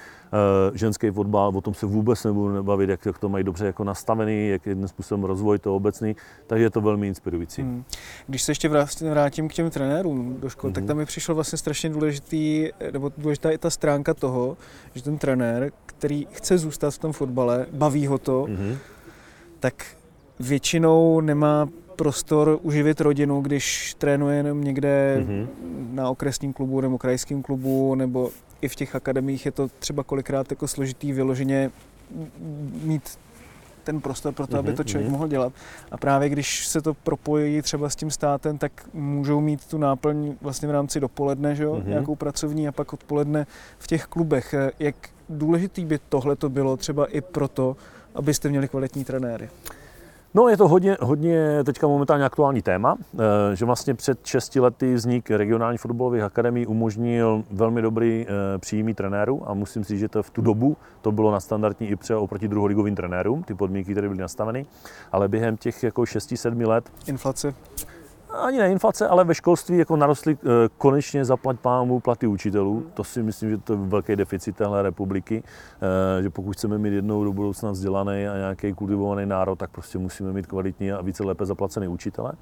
E, 0.72 0.78
ženský 0.78 1.10
fotbal, 1.10 1.52
o 1.54 1.60
tom 1.60 1.74
se 1.74 1.86
vůbec 1.86 2.24
nebudu 2.24 2.62
bavit, 2.62 2.90
jak, 2.90 3.06
jak 3.06 3.18
to 3.18 3.28
mají 3.28 3.44
dobře 3.44 3.66
jako 3.66 3.84
nastavený, 3.84 4.48
jak 4.48 4.66
je 4.66 4.88
způsobem 4.88 5.24
rozvoj 5.24 5.58
to 5.58 5.76
obecný, 5.76 6.16
takže 6.46 6.64
je 6.64 6.70
to 6.70 6.80
velmi 6.80 7.08
inspirující. 7.08 7.62
Hmm. 7.62 7.84
Když 8.26 8.42
se 8.42 8.50
ještě 8.52 8.68
vrátím 9.10 9.48
k 9.48 9.52
těm 9.52 9.70
trenérům 9.70 10.36
do 10.40 10.48
školy, 10.48 10.68
hmm. 10.68 10.74
tak 10.74 10.84
tam 10.84 10.96
mi 10.96 11.06
přišlo 11.06 11.34
vlastně 11.34 11.58
strašně 11.58 11.90
důležitý, 11.90 12.68
nebo 12.92 13.12
důležitá 13.18 13.50
je 13.50 13.58
ta 13.58 13.70
stránka 13.70 14.14
toho, 14.14 14.56
že 14.94 15.02
ten 15.02 15.18
trenér, 15.18 15.72
který 15.86 16.26
chce 16.30 16.58
zůstat 16.58 16.90
v 16.90 16.98
tom 16.98 17.12
fotbale, 17.12 17.66
baví 17.72 18.06
ho 18.06 18.18
to, 18.18 18.46
hmm. 18.48 18.76
tak 19.60 19.74
většinou 20.40 21.20
nemá 21.20 21.68
prostor 21.97 22.59
uživit 22.62 23.01
rodinu, 23.01 23.40
když 23.40 23.95
trénuje 23.99 24.36
jenom 24.36 24.64
někde 24.64 25.16
mm-hmm. 25.18 25.47
na 25.93 26.11
okresním 26.11 26.53
klubu 26.53 26.80
nebo 26.80 26.99
krajském 26.99 27.43
klubu, 27.43 27.95
nebo 27.95 28.30
i 28.61 28.68
v 28.68 28.74
těch 28.74 28.95
akademiích 28.95 29.47
je 29.47 29.53
to 29.53 29.68
třeba 29.78 30.03
kolikrát 30.03 30.51
jako 30.51 30.68
složitý 30.68 31.12
vyloženě 31.12 31.70
mít 32.82 33.18
ten 33.84 34.01
prostor 34.01 34.32
pro 34.32 34.47
to, 34.47 34.57
mm-hmm. 34.57 34.59
aby 34.59 34.72
to 34.72 34.84
člověk 34.84 35.09
mm-hmm. 35.09 35.12
mohl 35.12 35.28
dělat. 35.28 35.53
A 35.90 35.97
právě 35.97 36.28
když 36.28 36.66
se 36.66 36.82
to 36.82 36.95
propojí 36.95 37.62
třeba 37.62 37.88
s 37.88 37.97
tím 37.97 38.11
státem, 38.11 38.59
tak 38.59 38.72
můžou 38.93 39.40
mít 39.40 39.66
tu 39.66 39.78
náplň 39.78 40.34
vlastně 40.40 40.68
v 40.68 40.70
rámci 40.70 41.01
dopoledne, 41.01 41.55
že 41.55 41.64
jo, 41.64 41.74
mm-hmm. 41.74 41.88
nějakou 41.88 42.14
pracovní 42.14 42.68
a 42.68 42.72
pak 42.72 42.93
odpoledne 42.93 43.47
v 43.78 43.86
těch 43.86 44.05
klubech. 44.05 44.55
Jak 44.78 44.95
důležitý 45.28 45.84
by 45.84 45.99
tohle 46.09 46.36
to 46.36 46.49
bylo 46.49 46.76
třeba 46.76 47.07
i 47.07 47.20
proto, 47.20 47.76
abyste 48.14 48.49
měli 48.49 48.68
kvalitní 48.68 49.05
trenéry? 49.05 49.49
No, 50.35 50.49
je 50.49 50.57
to 50.57 50.68
hodně, 50.68 50.97
hodně 51.01 51.64
teďka 51.64 51.87
momentálně 51.87 52.24
aktuální 52.24 52.62
téma, 52.62 52.97
eh, 53.14 53.57
že 53.57 53.64
vlastně 53.64 53.95
před 53.95 54.26
6 54.26 54.61
lety 54.61 54.95
vznik 54.95 55.30
regionální 55.30 55.78
fotbalových 55.78 56.22
akademí 56.22 56.66
umožnil 56.66 57.45
velmi 57.51 57.83
dobrý 57.83 58.26
eh, 58.28 58.59
příjmy 58.59 58.95
trenérů 58.95 59.51
a 59.51 59.55
musím 59.55 59.85
si, 59.85 59.99
že 59.99 60.09
to 60.09 60.22
v 60.22 60.30
tu 60.30 60.43
dobu 60.43 60.76
to 61.03 61.12
bylo 61.12 61.33
na 61.33 61.41
standardní 61.41 61.89
i 61.89 61.97
třeba 61.97 62.20
oproti 62.20 62.49
druholigovým 62.49 62.97
trenérům, 62.97 63.43
ty 63.43 63.55
podmínky, 63.55 63.93
které 63.93 64.09
byly 64.09 64.20
nastaveny, 64.20 64.66
ale 65.12 65.28
během 65.28 65.57
těch 65.57 65.83
jako 65.83 66.03
6-7 66.03 66.68
let... 66.68 66.91
Inflace? 67.07 67.55
Ani 68.35 68.59
ne 68.59 68.70
inflace, 68.70 69.09
ale 69.09 69.24
ve 69.24 69.35
školství 69.35 69.78
jako 69.78 69.97
narostly 69.97 70.39
eh, 70.43 70.47
konečně 70.78 71.24
zaplať 71.24 71.61
pámu 71.61 72.01
platy 72.01 72.26
učitelů. 72.26 72.87
To 72.95 73.05
si 73.05 73.22
myslím, 73.22 73.51
že 73.51 73.59
to 73.59 73.72
je 73.72 73.78
velký 73.83 74.16
deficit 74.16 74.57
téhle 74.57 74.83
republiky, 74.83 75.43
eh, 76.18 76.22
že 76.22 76.30
pokud 76.30 76.53
chceme 76.53 76.78
mít 76.78 76.93
jednou 76.93 77.24
do 77.24 77.33
budoucna 77.33 77.70
vzdělaný 77.70 78.28
a 78.28 78.37
nějaký 78.37 78.72
kultivovaný 78.72 79.26
národ, 79.26 79.59
tak 79.59 79.70
prostě 79.70 79.99
musíme 79.99 80.33
mít 80.33 80.47
kvalitní 80.47 80.93
a 80.93 81.03
více 81.03 81.24
lépe 81.24 81.47
zaplacený 81.47 81.89
učitele. 81.89 82.33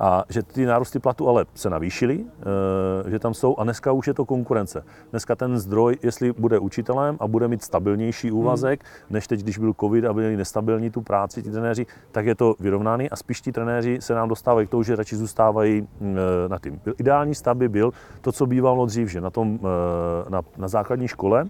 A 0.00 0.24
že 0.28 0.42
ty 0.42 0.66
nárůsty 0.66 0.98
platu 0.98 1.28
ale 1.28 1.44
se 1.54 1.70
navýšily, 1.70 2.24
eh, 3.06 3.10
že 3.10 3.18
tam 3.18 3.34
jsou 3.34 3.56
a 3.58 3.64
dneska 3.64 3.92
už 3.92 4.06
je 4.06 4.14
to 4.14 4.24
konkurence. 4.24 4.84
Dneska 5.10 5.36
ten 5.36 5.58
zdroj, 5.58 5.96
jestli 6.02 6.32
bude 6.32 6.58
učitelem 6.58 7.16
a 7.20 7.26
bude 7.26 7.48
mít 7.48 7.62
stabilnější 7.62 8.30
úvazek, 8.30 8.84
hmm. 8.84 9.14
než 9.14 9.26
teď, 9.26 9.40
když 9.40 9.58
byl 9.58 9.74
covid 9.80 10.04
a 10.04 10.12
byli 10.12 10.36
nestabilní 10.36 10.90
tu 10.90 11.00
práci 11.00 11.42
ti 11.42 11.50
trenéři, 11.50 11.86
tak 12.12 12.26
je 12.26 12.34
to 12.34 12.54
vyrovnaný 12.60 13.10
a 13.10 13.16
spíš 13.16 13.40
ti 13.40 13.52
trenéři 13.52 13.98
se 14.00 14.14
nám 14.14 14.28
dostávají 14.28 14.66
k 14.66 14.70
tomu, 14.70 14.82
že 14.82 14.96
radši 14.96 15.16
zůstávají 15.16 15.80
mm, 15.80 16.16
eh, 16.18 16.48
na 16.48 16.58
tím. 16.58 16.80
Ideální 16.98 17.34
stav 17.34 17.56
by 17.56 17.68
byl 17.68 17.92
to, 18.20 18.32
co 18.32 18.46
bývalo 18.46 18.86
dřív, 18.86 19.08
že 19.08 19.20
na, 19.20 19.30
tom, 19.30 19.58
eh, 19.62 20.30
na, 20.30 20.42
na 20.56 20.68
základní 20.68 21.08
škole 21.08 21.44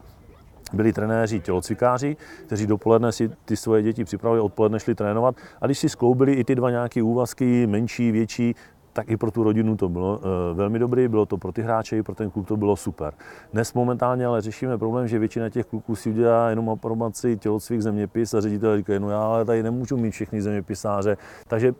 byli 0.72 0.92
trenéři 0.92 1.40
tělocvikáři, 1.40 2.16
kteří 2.46 2.66
dopoledne 2.66 3.12
si 3.12 3.30
ty 3.44 3.56
svoje 3.56 3.82
děti 3.82 4.04
připravili, 4.04 4.40
odpoledne 4.40 4.80
šli 4.80 4.94
trénovat 4.94 5.34
a 5.60 5.66
když 5.66 5.78
si 5.78 5.88
skloubili 5.88 6.32
i 6.32 6.44
ty 6.44 6.54
dva 6.54 6.70
nějaké 6.70 7.02
úvazky, 7.02 7.66
menší, 7.66 8.12
větší, 8.12 8.54
tak 8.96 9.10
i 9.10 9.16
pro 9.16 9.30
tu 9.30 9.42
rodinu 9.42 9.76
to 9.76 9.88
bylo 9.88 10.16
uh, 10.16 10.22
velmi 10.56 10.78
dobrý, 10.78 11.08
bylo 11.08 11.26
to 11.26 11.36
pro 11.38 11.52
ty 11.52 11.62
hráče, 11.62 11.96
i 11.96 12.02
pro 12.02 12.14
ten 12.14 12.30
klub 12.30 12.48
to 12.48 12.56
bylo 12.56 12.76
super. 12.76 13.14
Dnes 13.52 13.74
momentálně 13.74 14.26
ale 14.26 14.40
řešíme 14.40 14.78
problém, 14.78 15.08
že 15.08 15.18
většina 15.18 15.50
těch 15.50 15.66
kluků 15.66 15.96
si 15.96 16.10
udělá 16.10 16.50
jenom 16.50 16.70
aprobaci 16.70 17.36
tělocvik 17.36 17.80
zeměpis 17.80 18.34
a 18.34 18.40
ředitel 18.40 18.76
říká, 18.76 18.98
no 18.98 19.10
já 19.10 19.22
ale 19.22 19.44
tady 19.44 19.62
nemůžu 19.62 19.96
mít 19.96 20.10
všechny 20.10 20.42
zeměpisáře, 20.42 21.16
takže 21.48 21.74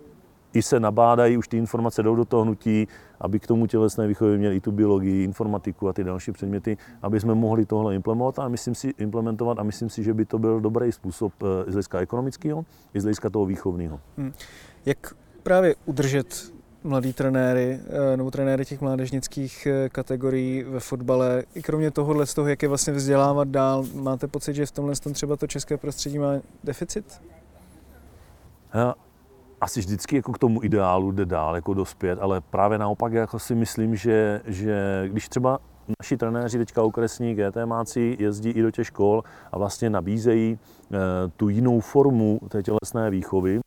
i 0.57 0.63
se 0.63 0.81
nabádají, 0.81 1.37
už 1.37 1.49
ty 1.49 1.57
informace 1.57 2.03
jdou 2.03 2.17
do 2.17 2.25
toho 2.25 2.43
hnutí, 2.43 2.89
aby 3.21 3.41
k 3.41 3.47
tomu 3.47 3.67
tělesné 3.67 4.07
výchově 4.07 4.39
měli 4.39 4.57
i 4.57 4.61
tu 4.61 4.73
biologii, 4.73 5.25
informatiku 5.25 5.89
a 5.89 5.93
ty 5.93 6.05
další 6.05 6.33
předměty, 6.33 6.77
aby 7.03 7.21
jsme 7.21 7.35
mohli 7.35 7.67
tohle 7.67 7.95
implementovat 7.95 8.39
a 8.39 8.49
myslím 8.49 8.75
si, 8.75 8.95
implementovat 8.99 9.59
a 9.59 9.63
myslím 9.63 9.91
si, 9.91 10.05
že 10.05 10.15
by 10.15 10.25
to 10.25 10.39
byl 10.39 10.61
dobrý 10.61 10.93
způsob 10.93 11.33
z 11.67 11.73
hlediska 11.73 12.01
ekonomického 12.01 12.65
i 12.95 13.01
z 13.01 13.03
hlediska 13.03 13.31
toho 13.31 13.47
výchovného. 13.47 14.01
Hmm. 14.17 14.33
Jak 14.87 15.15
právě 15.43 15.75
udržet 15.85 16.53
mladý 16.85 17.13
trenéry 17.13 17.81
eh, 18.13 18.17
nebo 18.17 18.31
trenéry 18.31 18.65
těch 18.65 18.81
mládežnických 18.81 19.67
eh, 19.67 19.89
kategorií 19.89 20.63
ve 20.63 20.81
fotbale. 20.81 21.45
I 21.55 21.63
kromě 21.63 21.91
tohohle 21.91 22.27
z 22.27 22.35
toho, 22.35 22.49
jak 22.49 22.63
je 22.63 22.69
vlastně 22.69 22.93
vzdělávat 22.93 23.49
dál, 23.49 23.85
máte 23.95 24.27
pocit, 24.27 24.55
že 24.55 24.67
v 24.67 24.71
tomhle 24.71 24.97
tom 24.97 25.13
třeba 25.13 25.37
to 25.37 25.47
české 25.47 25.77
prostředí 25.77 26.19
má 26.19 26.33
deficit? 26.65 27.21
Asi 29.61 29.81
vždycky 29.81 30.17
jako 30.17 30.33
k 30.33 30.39
tomu 30.39 30.65
ideálu 30.65 31.13
jde 31.13 31.27
dál, 31.27 31.55
jako 31.55 31.75
dospět, 31.75 32.19
ale 32.23 32.41
právě 32.41 32.79
naopak 32.79 33.13
jako 33.13 33.39
si 33.39 33.55
myslím, 33.55 33.97
že, 33.97 34.41
že 34.47 35.05
když 35.09 35.29
třeba 35.29 35.59
naši 36.01 36.17
trenéři 36.17 36.59
teďka 36.59 36.83
okresní 36.83 37.35
GTMáci 37.35 38.17
jezdí 38.21 38.51
i 38.51 38.63
do 38.63 38.71
těch 38.71 38.87
škol 38.87 39.23
a 39.53 39.59
vlastně 39.59 39.91
nabízejí 39.91 40.53
e, 40.53 40.99
tu 41.37 41.49
jinou 41.49 41.81
formu 41.81 42.41
té 42.49 42.63
tělesné 42.63 43.11
výchovy, 43.11 43.61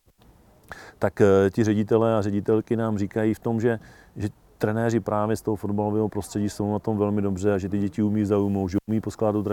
tak 1.00 1.22
eh, 1.22 1.50
ti 1.50 1.64
ředitelé 1.64 2.18
a 2.18 2.22
ředitelky 2.22 2.76
nám 2.76 2.98
říkají 2.98 3.34
v 3.34 3.40
tom, 3.40 3.62
že, 3.62 3.80
že 4.16 4.30
trenéři 4.58 5.00
právě 5.00 5.36
z 5.36 5.42
toho 5.42 5.56
fotbalového 5.56 6.10
prostředí 6.10 6.50
jsou 6.50 6.72
na 6.72 6.80
tom 6.80 6.98
velmi 6.98 7.22
dobře 7.22 7.54
a 7.54 7.58
že 7.58 7.70
ty 7.70 7.78
děti 7.78 8.02
umí 8.02 8.26
zaujmout, 8.26 8.72
že 8.72 8.78
umí 8.90 9.02
poskládat 9.02 9.46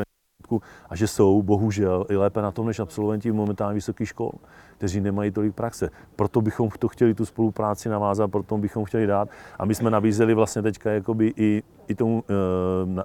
a 0.91 0.97
že 0.97 1.07
jsou 1.07 1.43
bohužel 1.43 2.07
i 2.09 2.17
lépe 2.17 2.43
na 2.43 2.51
tom 2.53 2.67
než 2.67 2.79
absolventi 2.79 3.33
momentálně 3.33 3.75
vysokých 3.75 4.09
škol, 4.09 4.33
kteří 4.79 5.01
nemají 5.01 5.31
tolik 5.31 5.55
praxe. 5.55 5.91
Proto 6.17 6.41
bychom 6.41 6.69
to 6.79 6.89
chtěli 6.89 7.15
tu 7.15 7.25
spolupráci 7.25 7.89
navázat, 7.89 8.31
proto 8.31 8.59
bychom 8.59 8.85
chtěli 8.85 9.07
dát 9.07 9.29
a 9.59 9.65
my 9.65 9.75
jsme 9.75 9.91
nabízeli 9.91 10.35
vlastně 10.35 10.63
teďka 10.63 10.91
jakoby 10.91 11.33
i 11.37 11.63
i 11.89 11.95
tomu 11.95 12.25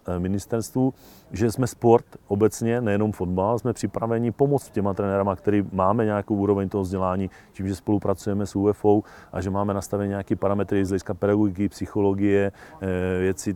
e, 0.07 0.19
ministerstvu, 0.19 0.93
že 1.31 1.51
jsme 1.51 1.67
sport 1.67 2.05
obecně, 2.27 2.81
nejenom 2.81 3.11
fotbal, 3.11 3.59
jsme 3.59 3.73
připraveni 3.73 4.31
pomoct 4.31 4.69
těma 4.69 4.93
trenérama, 4.93 5.35
který 5.35 5.65
máme 5.71 6.05
nějakou 6.05 6.35
úroveň 6.35 6.69
toho 6.69 6.81
vzdělání, 6.81 7.29
tím, 7.53 7.67
že 7.67 7.75
spolupracujeme 7.75 8.45
s 8.45 8.55
UFO 8.55 9.03
a 9.33 9.41
že 9.41 9.49
máme 9.49 9.73
nastavené 9.73 10.07
nějaké 10.07 10.35
parametry 10.35 10.85
z 10.85 10.89
hlediska 10.89 11.13
pedagogiky, 11.13 11.69
psychologie, 11.69 12.51
e, 12.81 13.19
věci, 13.19 13.55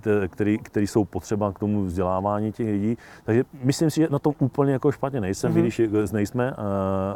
které 0.63 0.84
jsou 0.84 1.05
potřeba 1.05 1.51
k 1.51 1.59
tomu 1.59 1.84
vzdělávání 1.84 2.51
těch 2.51 2.68
lidí. 2.68 2.97
Takže 3.24 3.43
myslím 3.63 3.89
si, 3.89 4.01
že 4.01 4.07
na 4.11 4.20
tom 4.20 4.34
úplně 4.39 4.74
jako 4.74 4.91
špatně 4.91 5.22
nejsem, 5.22 5.53
mm-hmm. 5.53 5.61
když 5.61 5.82
nejsme, 6.11 6.51
a, 6.51 6.53
a, 6.57 7.16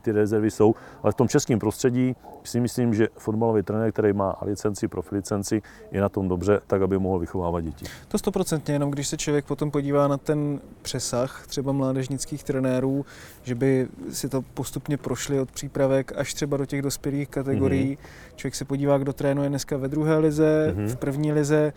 ty 0.00 0.12
rezervy 0.32 0.50
jsou, 0.50 0.74
ale 1.02 1.12
v 1.12 1.14
tom 1.14 1.28
českém 1.28 1.58
prostředí 1.58 2.16
si 2.44 2.60
myslím, 2.60 2.94
že 2.94 3.08
fotbalový 3.16 3.62
trenér, 3.62 3.92
který 3.92 4.12
má 4.12 4.36
licenci, 4.42 4.88
profilicenci, 4.88 5.62
je 5.90 6.00
na 6.00 6.08
tom 6.08 6.28
dobře, 6.28 6.60
tak 6.66 6.82
aby 6.82 6.98
mohl 6.98 7.18
vychovávat 7.18 7.64
děti. 7.64 7.86
To 8.08 8.18
stoprocentně, 8.18 8.74
jenom 8.74 8.90
když 8.90 9.08
se 9.08 9.16
člověk 9.16 9.44
potom 9.44 9.70
podívá 9.70 10.08
na 10.08 10.16
ten 10.16 10.60
přesah 10.82 11.46
třeba 11.46 11.72
mládežnických 11.72 12.44
trenérů, 12.44 13.04
že 13.42 13.54
by 13.54 13.88
si 14.10 14.28
to 14.28 14.42
postupně 14.42 14.96
prošli 14.96 15.40
od 15.40 15.50
přípravek 15.50 16.12
až 16.16 16.34
třeba 16.34 16.56
do 16.56 16.66
těch 16.66 16.82
dospělých 16.82 17.28
kategorií. 17.28 17.96
Mm-hmm. 17.96 18.36
Člověk 18.36 18.54
se 18.54 18.64
podívá, 18.64 18.98
kdo 18.98 19.12
trénuje 19.12 19.48
dneska 19.48 19.76
ve 19.76 19.88
druhé 19.88 20.18
lize, 20.18 20.74
mm-hmm. 20.76 20.86
v 20.86 20.96
první 20.96 21.32
lize, 21.32 21.72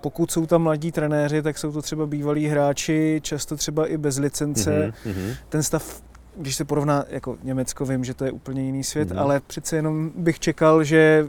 pokud 0.00 0.30
jsou 0.30 0.46
tam 0.46 0.62
mladí 0.62 0.92
trenéři, 0.92 1.42
tak 1.42 1.58
jsou 1.58 1.72
to 1.72 1.82
třeba 1.82 2.06
bývalí 2.06 2.46
hráči, 2.46 3.20
často 3.22 3.56
třeba 3.56 3.86
i 3.86 3.96
bez 3.96 4.18
licence. 4.18 4.92
Mm-hmm. 5.06 5.36
Ten 5.48 5.62
stav, 5.62 6.02
když 6.36 6.56
se 6.56 6.64
porovná 6.64 7.04
jako 7.08 7.38
Německo, 7.42 7.84
vím, 7.84 8.04
že 8.04 8.14
to 8.14 8.24
je 8.24 8.32
úplně 8.32 8.62
jiný 8.62 8.84
svět, 8.84 9.10
mm-hmm. 9.10 9.20
ale 9.20 9.40
přece 9.46 9.76
jenom 9.76 10.10
bych 10.16 10.40
čekal, 10.40 10.84
že 10.84 11.26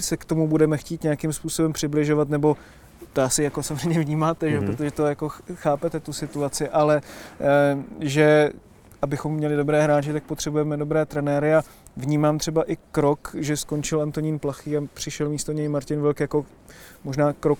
se 0.00 0.16
k 0.16 0.24
tomu 0.24 0.48
budeme 0.48 0.76
chtít 0.76 1.02
nějakým 1.02 1.32
způsobem 1.32 1.72
přibližovat, 1.72 2.28
nebo 2.28 2.56
to 3.12 3.22
asi 3.22 3.42
jako 3.42 3.62
samozřejmě 3.62 4.00
vnímáte, 4.00 4.46
mm-hmm. 4.46 4.60
že, 4.60 4.66
protože 4.66 4.90
to 4.90 5.06
jako 5.06 5.28
chápete 5.54 6.00
tu 6.00 6.12
situaci, 6.12 6.68
ale 6.68 7.02
e, 7.40 7.76
že 8.00 8.50
abychom 9.02 9.34
měli 9.34 9.56
dobré 9.56 9.82
hráče, 9.82 10.12
tak 10.12 10.22
potřebujeme 10.22 10.76
dobré 10.76 11.06
trenéry 11.06 11.54
a 11.54 11.62
vnímám 11.96 12.38
třeba 12.38 12.70
i 12.70 12.76
krok, 12.92 13.36
že 13.38 13.56
skončil 13.56 14.02
Antonín 14.02 14.38
Plachý 14.38 14.76
a 14.76 14.80
přišel 14.94 15.28
místo 15.28 15.52
něj 15.52 15.68
Martin 15.68 16.00
Velk 16.00 16.20
jako 16.20 16.46
možná 17.04 17.32
krok 17.32 17.58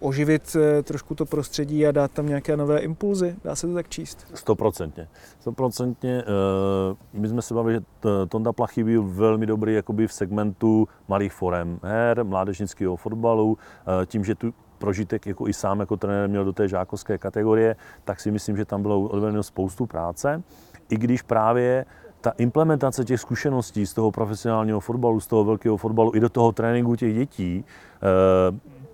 oživit 0.00 0.56
eh, 0.56 0.82
trošku 0.82 1.14
to 1.14 1.26
prostředí 1.26 1.86
a 1.86 1.92
dát 1.92 2.10
tam 2.10 2.26
nějaké 2.26 2.56
nové 2.56 2.78
impulzy? 2.78 3.36
Dá 3.44 3.54
se 3.54 3.66
to 3.66 3.74
tak 3.74 3.88
číst? 3.88 4.26
Stoprocentně. 4.34 5.08
Stoprocentně. 5.40 6.22
Eh, 6.22 6.96
my 7.12 7.28
jsme 7.28 7.42
se 7.42 7.54
bavili, 7.54 7.74
že 7.74 7.80
Tonda 8.28 8.52
Plachy 8.52 8.84
byl 8.84 9.02
velmi 9.02 9.46
dobrý 9.46 9.74
jakoby 9.74 10.06
v 10.06 10.12
segmentu 10.12 10.88
malých 11.08 11.32
forem 11.32 11.80
her, 11.82 12.24
mládežnického 12.24 12.96
fotbalu, 12.96 13.58
eh, 14.02 14.06
tím, 14.06 14.24
že 14.24 14.34
tu 14.34 14.54
prožitek 14.78 15.26
jako 15.26 15.48
i 15.48 15.52
sám 15.52 15.80
jako 15.80 15.96
trenér 15.96 16.28
měl 16.28 16.44
do 16.44 16.52
té 16.52 16.68
žákovské 16.68 17.18
kategorie, 17.18 17.76
tak 18.04 18.20
si 18.20 18.30
myslím, 18.30 18.56
že 18.56 18.64
tam 18.64 18.82
bylo 18.82 19.00
odvedeno 19.00 19.42
spoustu 19.42 19.86
práce. 19.86 20.42
I 20.90 20.96
když 20.96 21.22
právě 21.22 21.84
ta 22.20 22.30
implementace 22.30 23.04
těch 23.04 23.20
zkušeností 23.20 23.86
z 23.86 23.94
toho 23.94 24.10
profesionálního 24.10 24.80
fotbalu, 24.80 25.20
z 25.20 25.26
toho 25.26 25.44
velkého 25.44 25.76
fotbalu 25.76 26.16
i 26.16 26.20
do 26.20 26.28
toho 26.28 26.52
tréninku 26.52 26.96
těch 26.96 27.14
dětí, 27.14 27.64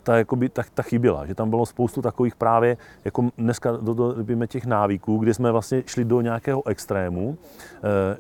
ta, 0.05 0.17
jakoby, 0.17 0.49
ta, 0.49 0.63
ta 0.75 0.83
chyběla, 0.83 1.27
že 1.27 1.35
tam 1.35 1.51
bylo 1.51 1.67
spoustu 1.67 2.03
takových 2.03 2.35
právě, 2.37 2.77
jako 3.05 3.29
dneska 3.39 3.73
do, 3.73 3.95
do, 3.95 4.13
do 4.13 4.47
těch 4.47 4.67
návyků, 4.67 5.19
kde 5.19 5.35
jsme 5.35 5.53
vlastně 5.53 5.83
šli 5.87 6.05
do 6.05 6.21
nějakého 6.21 6.67
extrému, 6.67 7.39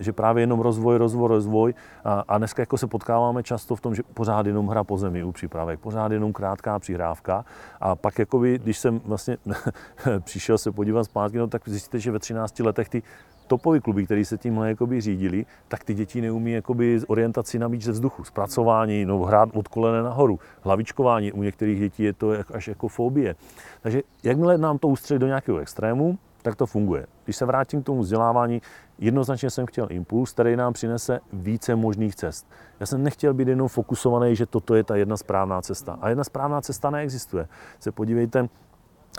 e, 0.00 0.02
že 0.02 0.12
právě 0.12 0.42
jenom 0.42 0.60
rozvoj, 0.60 0.96
rozvoj, 0.98 1.28
rozvoj 1.28 1.74
a, 2.04 2.24
a 2.28 2.38
dneska 2.38 2.62
jako 2.62 2.78
se 2.78 2.86
potkáváme 2.86 3.42
často 3.42 3.76
v 3.76 3.80
tom, 3.80 3.94
že 3.94 4.02
pořád 4.14 4.46
jenom 4.46 4.68
hra 4.68 4.84
po 4.84 4.98
zemi 4.98 5.24
u 5.24 5.32
přípravek, 5.32 5.80
pořád 5.80 6.12
jenom 6.12 6.32
krátká 6.32 6.78
přihrávka 6.78 7.44
a 7.80 7.96
pak 7.96 8.18
jakoby, 8.18 8.58
když 8.58 8.78
jsem 8.78 9.00
vlastně 9.04 9.36
přišel 10.20 10.58
se 10.58 10.72
podívat 10.72 11.04
zpátky, 11.04 11.38
no, 11.38 11.46
tak 11.46 11.62
zjistíte, 11.68 11.98
že 11.98 12.10
ve 12.10 12.18
13 12.18 12.60
letech 12.60 12.88
ty 12.88 13.02
topový 13.46 13.80
kluby, 13.80 14.04
který 14.04 14.24
se 14.24 14.38
tímhle 14.38 14.68
jakoby 14.68 15.00
řídili, 15.00 15.46
tak 15.68 15.84
ty 15.84 15.94
děti 15.94 16.20
neumí 16.20 16.52
jakoby 16.52 17.00
orientaci 17.06 17.58
na 17.58 17.68
míč 17.68 17.82
ze 17.82 17.92
vzduchu, 17.92 18.24
zpracování, 18.24 19.04
no, 19.04 19.18
hrát 19.18 19.48
od 19.54 19.68
kolene 19.68 20.02
nahoru, 20.02 20.38
hlavičkování, 20.62 21.32
u 21.32 21.42
některých 21.42 21.80
dětí 21.80 22.02
je 22.02 22.12
to 22.12 22.30
až 22.54 22.68
jako 22.68 22.88
fobie. 22.88 23.36
Takže 23.80 24.02
jakmile 24.22 24.58
nám 24.58 24.78
to 24.78 24.88
ustřelí 24.88 25.20
do 25.20 25.26
nějakého 25.26 25.58
extrému, 25.58 26.18
tak 26.42 26.56
to 26.56 26.66
funguje. 26.66 27.06
Když 27.24 27.36
se 27.36 27.46
vrátím 27.46 27.82
k 27.82 27.86
tomu 27.86 28.00
vzdělávání, 28.00 28.62
jednoznačně 28.98 29.50
jsem 29.50 29.66
chtěl 29.66 29.86
impuls, 29.90 30.32
který 30.32 30.56
nám 30.56 30.72
přinese 30.72 31.20
více 31.32 31.76
možných 31.76 32.16
cest. 32.16 32.46
Já 32.80 32.86
jsem 32.86 33.02
nechtěl 33.02 33.34
být 33.34 33.48
jenom 33.48 33.68
fokusovaný, 33.68 34.36
že 34.36 34.46
toto 34.46 34.74
je 34.74 34.84
ta 34.84 34.96
jedna 34.96 35.16
správná 35.16 35.62
cesta. 35.62 35.98
A 36.00 36.08
jedna 36.08 36.24
správná 36.24 36.60
cesta 36.60 36.90
neexistuje. 36.90 37.48
Se 37.80 37.92
podívejte, 37.92 38.48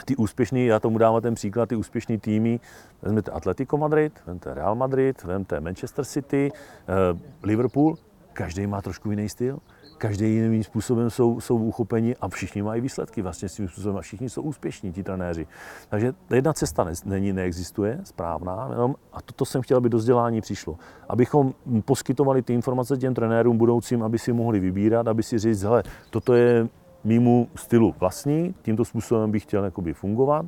ty 0.06 0.16
úspěšný, 0.16 0.66
já 0.66 0.80
tomu 0.80 0.98
dávám 0.98 1.22
ten 1.22 1.36
příklad, 1.36 1.70
ty 1.70 1.76
úspěšný 1.76 2.18
týmy, 2.18 2.60
vezmete 3.02 3.32
Atletico 3.32 3.78
Madrid, 3.78 4.22
vezmete 4.26 4.54
Real 4.54 4.76
Madrid, 4.76 5.24
vezmete 5.24 5.60
Manchester 5.60 6.06
City, 6.06 6.52
eh, 6.54 7.20
Liverpool, 7.43 7.98
každý 8.34 8.68
má 8.68 8.82
trošku 8.82 9.12
jiný 9.12 9.30
styl, 9.30 9.60
každý 9.98 10.36
jiným 10.36 10.64
způsobem 10.64 11.10
jsou, 11.10 11.39
jsou 11.39 11.58
uchopeni 11.58 12.16
a 12.16 12.28
všichni 12.28 12.62
mají 12.62 12.82
výsledky 12.82 13.22
vlastně 13.22 13.50
s 13.50 13.56
tím 13.56 13.68
způsobem 13.68 13.98
a 13.98 14.02
všichni 14.02 14.30
jsou 14.30 14.41
úspěšní, 14.41 14.91
ti 14.91 15.04
trenéři. 15.04 15.48
Takže 15.89 16.14
jedna 16.34 16.54
cesta 16.54 16.84
ne, 16.84 16.93
není, 17.06 17.34
neexistuje, 17.34 18.00
správná, 18.04 18.68
jenom, 18.72 18.96
a 19.14 19.22
toto 19.22 19.46
jsem 19.46 19.62
chtěl, 19.62 19.78
aby 19.78 19.89
do 19.89 19.98
vzdělání 19.98 20.41
přišlo. 20.41 20.78
Abychom 21.10 21.54
poskytovali 21.86 22.41
ty 22.41 22.54
informace 22.54 22.98
těm 22.98 23.14
trenérům 23.14 23.58
budoucím, 23.58 24.04
aby 24.04 24.20
si 24.20 24.34
mohli 24.34 24.60
vybírat, 24.60 25.08
aby 25.08 25.24
si 25.24 25.39
říct, 25.39 25.64
hele, 25.64 25.84
toto 26.10 26.34
je 26.34 26.68
mýmu 27.06 27.47
stylu 27.56 27.95
vlastní, 27.99 28.56
tímto 28.62 28.86
způsobem 28.86 29.32
bych 29.32 29.43
chtěl 29.43 29.64
jakoby 29.64 29.93
fungovat. 29.93 30.45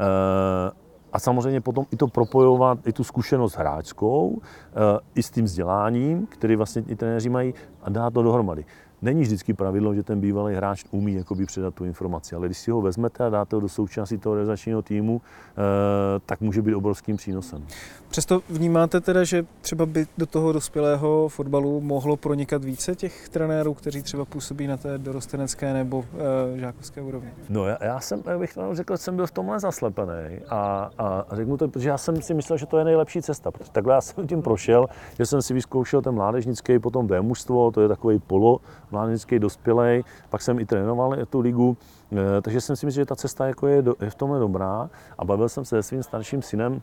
Eh, 0.00 0.06
a 1.12 1.18
samozřejmě 1.18 1.60
potom 1.60 1.84
i 1.90 1.96
to 1.96 2.06
propojovat, 2.06 2.86
i 2.86 2.92
tu 2.92 3.04
zkušenost 3.04 3.56
hráčskou, 3.56 4.40
eh, 4.40 5.00
i 5.14 5.22
s 5.22 5.30
tím 5.30 5.44
vzděláním, 5.44 6.26
který 6.26 6.56
vlastně 6.56 6.82
i 6.88 6.96
trenéři 6.96 7.28
mají, 7.28 7.54
a 7.82 7.90
dát 7.90 8.14
to 8.14 8.22
dohromady. 8.22 8.64
Není 9.02 9.22
vždycky 9.22 9.54
pravidlo, 9.54 9.94
že 9.94 10.02
ten 10.02 10.20
bývalý 10.20 10.54
hráč 10.54 10.84
umí 10.90 11.14
jakoby 11.14 11.46
předat 11.46 11.74
tu 11.74 11.84
informaci, 11.84 12.36
ale 12.36 12.46
když 12.46 12.58
si 12.58 12.70
ho 12.70 12.80
vezmete 12.80 13.24
a 13.24 13.30
dáte 13.30 13.56
ho 13.56 13.60
do 13.60 13.68
součástí 13.68 14.18
toho 14.18 14.34
realizačního 14.34 14.82
týmu, 14.82 15.20
eh, 15.22 15.60
tak 16.26 16.40
může 16.40 16.62
být 16.62 16.74
obrovským 16.74 17.16
přínosem. 17.16 17.66
Přesto 18.08 18.42
vnímáte 18.48 19.00
teda, 19.00 19.24
že 19.24 19.46
třeba 19.60 19.86
by 19.86 20.06
do 20.18 20.26
toho 20.26 20.52
dospělého 20.52 21.28
fotbalu 21.28 21.80
mohlo 21.80 22.16
pronikat 22.16 22.64
více 22.64 22.94
těch 22.94 23.28
trenérů, 23.28 23.74
kteří 23.74 24.02
třeba 24.02 24.24
působí 24.24 24.66
na 24.66 24.76
té 24.76 24.98
dorostenecké 24.98 25.72
nebo 25.72 26.04
e, 26.54 26.58
žákovské 26.58 27.02
úrovni? 27.02 27.30
No 27.48 27.66
já, 27.66 27.78
já 27.80 28.00
jsem, 28.00 28.22
já 28.26 28.38
bych 28.38 28.58
řekl, 28.72 28.94
že 28.94 28.98
jsem 28.98 29.16
byl 29.16 29.26
v 29.26 29.30
tomhle 29.30 29.60
zaslepený 29.60 30.38
a, 30.48 30.90
a 30.98 31.26
řeknu 31.32 31.56
to, 31.56 31.68
protože 31.68 31.88
já 31.88 31.98
jsem 31.98 32.22
si 32.22 32.34
myslel, 32.34 32.58
že 32.58 32.66
to 32.66 32.78
je 32.78 32.84
nejlepší 32.84 33.22
cesta, 33.22 33.50
protože 33.50 33.70
takhle 33.70 33.94
já 33.94 34.00
jsem 34.00 34.26
tím 34.26 34.42
prošel, 34.42 34.86
že 35.18 35.26
jsem 35.26 35.42
si 35.42 35.54
vyzkoušel 35.54 36.02
ten 36.02 36.14
mládežnický, 36.14 36.78
potom 36.78 37.06
B 37.06 37.20
mužstvo, 37.20 37.70
to 37.70 37.80
je 37.80 37.88
takový 37.88 38.18
polo 38.18 38.60
mládežnický 38.90 39.38
dospělej, 39.38 40.04
pak 40.28 40.42
jsem 40.42 40.58
i 40.58 40.66
trénoval 40.66 41.16
tu 41.30 41.40
ligu, 41.40 41.76
e, 42.12 42.42
takže 42.42 42.60
jsem 42.60 42.76
si 42.76 42.86
myslel, 42.86 43.02
že 43.02 43.06
ta 43.06 43.16
cesta 43.16 43.46
jako 43.46 43.66
je, 43.66 43.82
je 44.00 44.10
v 44.10 44.14
tomhle 44.14 44.38
dobrá 44.38 44.90
a 45.18 45.24
bavil 45.24 45.48
jsem 45.48 45.64
se 45.64 45.76
se 45.76 45.88
svým 45.88 46.02
starším 46.02 46.42
synem, 46.42 46.82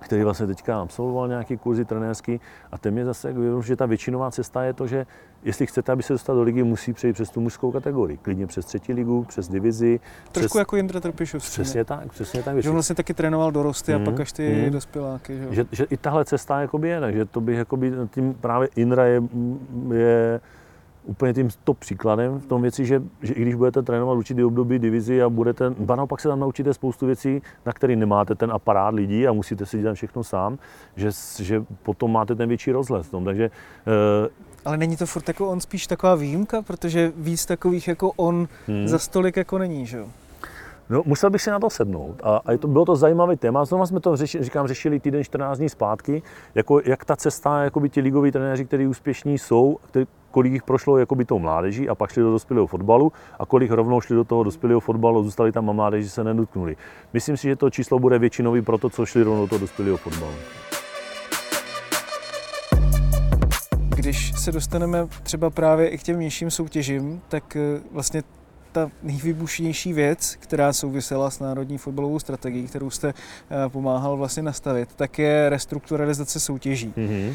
který 0.00 0.22
vlastně 0.22 0.46
teďka 0.46 0.80
absolvoval 0.80 1.28
nějaký 1.28 1.56
kurzy 1.56 1.84
trenérský 1.84 2.40
a 2.72 2.78
ten 2.78 2.94
mě 2.94 3.04
zase 3.04 3.28
jako, 3.28 3.62
že 3.62 3.76
ta 3.76 3.86
většinová 3.86 4.30
cesta 4.30 4.62
je 4.62 4.72
to, 4.72 4.86
že 4.86 5.06
jestli 5.42 5.66
chcete, 5.66 5.92
aby 5.92 6.02
se 6.02 6.12
dostal 6.12 6.36
do 6.36 6.42
ligy, 6.42 6.62
musí 6.62 6.92
přejít 6.92 7.12
přes 7.12 7.30
tu 7.30 7.40
mužskou 7.40 7.72
kategorii. 7.72 8.16
Klidně 8.16 8.46
přes 8.46 8.66
třetí 8.66 8.92
ligu, 8.92 9.24
přes 9.24 9.48
divizi. 9.48 10.00
Trošku 10.32 10.48
přes... 10.48 10.58
jako 10.58 10.76
Jindra 10.76 11.00
Trpišovský. 11.00 11.50
Přesně 11.50 11.84
tak, 11.84 12.12
přesně 12.12 12.42
tak. 12.42 12.62
Že 12.62 12.68
on 12.68 12.74
vlastně 12.74 12.96
taky 12.96 13.14
trénoval 13.14 13.50
dorosty 13.52 13.94
mm, 13.94 14.02
a 14.02 14.04
pak 14.04 14.20
až 14.20 14.32
ty 14.32 14.64
mm. 14.64 14.70
dospěláky. 14.70 15.38
Že? 15.38 15.48
Že, 15.50 15.66
že, 15.72 15.84
i 15.84 15.96
tahle 15.96 16.24
cesta 16.24 16.60
jakoby 16.60 16.88
je, 16.88 17.00
takže 17.00 17.24
to 17.24 17.40
bych 17.40 17.58
jakoby, 17.58 17.92
tím 18.10 18.34
právě 18.34 18.68
Indra 18.76 19.04
je, 19.04 19.22
je 19.94 20.40
úplně 21.08 21.34
tím 21.34 21.48
top 21.64 21.78
příkladem 21.78 22.40
v 22.40 22.46
tom 22.46 22.62
věci, 22.62 22.86
že, 22.86 23.02
že 23.22 23.34
i 23.34 23.42
když 23.42 23.54
budete 23.54 23.82
trénovat 23.82 24.18
určitý 24.18 24.44
období 24.44 24.78
divizi 24.78 25.22
a 25.22 25.28
budete, 25.28 25.70
ba 25.78 25.96
naopak 25.96 26.20
se 26.20 26.28
tam 26.28 26.40
naučíte 26.40 26.74
spoustu 26.74 27.06
věcí, 27.06 27.42
na 27.66 27.72
které 27.72 27.96
nemáte 27.96 28.34
ten 28.34 28.52
aparát 28.52 28.94
lidí 28.94 29.26
a 29.26 29.32
musíte 29.32 29.66
si 29.66 29.80
dělat 29.80 29.94
všechno 29.94 30.24
sám, 30.24 30.58
že, 30.96 31.10
že 31.38 31.64
potom 31.82 32.12
máte 32.12 32.34
ten 32.34 32.48
větší 32.48 32.72
rozhled 32.72 33.06
v 33.06 33.10
tom. 33.10 33.24
Takže 33.24 33.44
e, 33.44 34.28
ale 34.64 34.76
není 34.76 34.96
to 34.96 35.06
furt 35.06 35.28
jako 35.28 35.48
on 35.48 35.60
spíš 35.60 35.86
taková 35.86 36.14
výjimka, 36.14 36.62
protože 36.62 37.12
víc 37.16 37.46
takových 37.46 37.88
jako 37.88 38.12
on 38.16 38.48
hmm. 38.66 38.88
za 38.88 38.98
stolik 38.98 39.36
jako 39.36 39.58
není, 39.58 39.86
že 39.86 39.96
jo? 39.96 40.08
No, 40.90 41.02
musel 41.06 41.30
bych 41.30 41.42
si 41.42 41.50
na 41.50 41.58
to 41.58 41.70
sednout. 41.70 42.20
A, 42.22 42.36
a 42.36 42.56
to, 42.56 42.68
bylo 42.68 42.84
to 42.84 42.96
zajímavý 42.96 43.36
téma. 43.36 43.64
Znovu 43.64 43.86
jsme 43.86 44.00
to 44.00 44.16
řeši, 44.16 44.42
říkám, 44.42 44.66
řešili 44.66 45.00
týden 45.00 45.24
14 45.24 45.58
dní 45.58 45.68
zpátky, 45.68 46.22
jako, 46.54 46.80
jak 46.84 47.04
ta 47.04 47.16
cesta, 47.16 47.62
jakoby 47.62 47.88
ti 47.88 48.00
ligoví 48.00 48.32
trenéři, 48.32 48.64
kteří 48.64 48.86
úspěšní 48.86 49.38
jsou, 49.38 49.78
který, 49.86 50.06
kolik 50.30 50.52
jich 50.52 50.62
prošlo 50.62 50.98
jakoby 50.98 51.24
tou 51.24 51.38
mládeží 51.38 51.88
a 51.88 51.94
pak 51.94 52.10
šli 52.10 52.22
do 52.22 52.30
dospělého 52.30 52.66
fotbalu 52.66 53.12
a 53.38 53.46
kolik 53.46 53.70
rovnou 53.70 54.00
šli 54.00 54.16
do 54.16 54.24
toho 54.24 54.42
dospělého 54.42 54.80
fotbalu, 54.80 55.24
zůstali 55.24 55.52
tam 55.52 55.70
a 55.70 55.72
mládeži 55.72 56.10
se 56.10 56.24
nedotknuli. 56.24 56.76
Myslím 57.12 57.36
si, 57.36 57.48
že 57.48 57.56
to 57.56 57.70
číslo 57.70 57.98
bude 57.98 58.18
většinový 58.18 58.62
pro 58.62 58.78
to, 58.78 58.90
co 58.90 59.06
šli 59.06 59.22
rovnou 59.22 59.42
do 59.42 59.48
toho 59.48 59.58
dospělého 59.58 59.96
fotbalu. 59.96 60.34
Když 63.96 64.32
se 64.40 64.52
dostaneme 64.52 65.08
třeba 65.22 65.50
právě 65.50 65.88
i 65.88 65.98
k 65.98 66.02
těm 66.02 66.20
nižším 66.20 66.50
soutěžím, 66.50 67.20
tak 67.28 67.56
eh, 67.56 67.80
vlastně 67.92 68.22
ta 68.72 68.90
nejvybušnější 69.02 69.92
věc, 69.92 70.36
která 70.40 70.72
souvisela 70.72 71.30
s 71.30 71.40
národní 71.40 71.78
fotbalovou 71.78 72.18
strategií, 72.18 72.66
kterou 72.66 72.90
jste 72.90 73.08
eh, 73.08 73.68
pomáhal 73.68 74.16
vlastně 74.16 74.42
nastavit, 74.42 74.88
tak 74.96 75.18
je 75.18 75.48
restrukturalizace 75.48 76.40
soutěží. 76.40 76.92
Mm-hmm. 76.96 77.34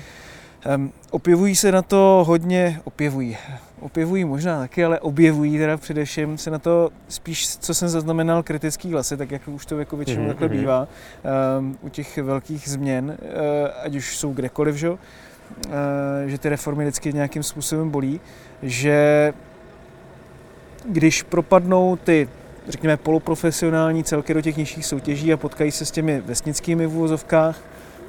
Um, 0.75 0.91
objevují 1.11 1.55
se 1.55 1.71
na 1.71 1.81
to 1.81 2.23
hodně, 2.27 2.81
objevují, 2.83 3.37
objevují 3.79 4.25
možná 4.25 4.59
taky, 4.59 4.85
ale 4.85 4.99
objevují 4.99 5.57
teda 5.57 5.77
především 5.77 6.37
se 6.37 6.51
na 6.51 6.59
to 6.59 6.89
spíš, 7.07 7.57
co 7.57 7.73
jsem 7.73 7.89
zaznamenal, 7.89 8.43
kritický 8.43 8.91
hlasy, 8.91 9.17
tak 9.17 9.31
jako 9.31 9.51
už 9.51 9.65
to 9.65 9.79
jako 9.79 9.97
většinou 9.97 10.23
mm-hmm. 10.23 10.27
takhle 10.27 10.47
mhm. 10.47 10.57
bývá 10.57 10.87
um, 11.59 11.77
u 11.81 11.89
těch 11.89 12.17
velkých 12.17 12.69
změn, 12.69 13.17
uh, 13.21 13.37
ať 13.83 13.95
už 13.95 14.17
jsou 14.17 14.33
kdekoliv, 14.33 14.75
že? 14.75 14.89
Uh, 14.89 14.97
že 16.25 16.37
ty 16.37 16.49
reformy 16.49 16.83
vždycky 16.83 17.13
nějakým 17.13 17.43
způsobem 17.43 17.89
bolí, 17.89 18.21
že 18.61 19.33
když 20.85 21.23
propadnou 21.23 21.95
ty 21.95 22.29
řekněme 22.67 22.97
poloprofesionální 22.97 24.03
celky 24.03 24.33
do 24.33 24.41
těch 24.41 24.57
nižších 24.57 24.85
soutěží 24.85 25.33
a 25.33 25.37
potkají 25.37 25.71
se 25.71 25.85
s 25.85 25.91
těmi 25.91 26.21
vesnickými 26.21 26.87
v 26.87 26.95
úvozovkách, 26.95 27.61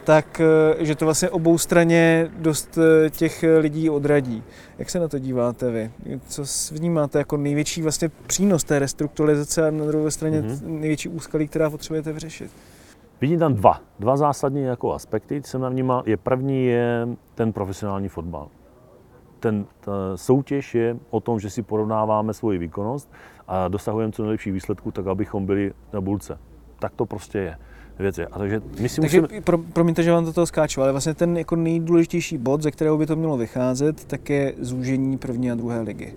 tak 0.04 0.40
eh, 0.40 0.84
že 0.84 0.94
to 0.94 1.04
vlastně 1.04 1.30
obou 1.30 1.58
straně 1.58 2.30
dost 2.38 2.78
eh, 2.78 3.10
těch 3.10 3.44
lidí 3.58 3.90
odradí. 3.90 4.42
Jak 4.78 4.90
se 4.90 4.98
na 4.98 5.08
to 5.08 5.18
díváte 5.18 5.70
vy? 5.70 5.90
Co 6.28 6.42
vnímáte 6.72 7.18
jako 7.18 7.36
největší 7.36 7.82
vlastně 7.82 8.10
přínos 8.26 8.64
té 8.64 8.78
restrukturalizace 8.78 9.68
a 9.68 9.70
na 9.70 9.84
druhé 9.84 10.10
straně 10.10 10.42
mm-hmm. 10.42 10.66
největší 10.66 11.08
úskalí, 11.08 11.48
která 11.48 11.70
potřebujete 11.70 12.12
vyřešit? 12.12 12.50
Vidím 13.20 13.38
tam 13.38 13.54
dva, 13.54 13.80
dva 13.98 14.16
zásadní 14.16 14.62
jako 14.62 14.92
aspekty, 14.92 15.42
co 15.42 15.50
jsem 15.50 15.60
navnímal. 15.60 16.02
Je 16.06 16.16
první 16.16 16.66
je 16.66 17.08
ten 17.34 17.52
profesionální 17.52 18.08
fotbal 18.08 18.48
ten 19.44 19.66
ta 19.80 19.92
soutěž 20.14 20.74
je 20.74 20.96
o 21.10 21.20
tom, 21.20 21.40
že 21.40 21.50
si 21.50 21.62
porovnáváme 21.62 22.34
svoji 22.34 22.58
výkonnost 22.58 23.12
a 23.48 23.68
dosahujeme 23.68 24.12
co 24.12 24.22
nejlepší 24.22 24.50
výsledků, 24.50 24.90
tak 24.90 25.06
abychom 25.06 25.46
byli 25.46 25.72
na 25.92 26.00
bulce. 26.00 26.38
Tak 26.78 26.92
to 26.96 27.06
prostě 27.06 27.38
je 27.38 27.58
věc 27.98 28.18
je. 28.18 28.26
A 28.26 28.38
takže 28.38 28.62
my 28.80 28.88
si 28.88 29.00
takže 29.00 29.20
musíme... 29.20 29.40
pro, 29.40 29.58
promiňte, 29.58 30.02
že 30.02 30.12
vám 30.12 30.24
do 30.24 30.32
toho 30.32 30.46
skáču, 30.46 30.82
ale 30.82 30.92
vlastně 30.92 31.14
ten 31.14 31.36
jako 31.36 31.56
nejdůležitější 31.56 32.38
bod, 32.38 32.62
ze 32.62 32.70
kterého 32.70 32.98
by 32.98 33.06
to 33.06 33.16
mělo 33.16 33.36
vycházet, 33.36 34.04
tak 34.04 34.30
je 34.30 34.54
zúžení 34.58 35.18
první 35.18 35.50
a 35.50 35.54
druhé 35.54 35.80
ligy. 35.80 36.14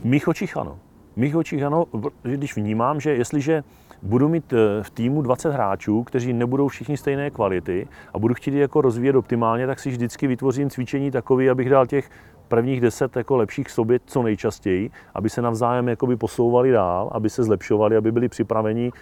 V 0.00 0.04
mých 0.04 0.28
očích 0.28 0.56
ano. 0.56 0.78
V 1.14 1.16
mých 1.16 1.36
očích 1.36 1.62
ano, 1.62 1.86
když 2.22 2.56
vnímám, 2.56 3.00
že 3.00 3.10
jestliže 3.16 3.64
budu 4.02 4.28
mít 4.28 4.52
eh, 4.52 4.82
v 4.82 4.90
týmu 4.90 5.22
20 5.22 5.52
hráčů, 5.52 6.02
kteří 6.02 6.32
nebudou 6.32 6.68
všichni 6.68 6.96
stejné 6.96 7.30
kvality 7.30 7.88
a 8.14 8.18
budu 8.18 8.34
chtít 8.34 8.54
jako 8.54 8.80
rozvíjet 8.80 9.16
optimálně, 9.16 9.66
tak 9.66 9.78
si 9.78 9.90
vždycky 9.90 10.26
vytvořím 10.26 10.70
cvičení 10.70 11.10
takový, 11.10 11.50
abych 11.50 11.70
dal 11.70 11.86
těch 11.86 12.10
prvních 12.48 12.80
deset 12.80 13.16
jako 13.16 13.36
lepších 13.36 13.70
sobě 13.70 14.00
co 14.06 14.22
nejčastěji, 14.22 14.90
aby 15.14 15.30
se 15.30 15.42
navzájem 15.42 15.88
jakoby 15.88 16.16
posouvali 16.16 16.72
dál, 16.72 17.10
aby 17.12 17.30
se 17.30 17.42
zlepšovali, 17.42 17.96
aby 17.96 18.12
byli 18.12 18.28
připraveni 18.28 18.92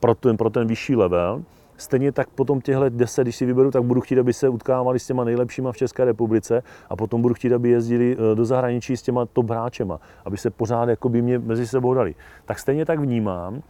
pro 0.00 0.14
ten, 0.14 0.36
pro 0.36 0.50
ten 0.50 0.66
vyšší 0.66 0.96
level. 0.96 1.42
Stejně 1.76 2.12
tak 2.12 2.28
potom 2.28 2.60
těchto 2.60 2.88
deset, 2.88 3.22
když 3.22 3.36
si 3.36 3.46
vyberu, 3.46 3.70
tak 3.70 3.82
budu 3.82 4.00
chtít, 4.00 4.18
aby 4.18 4.32
se 4.32 4.48
utkávali 4.48 4.98
s 4.98 5.06
těma 5.06 5.24
nejlepšíma 5.24 5.72
v 5.72 5.76
České 5.76 6.04
republice 6.04 6.62
a 6.90 6.96
potom 6.96 7.22
budu 7.22 7.34
chtít, 7.34 7.52
aby 7.52 7.70
jezdili 7.70 8.16
eh, 8.16 8.34
do 8.34 8.44
zahraničí 8.44 8.96
s 8.96 9.02
těma 9.02 9.26
top 9.26 9.50
hráčema, 9.50 10.00
aby 10.24 10.36
se 10.36 10.50
pořád 10.50 10.88
jakoby 10.88 11.22
mě 11.22 11.38
mezi 11.38 11.66
sebou 11.66 11.94
dali. 11.94 12.14
Tak 12.44 12.58
stejně 12.58 12.86
tak 12.86 13.00
vnímám, 13.00 13.62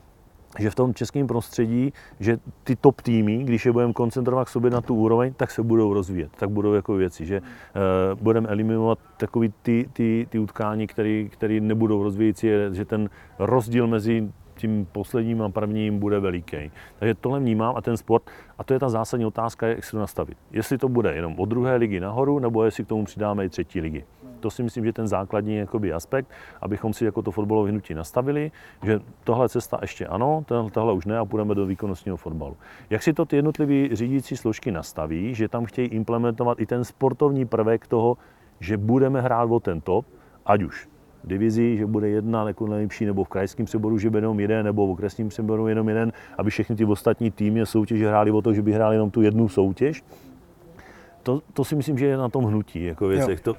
že 0.59 0.71
v 0.71 0.75
tom 0.75 0.95
českém 0.95 1.27
prostředí, 1.27 1.93
že 2.21 2.39
ty 2.65 2.77
top 2.77 3.01
týmy, 3.01 3.45
když 3.45 3.67
je 3.67 3.73
budeme 3.73 3.93
koncentrovat 3.93 4.47
k 4.47 4.51
sobě 4.51 4.71
na 4.71 4.81
tu 4.81 4.95
úroveň, 4.95 5.35
tak 5.37 5.51
se 5.51 5.63
budou 5.63 5.95
rozvíjet, 5.95 6.31
tak 6.39 6.51
budou 6.51 6.73
jako 6.73 6.95
věci, 6.95 7.27
že 7.27 7.41
uh, 7.41 8.21
budeme 8.23 8.49
eliminovat 8.49 8.99
takový 9.17 9.53
ty, 9.63 9.89
ty, 9.93 10.27
ty 10.31 10.39
utkání, 10.39 10.87
které 11.31 11.61
nebudou 11.61 12.03
rozvíjející, 12.03 12.49
že 12.73 12.85
ten 12.85 13.11
rozdíl 13.39 13.87
mezi 13.87 14.29
tím 14.55 14.87
posledním 14.93 15.43
a 15.43 15.49
prvním 15.49 15.99
bude 15.99 16.21
veliký. 16.21 16.71
Takže 16.99 17.15
tohle 17.15 17.41
vnímám 17.41 17.75
a 17.77 17.81
ten 17.81 17.97
sport, 17.97 18.23
a 18.59 18.65
to 18.65 18.73
je 18.73 18.79
ta 18.79 18.89
zásadní 18.89 19.27
otázka, 19.27 19.67
jak 19.67 19.85
se 19.85 19.91
to 19.91 19.99
nastavit. 19.99 20.39
Jestli 20.53 20.79
to 20.79 20.89
bude 20.89 21.15
jenom 21.15 21.35
od 21.39 21.47
druhé 21.47 21.77
ligy 21.77 22.01
nahoru, 22.01 22.39
nebo 22.39 22.65
jestli 22.65 22.85
k 22.85 22.89
tomu 22.89 23.05
přidáme 23.05 23.45
i 23.45 23.49
třetí 23.49 23.81
ligy. 23.81 24.05
To 24.41 24.51
si 24.51 24.63
myslím, 24.63 24.85
že 24.85 24.93
ten 24.93 25.09
základní 25.09 25.57
jakoby, 25.57 25.93
aspekt, 25.93 26.29
abychom 26.61 26.93
si 26.93 27.05
jako 27.05 27.23
to 27.23 27.31
fotbalové 27.31 27.71
hnutí 27.71 27.95
nastavili, 27.95 28.53
že 28.83 29.01
tohle 29.25 29.49
cesta 29.49 29.79
ještě 29.83 30.07
ano, 30.07 30.45
tohle 30.73 30.93
už 30.93 31.07
ne 31.07 31.19
a 31.19 31.25
půjdeme 31.25 31.55
do 31.55 31.67
výkonnostního 31.67 32.17
fotbalu. 32.17 32.57
Jak 32.91 33.03
si 33.03 33.13
to 33.13 33.25
ty 33.25 33.37
jednotlivé 33.37 33.97
řídící 33.97 34.37
složky 34.37 34.71
nastaví, 34.73 35.35
že 35.35 35.49
tam 35.49 35.65
chtějí 35.65 35.89
implementovat 35.89 36.61
i 36.61 36.67
ten 36.67 36.85
sportovní 36.85 37.47
prvek 37.47 37.87
toho, 37.87 38.17
že 38.61 38.77
budeme 38.77 39.21
hrát 39.21 39.51
o 39.51 39.61
ten 39.61 39.81
top, 39.81 40.07
ať 40.47 40.63
už 40.63 40.89
divizi, 41.27 41.77
že 41.77 41.87
bude 41.87 42.09
jedna 42.09 42.47
jako 42.49 42.67
nejlepší, 42.67 43.05
nebo 43.05 43.25
v 43.25 43.29
krajském 43.29 43.67
přeboru, 43.67 43.99
že 43.99 44.11
bude 44.11 44.19
jenom 44.19 44.41
jeden, 44.41 44.65
nebo 44.65 44.87
v 44.87 44.91
okresním 44.91 45.29
přeboru 45.29 45.69
jenom 45.69 45.89
jeden, 45.89 46.13
aby 46.39 46.51
všechny 46.51 46.77
ty 46.77 46.85
ostatní 46.85 47.31
týmy 47.31 47.67
soutěže 47.67 48.09
hráli 48.09 48.31
o 48.31 48.43
to, 48.43 48.55
že 48.55 48.63
by 48.63 48.73
hráli 48.73 48.97
jenom 48.97 49.11
tu 49.11 49.23
jednu 49.23 49.49
soutěž. 49.49 50.05
To, 51.23 51.43
to 51.53 51.65
si 51.65 51.77
myslím, 51.77 51.99
že 51.99 52.07
je 52.07 52.17
na 52.17 52.29
tom 52.29 52.45
hnutí 52.45 52.85
jako 52.85 53.09
věcech. 53.09 53.41
To, 53.41 53.55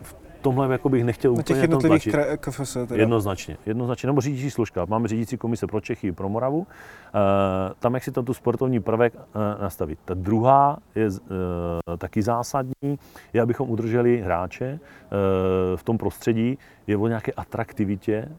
tomhle 0.45 0.71
jako 0.71 0.89
bych 0.89 1.03
nechtěl 1.03 1.31
úplně 1.31 1.43
těch 1.43 1.61
jednotlivých 1.61 2.15
KFS 2.39 2.73
teda. 2.73 2.95
Jednoznačně, 2.95 3.57
jednoznačně, 3.65 4.07
nebo 4.07 4.21
řídící 4.21 4.51
složka. 4.51 4.85
Máme 4.85 5.07
řídící 5.07 5.37
komise 5.37 5.67
pro 5.67 5.81
Čechy, 5.81 6.11
pro 6.11 6.29
Moravu. 6.29 6.67
E, 6.67 7.73
tam, 7.79 7.93
jak 7.93 8.03
si 8.03 8.11
tam 8.11 8.25
tu 8.25 8.33
sportovní 8.33 8.79
prvek 8.79 9.13
e, 9.15 9.63
nastavit. 9.63 9.99
Ta 10.05 10.13
druhá 10.13 10.77
je 10.95 11.07
e, 11.07 11.97
taky 11.97 12.21
zásadní, 12.21 12.99
je, 13.33 13.41
abychom 13.41 13.69
udrželi 13.69 14.21
hráče 14.21 14.65
e, 14.65 14.79
v 15.75 15.83
tom 15.83 15.97
prostředí, 15.97 16.57
je 16.87 16.97
o 16.97 17.07
nějaké 17.07 17.31
atraktivitě 17.31 18.15
e, 18.15 18.29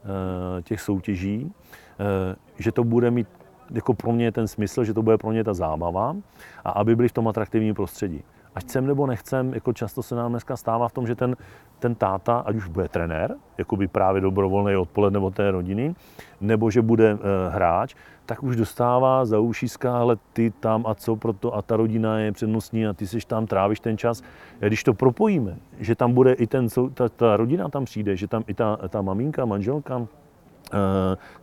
těch 0.63 0.81
soutěží, 0.81 1.53
e, 2.01 2.37
že 2.59 2.73
to 2.73 2.85
bude 2.85 3.11
mít 3.11 3.29
jako 3.71 3.95
pro 3.95 4.13
mě 4.13 4.33
ten 4.33 4.49
smysl, 4.49 4.85
že 4.85 4.95
to 4.95 5.03
bude 5.03 5.19
pro 5.19 5.33
ně 5.33 5.45
ta 5.45 5.55
zábava 5.55 6.17
a 6.65 6.71
aby 6.71 6.97
byli 6.97 7.09
v 7.09 7.13
tom 7.13 7.29
atraktivním 7.29 7.75
prostředí 7.75 8.23
ať 8.57 8.63
chcem 8.65 8.87
nebo 8.87 9.07
nechcem, 9.07 9.55
jako 9.55 9.73
často 9.73 10.03
se 10.03 10.15
nám 10.15 10.31
dneska 10.31 10.57
stává 10.57 10.89
v 10.89 10.93
tom, 10.93 11.07
že 11.07 11.15
ten, 11.15 11.37
ten 11.79 11.95
táta, 11.95 12.39
ať 12.39 12.57
už 12.57 12.69
bude 12.69 12.89
trenér, 12.89 13.37
jako 13.59 13.77
by 13.77 13.89
právě 13.89 14.21
dobrovolný 14.21 14.77
odpoledne 14.77 15.19
od 15.19 15.35
té 15.35 15.51
rodiny, 15.51 15.95
nebo 16.41 16.71
že 16.71 16.83
bude 16.83 17.11
e, 17.11 17.19
hráč, 17.51 17.95
tak 18.27 18.43
už 18.43 18.57
dostává 18.57 19.25
za 19.25 19.39
ušíska, 19.39 19.99
ale 19.99 20.17
ty 20.33 20.51
tam 20.51 20.87
a 20.87 20.95
co 20.95 21.17
proto 21.17 21.55
a 21.55 21.63
ta 21.63 21.77
rodina 21.77 22.19
je 22.19 22.33
přednostní 22.33 22.87
a 22.87 22.93
ty 22.93 23.07
seš 23.07 23.25
tam, 23.25 23.47
trávíš 23.47 23.81
ten 23.81 23.99
čas. 23.99 24.23
A 24.63 24.67
když 24.67 24.85
to 24.85 24.95
propojíme, 24.95 25.57
že 25.79 25.95
tam 25.95 26.13
bude 26.13 26.33
i 26.33 26.47
ten, 26.47 26.69
ta, 26.95 27.09
ta 27.09 27.37
rodina 27.37 27.69
tam 27.69 27.85
přijde, 27.85 28.17
že 28.17 28.29
tam 28.29 28.45
i 28.47 28.55
ta, 28.55 28.77
ta 28.89 29.03
maminka, 29.03 29.45
manželka, 29.45 30.07
Eh, 30.07 30.26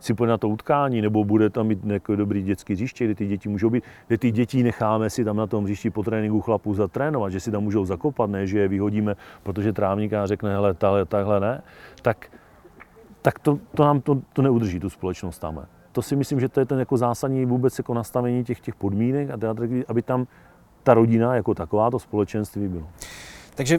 si 0.00 0.14
půjde 0.14 0.30
na 0.30 0.38
to 0.38 0.48
utkání, 0.48 1.02
nebo 1.02 1.24
bude 1.24 1.50
tam 1.50 1.66
mít 1.66 1.84
nějaký 1.84 2.16
dobrý 2.16 2.42
dětský 2.42 2.72
hřiště, 2.72 3.04
kde 3.04 3.14
ty 3.14 3.26
děti 3.26 3.48
můžou 3.48 3.70
být, 3.70 3.84
kde 4.06 4.18
ty 4.18 4.30
děti 4.30 4.62
necháme 4.62 5.10
si 5.10 5.24
tam 5.24 5.36
na 5.36 5.46
tom 5.46 5.64
hřišti 5.64 5.90
po 5.90 6.02
tréninku 6.02 6.40
chlapů 6.40 6.74
zatrénovat, 6.74 7.32
že 7.32 7.40
si 7.40 7.50
tam 7.50 7.62
můžou 7.62 7.84
zakopat, 7.84 8.30
ne, 8.30 8.46
že 8.46 8.58
je 8.58 8.68
vyhodíme, 8.68 9.16
protože 9.42 9.72
trávníká 9.72 10.26
řekne, 10.26 10.52
hele, 10.52 10.74
tahle, 10.74 11.04
takhle 11.04 11.40
ne, 11.40 11.62
tak, 12.02 12.30
tak 13.22 13.38
to, 13.38 13.58
to 13.74 13.84
nám 13.84 14.00
to, 14.00 14.22
to 14.32 14.42
neudrží 14.42 14.80
tu 14.80 14.90
společnost 14.90 15.38
tam. 15.38 15.66
to 15.92 16.02
si 16.02 16.16
myslím, 16.16 16.40
že 16.40 16.48
to 16.48 16.60
je 16.60 16.66
ten 16.66 16.78
jako 16.78 16.96
zásadní 16.96 17.46
vůbec 17.46 17.78
jako 17.78 17.94
nastavení 17.94 18.44
těch, 18.44 18.60
těch 18.60 18.74
podmínek 18.74 19.30
a 19.30 19.36
teatry, 19.36 19.84
aby 19.88 20.02
tam 20.02 20.26
ta 20.82 20.94
rodina 20.94 21.34
jako 21.34 21.54
taková, 21.54 21.90
to 21.90 21.98
společenství 21.98 22.68
bylo. 22.68 22.88
Takže 23.54 23.78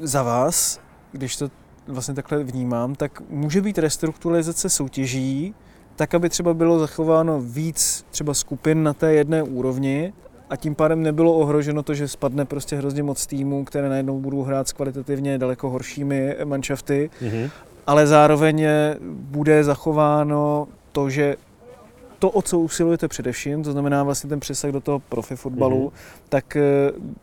za 0.00 0.22
vás, 0.22 0.80
když 1.12 1.36
to 1.36 1.48
vlastně 1.88 2.14
takhle 2.14 2.44
vnímám, 2.44 2.94
tak 2.94 3.22
může 3.30 3.62
být 3.62 3.78
restrukturalizace 3.78 4.68
soutěží, 4.68 5.54
tak, 5.96 6.14
aby 6.14 6.28
třeba 6.28 6.54
bylo 6.54 6.78
zachováno 6.78 7.40
víc 7.40 8.06
třeba 8.10 8.34
skupin 8.34 8.82
na 8.82 8.94
té 8.94 9.12
jedné 9.12 9.42
úrovni 9.42 10.12
a 10.50 10.56
tím 10.56 10.74
pádem 10.74 11.02
nebylo 11.02 11.32
ohroženo 11.32 11.82
to, 11.82 11.94
že 11.94 12.08
spadne 12.08 12.44
prostě 12.44 12.76
hrozně 12.76 13.02
moc 13.02 13.26
týmů, 13.26 13.64
které 13.64 13.88
najednou 13.88 14.20
budou 14.20 14.42
hrát 14.42 14.68
s 14.68 14.72
kvalitativně 14.72 15.38
daleko 15.38 15.70
horšími 15.70 16.36
manšafty, 16.44 17.10
mm-hmm. 17.22 17.50
ale 17.86 18.06
zároveň 18.06 18.66
bude 19.00 19.64
zachováno 19.64 20.68
to, 20.92 21.10
že 21.10 21.36
to, 22.18 22.30
o 22.30 22.42
co 22.42 22.58
usilujete 22.58 23.08
především, 23.08 23.62
to 23.62 23.72
znamená 23.72 24.02
vlastně 24.02 24.30
ten 24.30 24.40
přesah 24.40 24.70
do 24.70 24.80
toho 24.80 24.98
profi 24.98 25.36
fotbalu, 25.36 25.88
mm-hmm. 25.88 26.22
tak 26.28 26.56
eh, 26.56 26.62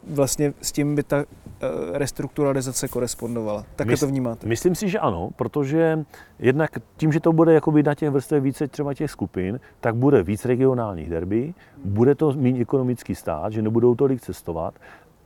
vlastně 0.07 0.53
s 0.61 0.71
tím 0.71 0.95
by 0.95 1.03
ta 1.03 1.17
eh, 1.17 1.67
restrukturalizace 1.93 2.87
korespondovala. 2.87 3.65
Tak 3.75 3.87
Mys- 3.87 3.99
to 3.99 4.07
vnímáte? 4.07 4.47
Myslím 4.47 4.75
si, 4.75 4.89
že 4.89 4.99
ano, 4.99 5.29
protože 5.35 6.05
jednak 6.39 6.71
tím, 6.97 7.11
že 7.11 7.19
to 7.19 7.33
bude 7.33 7.53
jakoby 7.53 7.83
na 7.83 7.95
těch 7.95 8.09
vrstvech 8.09 8.43
více 8.43 8.67
třeba 8.67 8.93
těch 8.93 9.11
skupin, 9.11 9.59
tak 9.79 9.95
bude 9.95 10.23
víc 10.23 10.45
regionálních 10.45 11.09
derby, 11.09 11.53
bude 11.85 12.15
to 12.15 12.33
méně 12.33 12.61
ekonomický 12.61 13.15
stát, 13.15 13.53
že 13.53 13.61
nebudou 13.61 13.95
tolik 13.95 14.21
cestovat 14.21 14.73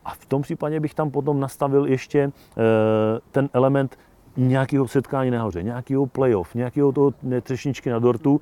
a 0.04 0.14
v 0.14 0.26
tom 0.26 0.42
případě 0.42 0.80
bych 0.80 0.94
tam 0.94 1.10
potom 1.10 1.40
nastavil 1.40 1.86
ještě 1.86 2.18
e, 2.18 2.30
ten 3.30 3.48
element 3.52 3.98
nějakého 4.36 4.88
setkání 4.88 5.30
nahoře, 5.30 5.62
nějakého 5.62 6.06
playoff, 6.06 6.54
nějakého 6.54 6.92
toho 6.92 7.14
třešničky 7.42 7.90
na 7.90 7.98
dortu, 7.98 8.40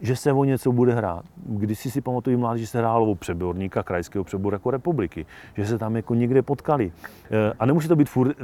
že 0.00 0.16
se 0.16 0.32
o 0.32 0.44
něco 0.44 0.72
bude 0.72 0.94
hrát. 0.94 1.24
Když 1.36 1.78
si 1.78 1.90
si 1.90 2.00
pamatuju 2.00 2.38
mládež, 2.38 2.60
že 2.60 2.66
se 2.66 2.78
hrálo 2.78 3.06
o 3.06 3.14
přeborníka 3.14 3.82
krajského 3.82 4.24
přeboru 4.24 4.54
jako 4.54 4.70
republiky, 4.70 5.26
že 5.54 5.66
se 5.66 5.78
tam 5.78 5.96
jako 5.96 6.14
někde 6.14 6.42
potkali. 6.42 6.92
Eh, 7.30 7.52
a 7.58 7.66
nemusí 7.66 7.88
to 7.88 7.96
být 7.96 8.08
furt 8.08 8.30
e, 8.30 8.34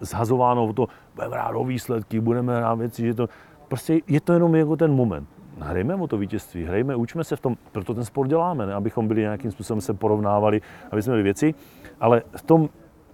zhazováno 0.00 0.66
o 0.66 0.72
to, 0.72 0.86
budeme 1.14 1.34
hrát 1.34 1.54
o 1.54 1.64
výsledky, 1.64 2.20
budeme 2.20 2.56
hrát 2.56 2.74
věci, 2.74 3.02
že 3.02 3.14
to, 3.14 3.28
prostě 3.68 4.00
je 4.06 4.20
to 4.20 4.32
jenom 4.32 4.54
jako 4.54 4.76
ten 4.76 4.92
moment. 4.92 5.28
Hrajme 5.60 5.94
o 5.94 6.06
to 6.06 6.18
vítězství, 6.18 6.64
hrajme, 6.64 6.96
učme 6.96 7.24
se 7.24 7.36
v 7.36 7.40
tom, 7.40 7.56
proto 7.72 7.94
ten 7.94 8.04
sport 8.04 8.28
děláme, 8.28 8.66
ne? 8.66 8.74
abychom 8.74 9.08
byli 9.08 9.20
nějakým 9.20 9.50
způsobem 9.50 9.80
se 9.80 9.94
porovnávali, 9.94 10.60
aby 10.90 11.02
jsme 11.02 11.10
měli 11.10 11.22
věci, 11.22 11.54
ale 12.00 12.22
v 12.36 12.42
tom 12.42 12.68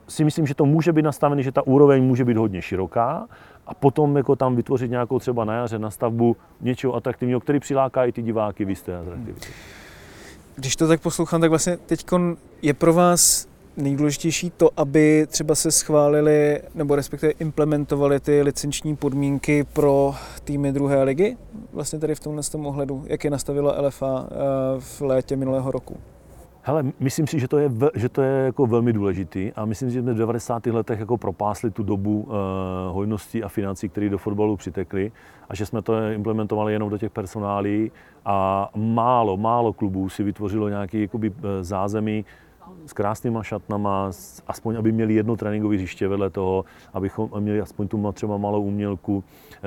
si 0.09 0.24
myslím, 0.24 0.46
že 0.46 0.55
to 0.55 0.64
může 0.64 0.92
být 0.92 1.03
nastavené, 1.03 1.42
že 1.42 1.53
ta 1.53 1.66
úroveň 1.66 2.05
může 2.05 2.24
být 2.24 2.36
hodně 2.36 2.62
široká 2.62 3.28
a 3.71 3.75
potom 3.75 4.16
jako 4.16 4.37
tam 4.37 4.57
vytvořit 4.57 4.91
nějakou 4.91 5.18
třeba 5.18 5.45
na 5.45 5.55
jaře 5.55 5.79
na 5.79 5.91
stavbu 5.91 6.37
něčeho 6.61 6.95
atraktivního, 6.95 7.41
který 7.41 7.61
přiláká 7.61 8.05
i 8.05 8.12
ty 8.12 8.23
diváky 8.23 8.64
v 8.64 8.71
jisté 8.71 8.97
atraktivitě. 8.97 9.49
Když 10.57 10.77
to 10.77 10.89
tak 10.89 11.01
poslouchám, 11.01 11.41
tak 11.41 11.51
vlastně 11.51 11.77
teď 11.77 12.07
je 12.62 12.75
pro 12.75 12.93
vás 12.93 13.49
nejdůležitější 13.77 14.51
to, 14.51 14.71
aby 14.77 15.27
třeba 15.31 15.55
se 15.55 15.71
schválili 15.71 16.62
nebo 16.75 16.97
respektive 16.97 17.33
implementovali 17.33 18.21
ty 18.21 18.43
licenční 18.43 18.97
podmínky 18.97 19.64
pro 19.64 20.14
týmy 20.45 20.73
druhé 20.73 21.03
ligy? 21.03 21.37
Vlastně 21.73 21.99
tady 21.99 22.14
v 22.14 22.21
tomhle 22.21 22.43
tom 22.43 22.66
ohledu, 22.66 23.05
jak 23.07 23.25
je 23.25 23.31
nastavila 23.31 23.81
LFA 23.81 24.27
eh, 24.31 24.35
v 24.79 25.01
létě 25.01 25.37
minulého 25.37 25.71
roku? 25.71 25.97
Hele, 26.63 26.85
myslím 27.01 27.27
si, 27.27 27.41
že 27.41 27.49
to 27.49 27.59
je, 27.59 27.71
že 27.95 28.09
to 28.09 28.23
je 28.23 28.45
jako 28.45 28.67
velmi 28.67 28.93
důležitý 28.93 29.53
a 29.57 29.65
myslím 29.65 29.89
si, 29.89 29.95
že 29.95 30.03
jsme 30.03 30.13
v 30.13 30.19
90. 30.19 30.67
letech 30.67 31.01
jako 31.01 31.19
propásli 31.19 31.71
tu 31.71 31.83
dobu 31.83 32.21
uh, 32.21 32.35
hojnosti 32.95 33.43
a 33.43 33.49
financí, 33.49 33.89
které 33.89 34.09
do 34.09 34.19
fotbalu 34.19 34.57
přitekly 34.57 35.13
a 35.49 35.55
že 35.55 35.67
jsme 35.67 35.83
to 35.83 36.11
implementovali 36.13 36.73
jenom 36.73 36.91
do 36.91 36.99
těch 36.99 37.11
personálí 37.11 37.93
a 38.25 38.71
málo, 38.75 39.37
málo 39.37 39.73
klubů 39.73 40.09
si 40.09 40.23
vytvořilo 40.23 40.69
nějaký 40.69 41.01
jakoby, 41.01 41.33
eh, 41.39 41.65
zázemí 41.65 42.25
s 42.87 42.93
krásnýma 42.93 43.43
šatnama, 43.43 44.11
aspoň 44.47 44.77
aby 44.77 44.93
měli 44.93 45.14
jedno 45.14 45.37
tréninkové 45.37 45.77
hřiště 45.77 46.09
vedle 46.09 46.31
toho, 46.31 46.64
abychom 46.93 47.31
měli 47.41 47.61
aspoň 47.61 47.89
tu 47.89 48.12
třeba 48.12 48.37
malou 48.37 48.62
umělku, 48.62 49.25
eh, 49.53 49.61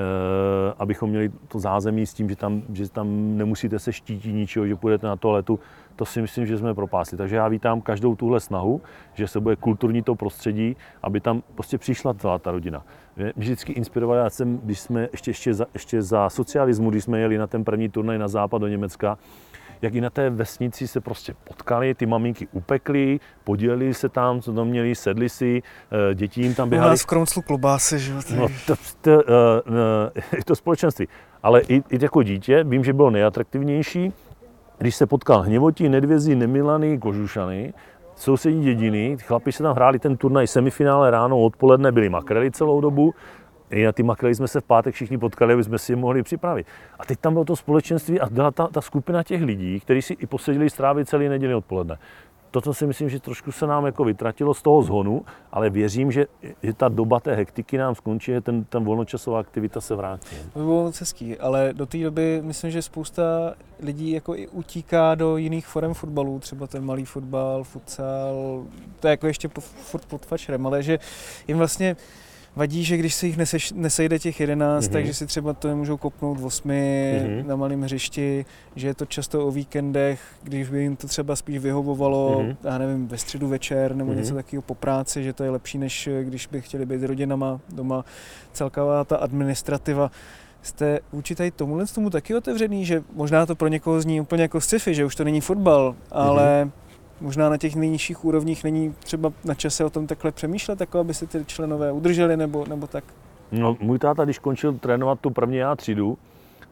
abychom 0.79 1.09
měli 1.09 1.31
to 1.47 1.59
zázemí 1.59 2.05
s 2.05 2.13
tím, 2.13 2.29
že 2.29 2.35
tam, 2.35 2.61
že 2.73 2.89
tam 2.89 3.37
nemusíte 3.37 3.79
se 3.79 3.93
štítit 3.93 4.33
ničeho, 4.33 4.67
že 4.67 4.75
půjdete 4.75 5.07
na 5.07 5.15
toaletu, 5.15 5.59
to 5.95 6.05
si 6.05 6.21
myslím, 6.21 6.45
že 6.45 6.57
jsme 6.57 6.73
propásli. 6.73 7.17
Takže 7.17 7.35
já 7.35 7.47
vítám 7.47 7.81
každou 7.81 8.15
tuhle 8.15 8.39
snahu, 8.39 8.81
že 9.13 9.27
se 9.27 9.39
bude 9.39 9.55
kulturní 9.55 10.01
to 10.01 10.15
prostředí, 10.15 10.75
aby 11.03 11.19
tam 11.19 11.43
prostě 11.55 11.77
přišla 11.77 12.13
celá 12.13 12.39
ta 12.39 12.51
rodina. 12.51 12.85
Mě 13.17 13.33
vždycky 13.35 13.73
inspiroval, 13.73 14.17
já 14.17 14.29
jsem, 14.29 14.57
když 14.63 14.79
jsme 14.79 15.09
ještě, 15.11 15.31
ještě, 15.31 15.53
za, 15.53 15.65
ještě 15.73 16.01
za 16.01 16.29
socialismu, 16.29 16.89
když 16.89 17.03
jsme 17.03 17.19
jeli 17.19 17.37
na 17.37 17.47
ten 17.47 17.63
první 17.63 17.89
turnaj 17.89 18.17
na 18.17 18.27
západ 18.27 18.61
do 18.61 18.67
Německa, 18.67 19.17
jak 19.83 19.95
i 19.95 20.01
na 20.01 20.09
té 20.09 20.29
vesnici 20.29 20.87
se 20.87 21.01
prostě 21.01 21.33
potkali, 21.43 21.93
ty 21.93 22.05
maminky 22.05 22.47
upekly, 22.51 23.19
podělili 23.43 23.93
se 23.93 24.09
tam, 24.09 24.41
co 24.41 24.53
tam 24.53 24.67
měli, 24.67 24.95
sedli 24.95 25.29
si, 25.29 25.61
eh, 26.11 26.15
děti 26.15 26.41
jim 26.41 26.55
tam 26.55 26.69
běhali. 26.69 26.89
U 26.89 26.91
nás 26.91 27.01
v 27.01 27.05
Kromslu 27.05 27.41
klobásy, 27.41 27.99
že 27.99 28.11
jo? 28.11 28.19
No, 28.35 28.47
to, 28.67 28.75
to, 29.01 29.11
uh, 29.11 29.21
uh, 29.21 30.41
to 30.45 30.55
společenství. 30.55 31.07
Ale 31.43 31.61
i, 31.61 31.83
i 31.89 31.97
jako 32.01 32.23
dítě, 32.23 32.63
vím, 32.63 32.83
že 32.83 32.93
bylo 32.93 33.09
nejatraktivnější, 33.09 34.13
když 34.77 34.95
se 34.95 35.05
potkal 35.05 35.41
Hněvotí, 35.41 35.89
Nedvězí, 35.89 36.35
Nemilaný, 36.35 36.99
Kožušany, 36.99 37.73
sousední 38.15 38.63
dědiny, 38.63 39.17
chlapi 39.21 39.51
se 39.51 39.63
tam 39.63 39.75
hráli 39.75 39.99
ten 39.99 40.17
turnaj 40.17 40.47
semifinále 40.47 41.11
ráno, 41.11 41.39
odpoledne 41.39 41.91
byli 41.91 42.09
makrely 42.09 42.51
celou 42.51 42.81
dobu, 42.81 43.13
na 43.81 43.91
ty 43.91 44.03
makrely 44.03 44.35
jsme 44.35 44.47
se 44.47 44.61
v 44.61 44.63
pátek 44.63 44.95
všichni 44.95 45.17
potkali, 45.17 45.53
aby 45.53 45.63
jsme 45.63 45.77
si 45.77 45.91
je 45.91 45.95
mohli 45.95 46.23
připravit. 46.23 46.67
A 46.99 47.05
teď 47.05 47.19
tam 47.19 47.33
bylo 47.33 47.45
to 47.45 47.55
společenství 47.55 48.19
a 48.19 48.29
byla 48.29 48.51
ta, 48.51 48.67
ta 48.67 48.81
skupina 48.81 49.23
těch 49.23 49.41
lidí, 49.41 49.79
kteří 49.79 50.01
si 50.01 50.13
i 50.13 50.27
posedili 50.27 50.69
strávit 50.69 51.09
celý 51.09 51.29
neděli 51.29 51.55
odpoledne 51.55 51.97
toto 52.53 52.73
si 52.73 52.87
myslím, 52.87 53.09
že 53.09 53.19
trošku 53.19 53.51
se 53.51 53.67
nám 53.67 53.85
jako 53.85 54.03
vytratilo 54.03 54.53
z 54.53 54.61
toho 54.61 54.83
zhonu, 54.83 55.25
ale 55.51 55.69
věřím, 55.69 56.11
že, 56.11 56.25
že 56.63 56.73
ta 56.73 56.89
doba 56.89 57.19
té 57.19 57.35
hektiky 57.35 57.77
nám 57.77 57.95
skončí, 57.95 58.31
že 58.31 58.41
ten, 58.41 58.63
ten 58.63 58.83
volnočasová 58.83 59.39
aktivita 59.39 59.81
se 59.81 59.95
vrátí. 59.95 60.35
To 60.53 60.59
by 60.59 60.65
bylo 60.65 60.83
moc 60.83 60.99
hezký, 60.99 61.37
ale 61.37 61.73
do 61.73 61.85
té 61.85 61.97
doby 61.97 62.41
myslím, 62.43 62.71
že 62.71 62.81
spousta 62.81 63.23
lidí 63.79 64.11
jako 64.11 64.35
i 64.35 64.47
utíká 64.47 65.15
do 65.15 65.37
jiných 65.37 65.67
forem 65.67 65.93
fotbalu, 65.93 66.39
třeba 66.39 66.67
ten 66.67 66.85
malý 66.85 67.05
fotbal, 67.05 67.63
futsal, 67.63 68.65
to 68.99 69.07
je 69.07 69.11
jako 69.11 69.27
ještě 69.27 69.49
furt 69.63 70.05
pod 70.05 70.25
fačrem, 70.25 70.67
ale 70.67 70.83
že 70.83 70.99
jim 71.47 71.57
vlastně 71.57 71.95
vadí, 72.55 72.83
že 72.83 72.97
když 72.97 73.15
se 73.15 73.27
jich 73.27 73.37
neseš, 73.37 73.71
nesejde 73.71 74.19
těch 74.19 74.39
11, 74.39 74.85
mm-hmm. 74.85 74.91
takže 74.91 75.13
si 75.13 75.25
třeba 75.25 75.53
to 75.53 75.67
nemůžou 75.67 75.97
kopnout 75.97 76.39
v 76.39 76.45
osmi 76.45 77.13
mm-hmm. 77.23 77.47
na 77.47 77.55
malém 77.55 77.81
hřišti, 77.81 78.45
že 78.75 78.87
je 78.87 78.93
to 78.93 79.05
často 79.05 79.47
o 79.47 79.51
víkendech, 79.51 80.21
když 80.43 80.69
by 80.69 80.81
jim 80.81 80.95
to 80.95 81.07
třeba 81.07 81.35
spíš 81.35 81.57
vyhovovalo, 81.57 82.39
mm-hmm. 82.39 82.55
já 82.63 82.77
nevím, 82.77 83.07
ve 83.07 83.17
středu 83.17 83.47
večer 83.47 83.95
nebo 83.95 84.11
mm-hmm. 84.11 84.15
něco 84.15 84.35
takového 84.35 84.61
po 84.61 84.75
práci, 84.75 85.23
že 85.23 85.33
to 85.33 85.43
je 85.43 85.49
lepší, 85.49 85.77
než 85.77 86.09
když 86.23 86.47
by 86.47 86.61
chtěli 86.61 86.85
být 86.85 86.99
s 86.99 87.03
rodinama 87.03 87.59
doma. 87.69 88.05
Celková 88.53 89.03
ta 89.03 89.17
administrativa 89.17 90.11
jste 90.61 90.99
vůči 91.11 91.35
tady 91.35 91.51
tomuhle 91.51 91.85
tomu 91.85 92.09
taky 92.09 92.35
otevřený, 92.35 92.85
že 92.85 93.03
možná 93.15 93.45
to 93.45 93.55
pro 93.55 93.67
někoho 93.67 94.01
zní 94.01 94.21
úplně 94.21 94.41
jako 94.41 94.61
sci-fi, 94.61 94.95
že 94.95 95.05
už 95.05 95.15
to 95.15 95.23
není 95.23 95.41
fotbal, 95.41 95.95
ale 96.11 96.65
mm-hmm 96.65 96.82
možná 97.21 97.49
na 97.49 97.57
těch 97.57 97.75
nejnižších 97.75 98.25
úrovních 98.25 98.63
není 98.63 98.95
třeba 98.99 99.33
na 99.45 99.53
čase 99.53 99.85
o 99.85 99.89
tom 99.89 100.07
takhle 100.07 100.31
přemýšlet, 100.31 100.79
jako 100.79 100.99
aby 100.99 101.13
se 101.13 101.27
ty 101.27 101.45
členové 101.45 101.91
udrželi 101.91 102.37
nebo, 102.37 102.65
nebo 102.69 102.87
tak? 102.87 103.03
No, 103.51 103.77
můj 103.79 103.99
táta, 103.99 104.25
když 104.25 104.39
končil 104.39 104.73
trénovat 104.73 105.19
tu 105.19 105.29
první 105.29 105.63
A 105.63 105.75
třídu, 105.75 106.17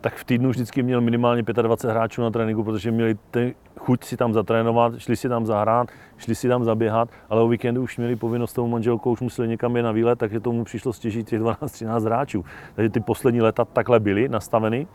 tak 0.02 0.16
v 0.16 0.24
týdnu 0.24 0.50
vždycky 0.50 0.84
měl 0.84 1.02
minimálně 1.02 1.44
25 1.62 1.92
hráčů 1.92 2.22
na 2.22 2.30
tréninku, 2.30 2.64
protože 2.64 2.92
měli 2.92 3.18
ten 3.32 3.54
chuť 3.80 4.04
si 4.04 4.18
tam 4.18 4.34
zatrénovat, 4.34 5.00
šli 5.00 5.16
si 5.16 5.30
tam 5.30 5.46
zahrát, 5.46 5.88
šli 6.18 6.36
si 6.36 6.48
tam 6.48 6.64
zaběhat, 6.64 7.10
ale 7.30 7.42
o 7.42 7.48
víkendu 7.48 7.84
už 7.84 7.98
měli 7.98 8.16
povinnost 8.16 8.54
tou 8.54 8.68
manželkou, 8.68 9.12
už 9.12 9.22
museli 9.22 9.48
někam 9.48 9.78
je 9.78 9.84
na 9.84 9.92
výlet, 9.92 10.20
takže 10.20 10.40
tomu 10.40 10.64
přišlo 10.64 10.94
stěžit 10.94 11.28
těch 11.28 11.42
12-13 11.42 12.06
hráčů. 12.06 12.46
Takže 12.76 12.90
ty 12.90 13.00
poslední 13.00 13.42
leta 13.42 13.66
takhle 13.66 14.00
byly 14.00 14.30
nastaveny. 14.30 14.88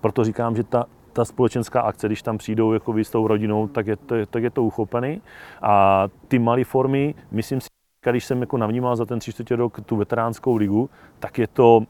Proto 0.00 0.24
říkám, 0.24 0.56
že 0.56 0.64
ta 0.64 0.86
ta 1.12 1.24
společenská 1.24 1.80
akce, 1.80 2.06
když 2.06 2.22
tam 2.22 2.38
přijdou 2.38 2.72
jako 2.72 2.94
s 2.98 3.10
tou 3.10 3.26
rodinou, 3.26 3.68
tak 3.68 3.86
je 3.86 3.96
to, 3.96 4.26
tak 4.26 4.42
je 4.42 4.50
to 4.50 4.62
uchopený. 4.62 5.22
A 5.62 6.08
ty 6.28 6.38
malé 6.38 6.64
formy, 6.64 7.14
myslím 7.30 7.60
si, 7.60 7.68
když 8.10 8.24
jsem 8.24 8.40
jako 8.40 8.56
navnímal 8.56 8.96
za 8.96 9.04
ten 9.04 9.18
tři 9.18 9.32
čtvrtě 9.32 9.56
rok 9.56 9.80
tu 9.80 9.96
veteránskou 9.96 10.56
ligu, 10.56 10.90
tak 11.18 11.38
je 11.38 11.46
to 11.46 11.82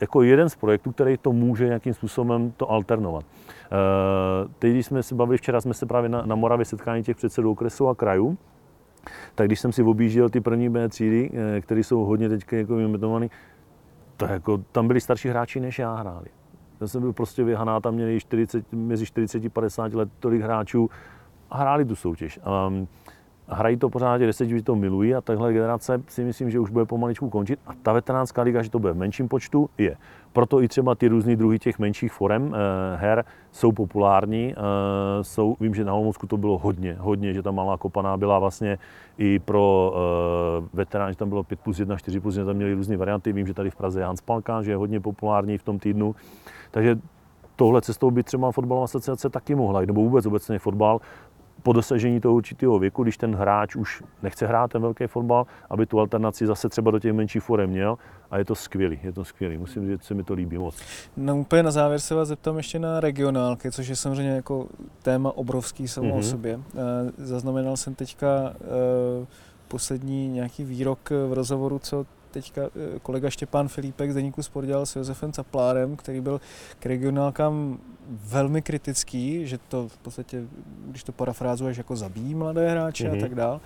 jako 0.00 0.22
jeden 0.22 0.48
z 0.48 0.56
projektů, 0.56 0.92
který 0.92 1.16
to 1.16 1.32
může 1.32 1.66
nějakým 1.66 1.94
způsobem 1.94 2.52
to 2.56 2.70
alternovat. 2.70 3.24
Eh, 3.50 4.48
teď, 4.58 4.72
když 4.72 4.86
jsme 4.86 5.02
se 5.02 5.14
bavili, 5.14 5.38
včera 5.38 5.60
jsme 5.60 5.74
se 5.74 5.86
právě 5.86 6.08
na, 6.08 6.22
na 6.26 6.34
Moravě 6.34 6.64
setkání 6.64 7.02
těch 7.02 7.16
předsedů 7.16 7.50
okresu 7.50 7.88
a 7.88 7.94
krajů, 7.94 8.38
tak 9.34 9.46
když 9.46 9.60
jsem 9.60 9.72
si 9.72 9.82
objížděl 9.82 10.28
ty 10.28 10.40
první 10.40 10.68
B 10.68 10.88
třídy, 10.88 11.30
eh, 11.32 11.60
které 11.60 11.80
jsou 11.80 12.04
hodně 12.04 12.28
teď 12.28 12.44
jako 12.52 12.76
vymetované, 12.76 13.28
to 14.16 14.26
jako, 14.26 14.58
tam 14.72 14.86
byli 14.86 15.00
starší 15.00 15.28
hráči, 15.28 15.60
než 15.60 15.78
já 15.78 15.94
hráli. 15.94 16.26
Já 16.80 16.86
jsem 16.86 17.00
byl 17.00 17.12
prostě 17.12 17.44
vyhaná, 17.44 17.80
tam 17.80 17.94
měli 17.94 18.20
40, 18.20 18.72
mezi 18.72 19.06
40 19.06 19.44
a 19.44 19.48
50 19.48 19.94
let 19.94 20.08
tolik 20.18 20.42
hráčů 20.42 20.90
a 21.50 21.58
hráli 21.58 21.84
tu 21.84 21.96
soutěž. 21.96 22.40
A, 22.44 22.70
hrají 23.50 23.76
to 23.76 23.88
pořád 23.88 24.18
deset, 24.18 24.48
že 24.48 24.62
to 24.62 24.76
milují 24.76 25.14
a 25.14 25.20
tahle 25.20 25.52
generace 25.52 26.02
si 26.08 26.24
myslím, 26.24 26.50
že 26.50 26.60
už 26.60 26.70
bude 26.70 26.84
pomaličku 26.84 27.30
končit 27.30 27.58
a 27.66 27.70
ta 27.82 27.92
veteránská 27.92 28.42
liga, 28.42 28.62
že 28.62 28.70
to 28.70 28.78
bude 28.78 28.92
v 28.92 28.96
menším 28.96 29.28
počtu, 29.28 29.70
je. 29.78 29.96
Proto 30.32 30.62
i 30.62 30.68
třeba 30.68 30.94
ty 30.94 31.08
různé 31.08 31.36
druhy 31.36 31.58
těch 31.58 31.78
menších 31.78 32.12
forem 32.12 32.54
eh, 32.54 32.96
her 32.96 33.24
jsou 33.52 33.72
populární. 33.72 34.54
Eh, 34.56 35.24
jsou, 35.24 35.56
vím, 35.60 35.74
že 35.74 35.84
na 35.84 35.94
Olomoucku 35.94 36.26
to 36.26 36.36
bylo 36.36 36.58
hodně, 36.58 36.96
hodně, 36.98 37.34
že 37.34 37.42
ta 37.42 37.50
malá 37.50 37.76
kopaná 37.76 38.16
byla 38.16 38.38
vlastně 38.38 38.78
i 39.18 39.38
pro 39.38 39.92
eh, 39.94 40.68
veterány, 40.72 41.12
že 41.12 41.18
tam 41.18 41.28
bylo 41.28 41.42
5 41.42 41.60
plus 41.60 41.78
1, 41.78 41.96
4 41.96 42.20
plus 42.20 42.36
1, 42.36 42.46
tam 42.46 42.56
měli 42.56 42.74
různé 42.74 42.96
varianty. 42.96 43.32
Vím, 43.32 43.46
že 43.46 43.54
tady 43.54 43.70
v 43.70 43.76
Praze 43.76 44.00
je 44.00 44.04
Hans 44.04 44.20
Palka, 44.20 44.62
že 44.62 44.70
je 44.70 44.76
hodně 44.76 45.00
populární 45.00 45.58
v 45.58 45.62
tom 45.62 45.78
týdnu. 45.78 46.14
Takže 46.70 46.96
touhle 47.56 47.82
cestou 47.82 48.10
by 48.10 48.22
třeba 48.22 48.52
fotbalová 48.52 48.84
asociace 48.84 49.30
taky 49.30 49.54
mohla, 49.54 49.80
nebo 49.80 50.00
vůbec 50.00 50.26
obecně 50.26 50.58
fotbal, 50.58 51.00
po 51.62 51.72
dosažení 51.72 52.20
toho 52.20 52.34
určitého 52.34 52.78
věku, 52.78 53.02
když 53.02 53.16
ten 53.16 53.34
hráč 53.34 53.76
už 53.76 54.02
nechce 54.22 54.46
hrát 54.46 54.70
ten 54.70 54.82
velký 54.82 55.06
fotbal, 55.06 55.46
aby 55.70 55.86
tu 55.86 56.00
alternaci 56.00 56.46
zase 56.46 56.68
třeba 56.68 56.90
do 56.90 56.98
těch 56.98 57.12
menších 57.12 57.42
forem 57.42 57.70
měl 57.70 57.98
a 58.30 58.38
je 58.38 58.44
to 58.44 58.54
skvělý, 58.54 59.00
je 59.02 59.12
to 59.12 59.24
skvělý. 59.24 59.58
Musím 59.58 59.82
říct, 59.82 60.00
že 60.00 60.06
se 60.06 60.14
mi 60.14 60.24
to 60.24 60.34
líbí 60.34 60.58
moc. 60.58 60.76
No 61.16 61.36
úplně 61.36 61.62
na 61.62 61.70
závěr 61.70 62.00
se 62.00 62.14
vás 62.14 62.28
zeptám 62.28 62.56
ještě 62.56 62.78
na 62.78 63.00
regionálky, 63.00 63.72
což 63.72 63.88
je 63.88 63.96
samozřejmě 63.96 64.32
jako 64.32 64.66
téma 65.02 65.36
obrovský 65.36 65.88
samo 65.88 66.06
mm-hmm. 66.06 66.12
o 66.12 66.16
mhm. 66.16 66.22
sobě. 66.22 66.60
Eh, 66.74 66.80
zaznamenal 67.16 67.76
jsem 67.76 67.94
teďka 67.94 68.26
eh, 68.54 69.26
poslední 69.68 70.28
nějaký 70.28 70.64
výrok 70.64 71.10
v 71.28 71.32
rozhovoru, 71.32 71.78
co 71.78 72.06
teďka 72.30 72.62
eh, 72.62 72.98
kolega 72.98 73.30
Štěpán 73.30 73.68
Filipek 73.68 74.12
z 74.12 74.14
Deníku 74.14 74.42
Sport 74.42 74.66
dělal 74.66 74.86
s 74.86 74.96
Josefem 74.96 75.32
Caplárem, 75.32 75.96
který 75.96 76.20
byl 76.20 76.40
k 76.78 76.86
regionálkám 76.86 77.78
velmi 78.10 78.62
kritický, 78.62 79.46
že 79.46 79.58
to 79.58 79.88
v 79.88 79.98
podstatě, 79.98 80.42
když 80.86 81.04
to 81.04 81.12
parafrázuješ, 81.12 81.76
jako 81.76 81.96
zabíjí 81.96 82.34
mladé 82.34 82.70
hráče 82.70 83.04
mm-hmm. 83.04 83.10
a 83.10 83.12
mhm. 83.12 83.20
tak 83.20 83.34
dál. 83.34 83.60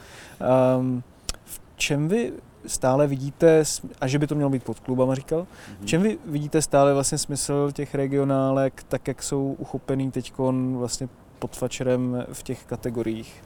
Um, 0.78 1.02
v 1.44 1.60
čem 1.76 2.08
vy 2.08 2.32
stále 2.66 3.06
vidíte, 3.06 3.62
a 4.00 4.06
že 4.06 4.18
by 4.18 4.26
to 4.26 4.34
mělo 4.34 4.50
být 4.50 4.64
pod 4.64 4.80
klubama, 4.80 5.14
říkal, 5.14 5.40
mm-hmm. 5.40 5.82
v 5.82 5.86
čem 5.86 6.02
vy 6.02 6.18
vidíte 6.26 6.62
stále 6.62 6.94
vlastně 6.94 7.18
smysl 7.18 7.70
těch 7.72 7.94
regionálek, 7.94 8.82
tak 8.88 9.08
jak 9.08 9.22
jsou 9.22 9.56
uchopený 9.58 10.10
teď 10.10 10.32
vlastně 10.76 11.08
pod 11.38 11.56
fačerem 11.56 12.24
v 12.32 12.42
těch 12.42 12.64
kategoriích? 12.64 13.42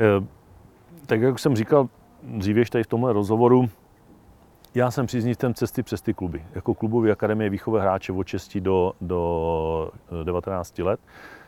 E, 0.00 0.24
tak 1.06 1.20
jak 1.20 1.38
jsem 1.38 1.56
říkal 1.56 1.88
dříve 2.22 2.62
tady 2.70 2.84
v 2.84 2.86
tomhle 2.86 3.12
rozhovoru, 3.12 3.68
já 4.76 4.90
jsem 4.90 5.06
příznivcem 5.06 5.54
cesty 5.54 5.82
přes 5.82 6.00
ty 6.02 6.14
kluby. 6.14 6.44
Jako 6.54 6.74
klubové 6.74 7.12
akademie 7.12 7.50
výchové 7.50 7.80
hráče 7.80 8.12
od 8.12 8.26
6 8.26 8.56
do, 8.56 8.92
do 9.00 9.90
19 10.24 10.78
eh, 10.78 10.82
let. 10.82 11.00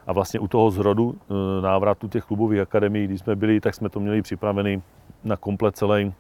A 0.07 0.13
vlastně 0.13 0.41
u 0.41 0.49
toho 0.49 0.71
zrodu 0.71 1.15
eh, 1.21 1.63
návratu 1.63 2.09
těch 2.09 2.25
klubových 2.25 2.61
akademií, 2.61 3.07
když 3.07 3.21
jsme 3.21 3.37
byli, 3.37 3.61
tak 3.61 3.75
jsme 3.75 3.89
to 3.89 4.01
měli 4.01 4.23
připravený 4.23 4.83
na 5.25 5.37
komplet 5.37 5.77
celý 5.77 6.15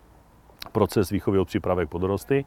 proces 0.72 1.10
výchovy 1.10 1.38
od 1.38 1.48
přípravek 1.48 1.88
po 1.88 1.98
dorosty. 1.98 2.44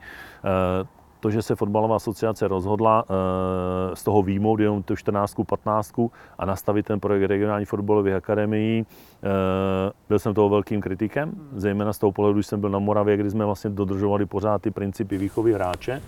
To, 1.22 1.30
že 1.30 1.41
se 1.41 1.55
fotbalová 1.55 1.95
asociace 1.95 2.47
rozhodla 2.47 3.05
eh, 3.05 3.95
z 3.95 4.03
toho 4.03 4.22
výjmout 4.22 4.59
jenom 4.59 4.84
tu 4.84 4.95
14, 4.95 5.36
15 5.45 5.93
a 6.38 6.45
nastavit 6.45 6.86
ten 6.86 6.99
projekt 6.99 7.24
regionální 7.24 7.65
fotbalových 7.65 8.13
akademií, 8.13 8.86
eh, 8.86 9.28
byl 10.09 10.19
jsem 10.19 10.34
toho 10.34 10.49
velkým 10.49 10.82
kritikem, 10.82 11.32
zejména 11.55 11.93
z 11.93 11.97
toho 11.97 12.11
pohledu, 12.11 12.38
když 12.38 12.47
jsem 12.47 12.61
byl 12.61 12.69
na 12.69 12.80
Moravě, 12.80 13.17
kdy 13.17 13.30
jsme 13.30 13.45
vlastně 13.45 13.69
dodržovali 13.69 14.26
pořád 14.26 14.61
ty 14.61 14.72
principy 14.72 15.17
výchovy 15.17 15.53
hráče 15.53 16.01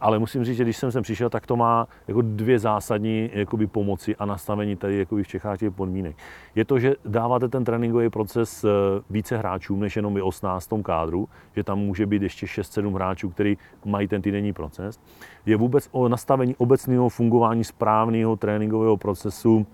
ale 0.00 0.18
musím 0.18 0.44
říct, 0.44 0.56
že 0.56 0.64
když 0.64 0.76
jsem 0.76 0.92
sem 0.92 1.02
přišel, 1.02 1.30
tak 1.30 1.46
to 1.46 1.56
má 1.56 1.86
jako 2.08 2.22
dvě 2.22 2.58
zásadní 2.58 3.30
jakoby, 3.32 3.66
pomoci 3.66 4.16
a 4.16 4.26
nastavení 4.26 4.76
tady 4.76 4.98
jakoby 4.98 5.22
v 5.22 5.28
Čechách 5.28 5.58
těch 5.58 5.72
podmínek. 5.72 6.16
Je 6.54 6.64
to, 6.64 6.78
že 6.78 6.94
dáváte 7.04 7.48
ten 7.48 7.64
tréninkový 7.64 8.10
proces 8.10 8.64
eh, 8.64 8.68
více 9.10 9.36
hráčům, 9.36 9.80
než 9.80 9.96
jenom 9.96 10.16
i 10.16 10.22
18 10.22 10.66
tom 10.66 10.82
kádru, 10.82 11.28
že 11.56 11.64
tam 11.64 11.78
může 11.78 12.06
být 12.06 12.22
ještě 12.22 12.46
6-7 12.46 12.94
hráčů, 12.94 13.30
kteří 13.30 13.58
mají 13.84 14.08
ten 14.08 14.22
týdenní 14.22 14.52
proces. 14.52 15.00
Je 15.46 15.56
vůbec 15.56 15.88
o 15.92 16.08
nastavení 16.08 16.56
obecného 16.56 17.08
fungování 17.08 17.64
správného 17.64 18.36
tréninkového 18.36 18.96
procesu 18.96 19.66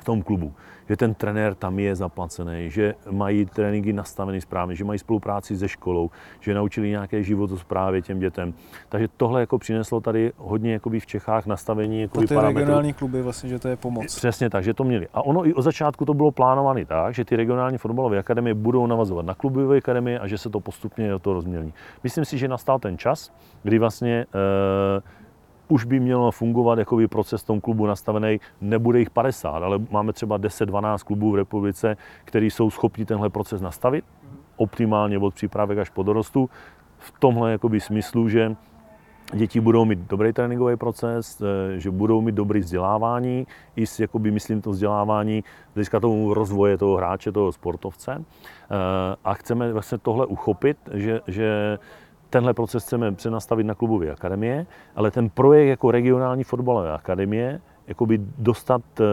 v 0.00 0.04
tom 0.04 0.22
klubu 0.22 0.54
že 0.88 0.96
ten 0.96 1.14
trenér 1.14 1.54
tam 1.54 1.78
je 1.78 1.96
zaplacený, 1.96 2.70
že 2.70 2.94
mají 3.10 3.46
tréninky 3.46 3.92
nastavený 3.92 4.40
správně, 4.40 4.74
že 4.74 4.84
mají 4.84 4.98
spolupráci 4.98 5.56
se 5.56 5.68
školou, 5.68 6.10
že 6.40 6.54
naučili 6.54 6.90
nějaké 6.90 7.22
životosprávě 7.22 8.02
těm 8.02 8.18
dětem. 8.18 8.54
Takže 8.88 9.08
tohle 9.16 9.40
jako 9.40 9.58
přineslo 9.58 10.00
tady 10.00 10.32
hodně 10.36 10.72
jakoby 10.72 11.00
v 11.00 11.06
Čechách 11.06 11.46
nastavení 11.46 12.00
jako 12.00 12.20
ty 12.20 12.26
parametrů. 12.26 12.58
regionální 12.58 12.92
kluby 12.92 13.22
vlastně, 13.22 13.48
že 13.48 13.58
to 13.58 13.68
je 13.68 13.76
pomoc. 13.76 14.16
Přesně 14.16 14.50
tak, 14.50 14.64
že 14.64 14.74
to 14.74 14.84
měli. 14.84 15.08
A 15.14 15.22
ono 15.22 15.46
i 15.46 15.54
od 15.54 15.62
začátku 15.62 16.04
to 16.04 16.14
bylo 16.14 16.30
plánované 16.30 16.84
tak, 16.84 17.14
že 17.14 17.24
ty 17.24 17.36
regionální 17.36 17.78
fotbalové 17.78 18.18
akademie 18.18 18.54
budou 18.54 18.86
navazovat 18.86 19.26
na 19.26 19.34
klubové 19.34 19.78
akademie 19.78 20.18
a 20.18 20.26
že 20.26 20.38
se 20.38 20.50
to 20.50 20.60
postupně 20.60 21.10
do 21.10 21.18
toho 21.18 21.34
rozmělní. 21.34 21.74
Myslím 22.02 22.24
si, 22.24 22.38
že 22.38 22.48
nastal 22.48 22.78
ten 22.78 22.98
čas, 22.98 23.32
kdy 23.62 23.78
vlastně 23.78 24.26
e, 24.34 25.17
už 25.68 25.84
by 25.84 26.00
mělo 26.00 26.30
fungovat 26.30 26.78
jakoby 26.78 27.08
proces 27.08 27.42
v 27.42 27.46
tom 27.46 27.60
klubu 27.60 27.86
nastavený, 27.86 28.40
nebude 28.60 28.98
jich 28.98 29.10
50, 29.10 29.62
ale 29.62 29.78
máme 29.90 30.12
třeba 30.12 30.38
10-12 30.38 30.98
klubů 30.98 31.32
v 31.32 31.36
republice, 31.36 31.96
který 32.24 32.50
jsou 32.50 32.70
schopni 32.70 33.04
tenhle 33.04 33.30
proces 33.30 33.60
nastavit, 33.60 34.04
optimálně 34.56 35.18
od 35.18 35.34
přípravek 35.34 35.78
až 35.78 35.90
po 35.90 36.02
dorostu, 36.02 36.50
v 36.98 37.12
tomhle 37.18 37.52
jakoby 37.52 37.80
smyslu, 37.80 38.28
že 38.28 38.56
děti 39.34 39.60
budou 39.60 39.84
mít 39.84 39.98
dobrý 39.98 40.32
tréninkový 40.32 40.76
proces, 40.76 41.42
eh, 41.42 41.78
že 41.80 41.90
budou 41.90 42.20
mít 42.20 42.34
dobrý 42.34 42.60
vzdělávání, 42.60 43.46
i 43.76 43.86
s, 43.86 44.00
jakoby, 44.00 44.30
myslím, 44.30 44.62
to 44.62 44.70
vzdělávání 44.70 45.44
hlediska 45.74 46.00
tomu 46.00 46.34
rozvoje 46.34 46.78
toho 46.78 46.96
hráče, 46.96 47.32
toho 47.32 47.52
sportovce. 47.52 48.24
Eh, 48.24 49.16
a 49.24 49.34
chceme 49.34 49.72
vlastně 49.72 49.98
tohle 49.98 50.26
uchopit, 50.26 50.76
že, 50.92 51.20
že 51.26 51.78
tenhle 52.30 52.54
proces 52.54 52.84
chceme 52.84 53.12
přenastavit 53.12 53.66
na 53.66 53.74
klubové 53.74 54.10
akademie, 54.10 54.66
ale 54.96 55.10
ten 55.10 55.30
projekt 55.30 55.68
jako 55.68 55.90
regionální 55.90 56.44
fotbalové 56.44 56.92
akademie, 56.92 57.60
jakoby 57.86 58.20
dostat 58.38 58.82
eh, 59.00 59.04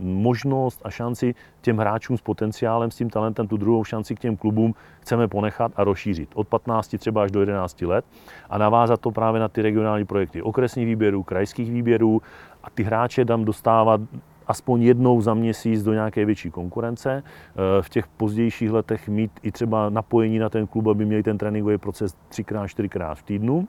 možnost 0.00 0.80
a 0.84 0.90
šanci 0.90 1.34
těm 1.60 1.78
hráčům 1.78 2.18
s 2.18 2.20
potenciálem, 2.20 2.90
s 2.90 2.96
tím 2.96 3.10
talentem, 3.10 3.48
tu 3.48 3.56
druhou 3.56 3.84
šanci 3.84 4.14
k 4.14 4.20
těm 4.20 4.36
klubům 4.36 4.74
chceme 5.00 5.28
ponechat 5.28 5.72
a 5.76 5.84
rozšířit. 5.84 6.28
Od 6.34 6.48
15 6.48 6.96
třeba 6.98 7.22
až 7.22 7.30
do 7.30 7.40
11 7.40 7.82
let 7.82 8.04
a 8.50 8.58
navázat 8.58 9.00
to 9.00 9.10
právě 9.10 9.40
na 9.40 9.48
ty 9.48 9.62
regionální 9.62 10.04
projekty 10.04 10.42
okresních 10.42 10.86
výběrů, 10.86 11.22
krajských 11.22 11.70
výběrů 11.70 12.22
a 12.64 12.70
ty 12.70 12.82
hráče 12.82 13.24
tam 13.24 13.44
dostávat 13.44 14.00
aspoň 14.50 14.82
jednou 14.82 15.20
za 15.20 15.34
měsíc 15.34 15.82
do 15.82 15.92
nějaké 15.92 16.24
větší 16.24 16.50
konkurence. 16.50 17.22
Eh, 17.22 17.82
v 17.82 17.88
těch 17.88 18.06
pozdějších 18.06 18.70
letech 18.70 19.08
mít 19.08 19.30
i 19.42 19.52
třeba 19.52 19.90
napojení 19.90 20.38
na 20.38 20.48
ten 20.48 20.66
klub, 20.66 20.86
aby 20.86 21.04
měli 21.04 21.22
ten 21.22 21.38
tréninkový 21.38 21.78
proces 21.78 22.14
třikrát, 22.28 22.68
čtyřikrát 22.68 23.14
v 23.14 23.22
týdnu. 23.22 23.68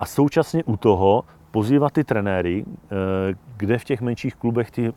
A 0.00 0.06
současně 0.06 0.64
u 0.64 0.76
toho 0.76 1.24
pozývat 1.50 1.92
ty 1.92 2.04
trenéry, 2.04 2.64
eh, 2.66 3.34
kde 3.56 3.78
v 3.78 3.84
těch 3.84 4.00
menších 4.00 4.34
klubech 4.34 4.70
ty 4.70 4.88
eh, 4.88 4.92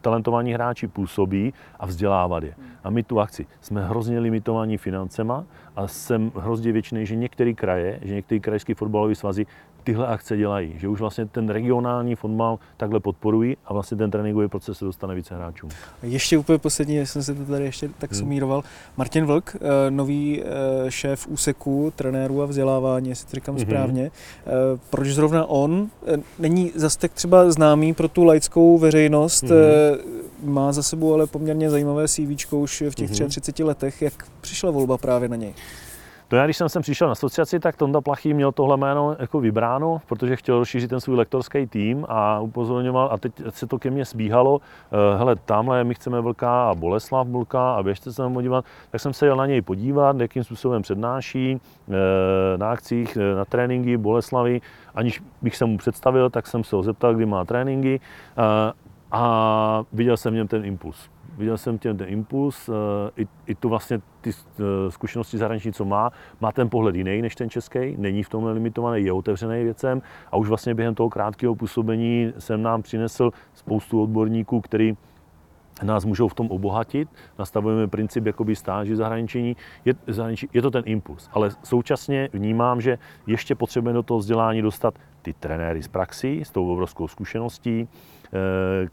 talentovaní 0.00 0.52
hráči 0.52 0.88
působí 0.88 1.54
a 1.78 1.86
vzdělávat 1.86 2.42
je. 2.42 2.54
A 2.84 2.90
my 2.90 3.02
tu 3.02 3.20
akci 3.20 3.46
jsme 3.60 3.86
hrozně 3.86 4.18
limitovaní 4.18 4.76
financema 4.76 5.44
a 5.76 5.86
jsem 5.86 6.32
hrozně 6.34 6.72
většiný, 6.72 7.06
že 7.06 7.16
některé 7.16 7.52
kraje, 7.52 7.98
že 8.02 8.14
některé 8.14 8.40
krajské 8.40 8.74
fotbalové 8.74 9.14
svazy 9.14 9.46
tyhle 9.86 10.06
akce 10.06 10.36
dělají, 10.36 10.74
že 10.78 10.88
už 10.88 11.00
vlastně 11.00 11.26
ten 11.26 11.48
regionální 11.48 12.14
fotbal 12.14 12.58
takhle 12.76 13.00
podporují 13.00 13.56
a 13.64 13.72
vlastně 13.72 13.96
ten 13.96 14.10
tréninkový 14.10 14.48
proces 14.48 14.78
se 14.78 14.84
dostane 14.84 15.14
více 15.14 15.34
hráčům. 15.34 15.70
Ještě 16.02 16.38
úplně 16.38 16.58
poslední, 16.58 17.06
jsem 17.06 17.22
se 17.22 17.34
to 17.34 17.44
tady 17.44 17.64
ještě 17.64 17.90
tak 17.98 18.10
hmm. 18.10 18.20
sumíroval. 18.20 18.62
Martin 18.96 19.26
Vlk, 19.26 19.56
eh, 19.56 19.90
nový 19.90 20.42
eh, 20.42 20.90
šéf 20.90 21.26
úseku 21.26 21.92
trenérů 21.96 22.42
a 22.42 22.46
vzdělávání, 22.46 23.08
jestli 23.08 23.30
to 23.30 23.36
říkám 23.36 23.54
hmm. 23.54 23.64
správně. 23.64 24.10
Eh, 24.46 24.50
proč 24.90 25.08
zrovna 25.08 25.46
on 25.46 25.88
není 26.38 26.72
zase 26.74 26.98
tak 26.98 27.12
třeba 27.12 27.50
známý 27.50 27.94
pro 27.94 28.08
tu 28.08 28.24
laickou 28.24 28.78
veřejnost, 28.78 29.42
hmm. 29.42 30.52
má 30.54 30.72
za 30.72 30.82
sebou 30.82 31.14
ale 31.14 31.26
poměrně 31.26 31.70
zajímavé 31.70 32.08
CV 32.08 32.52
už 32.52 32.82
v 32.90 32.94
těch 32.94 33.10
hmm. 33.10 33.28
33 33.28 33.64
letech. 33.64 34.02
Jak 34.02 34.26
přišla 34.40 34.70
volba 34.70 34.98
právě 34.98 35.28
na 35.28 35.36
něj? 35.36 35.54
No 36.32 36.38
já, 36.38 36.44
když 36.44 36.56
jsem 36.56 36.68
sem 36.68 36.82
přišel 36.82 37.08
na 37.08 37.12
asociaci, 37.12 37.60
tak 37.60 37.76
Tonda 37.76 38.00
Plachý 38.00 38.34
měl 38.34 38.52
tohle 38.52 38.76
jméno 38.76 39.16
jako 39.18 39.40
vybráno, 39.40 40.00
protože 40.06 40.36
chtěl 40.36 40.58
rozšířit 40.58 40.90
ten 40.90 41.00
svůj 41.00 41.16
lektorský 41.16 41.66
tým 41.66 42.06
a 42.08 42.40
upozorňoval, 42.40 43.08
a 43.12 43.18
teď 43.18 43.32
se 43.48 43.66
to 43.66 43.78
ke 43.78 43.90
mně 43.90 44.04
sbíhalo, 44.04 44.54
uh, 44.54 44.60
hele, 45.18 45.36
tamhle 45.36 45.84
my 45.84 45.94
chceme 45.94 46.20
Vlka 46.20 46.70
a 46.70 46.74
Boleslav 46.74 47.28
Vlka 47.28 47.74
a 47.74 47.82
běžte 47.82 48.12
se 48.12 48.16
tam 48.16 48.34
podívat, 48.34 48.64
tak 48.90 49.00
jsem 49.00 49.12
se 49.12 49.26
jel 49.26 49.36
na 49.36 49.46
něj 49.46 49.62
podívat, 49.62 50.20
jakým 50.20 50.44
způsobem 50.44 50.82
přednáší 50.82 51.60
uh, 51.86 51.94
na 52.56 52.70
akcích, 52.70 53.16
uh, 53.16 53.38
na 53.38 53.44
tréninky 53.44 53.96
Boleslavy, 53.96 54.60
aniž 54.94 55.22
bych 55.42 55.56
se 55.56 55.64
mu 55.64 55.78
představil, 55.78 56.30
tak 56.30 56.46
jsem 56.46 56.64
se 56.64 56.76
ho 56.76 56.82
zeptal, 56.82 57.14
kdy 57.14 57.26
má 57.26 57.44
tréninky 57.44 58.00
a 59.12 59.82
viděl 59.92 60.16
jsem 60.16 60.32
v 60.32 60.36
něm 60.36 60.48
ten 60.48 60.64
impuls 60.64 61.08
viděl 61.36 61.58
jsem 61.58 61.78
ten 61.78 61.96
impuls, 62.06 62.68
eh, 62.68 62.72
i, 63.22 63.26
i 63.46 63.54
tu 63.54 63.68
vlastně 63.68 64.00
ty 64.20 64.30
eh, 64.30 64.90
zkušenosti 64.90 65.38
zahraniční, 65.38 65.72
co 65.72 65.84
má, 65.84 66.10
má 66.40 66.52
ten 66.52 66.70
pohled 66.70 66.96
jiný 66.96 67.22
než 67.22 67.34
ten 67.34 67.50
český, 67.50 67.96
není 67.98 68.22
v 68.22 68.28
tomhle 68.28 68.52
limitovaný, 68.52 69.04
je 69.04 69.12
otevřený 69.12 69.64
věcem 69.64 70.02
a 70.32 70.36
už 70.36 70.48
vlastně 70.48 70.74
během 70.74 70.94
toho 70.94 71.10
krátkého 71.10 71.54
působení 71.54 72.32
jsem 72.38 72.62
nám 72.62 72.82
přinesl 72.82 73.30
spoustu 73.54 74.02
odborníků, 74.02 74.60
který 74.60 74.96
nás 75.82 76.04
můžou 76.04 76.28
v 76.28 76.34
tom 76.34 76.50
obohatit. 76.50 77.08
Nastavujeme 77.38 77.88
princip 77.88 78.26
jakoby 78.26 78.56
stáži 78.56 78.96
zahraničí. 78.96 79.56
Je, 79.84 79.94
zahraničí. 80.06 80.48
je 80.52 80.62
to 80.62 80.70
ten 80.70 80.82
impuls, 80.86 81.28
ale 81.32 81.50
současně 81.64 82.28
vnímám, 82.32 82.80
že 82.80 82.98
ještě 83.26 83.54
potřebujeme 83.54 83.94
do 83.94 84.02
toho 84.02 84.18
vzdělání 84.18 84.62
dostat 84.62 84.94
ty 85.22 85.32
trenéry 85.32 85.82
z 85.82 85.88
praxi, 85.88 86.42
s 86.44 86.50
tou 86.50 86.72
obrovskou 86.72 87.08
zkušeností, 87.08 87.88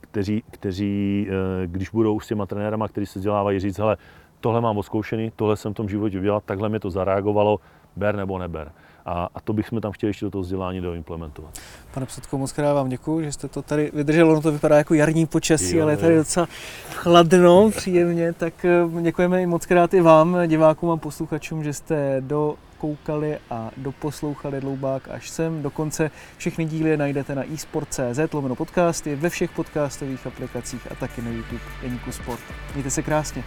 kteří, 0.00 0.44
kteří 0.50 1.26
eh, 1.28 1.66
když 1.66 1.90
budou 1.90 2.20
s 2.20 2.26
těma 2.26 2.46
trenérama, 2.46 2.88
kteří 2.88 3.06
se 3.06 3.18
vzdělávají, 3.18 3.60
říct, 3.60 3.78
hele, 3.78 3.96
tohle 4.40 4.60
mám 4.60 4.78
odzkoušený, 4.78 5.32
tohle 5.36 5.56
jsem 5.56 5.72
v 5.72 5.76
tom 5.76 5.88
životě 5.88 6.18
udělal, 6.18 6.42
takhle 6.44 6.68
mi 6.68 6.80
to 6.80 6.90
zareagovalo, 6.90 7.60
ber 7.96 8.16
nebo 8.16 8.38
neber. 8.38 8.72
A, 9.06 9.28
a 9.34 9.40
to 9.40 9.52
bychom 9.52 9.80
tam 9.80 9.92
chtěli 9.92 10.10
ještě 10.10 10.24
do 10.24 10.30
toho 10.30 10.42
vzdělání 10.42 10.80
doimplementovat. 10.80 11.58
Pane 11.94 12.06
Předko, 12.06 12.38
moc 12.38 12.52
krát 12.52 12.74
vám 12.74 12.88
děkuji, 12.88 13.24
že 13.24 13.32
jste 13.32 13.48
to 13.48 13.62
tady 13.62 13.90
vydrželo. 13.94 14.32
Ono 14.32 14.40
to 14.40 14.52
vypadá 14.52 14.76
jako 14.76 14.94
jarní 14.94 15.26
počasí, 15.26 15.76
jo, 15.76 15.82
ale 15.82 15.92
je 15.92 15.96
tady 15.96 16.16
docela 16.16 16.48
chladno, 16.90 17.70
příjemně. 17.70 18.32
Tak 18.32 18.64
eh, 18.64 19.02
děkujeme 19.02 19.42
i 19.42 19.46
moc 19.46 19.66
krát 19.66 19.94
i 19.94 20.00
vám, 20.00 20.38
divákům 20.46 20.90
a 20.90 20.96
posluchačům, 20.96 21.64
že 21.64 21.72
jste 21.72 22.16
do 22.20 22.54
koukali 22.84 23.38
a 23.50 23.70
doposlouchali 23.76 24.60
Dloubák 24.60 25.08
až 25.08 25.30
sem. 25.30 25.62
Dokonce 25.62 26.10
všechny 26.36 26.64
díly 26.64 26.96
najdete 26.96 27.34
na 27.34 27.42
eSport.cz, 27.54 28.32
lomeno 28.32 28.54
podcasty, 28.54 29.16
ve 29.16 29.30
všech 29.30 29.50
podcastových 29.50 30.26
aplikacích 30.26 30.92
a 30.92 30.94
taky 30.94 31.22
na 31.22 31.30
YouTube 31.30 31.60
Deníku 31.82 32.12
Sport. 32.12 32.40
Mějte 32.74 32.90
se 32.90 33.02
krásně. 33.02 33.44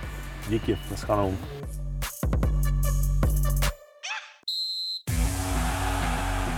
Díky, 0.49 0.77
naschledanou. 0.91 1.37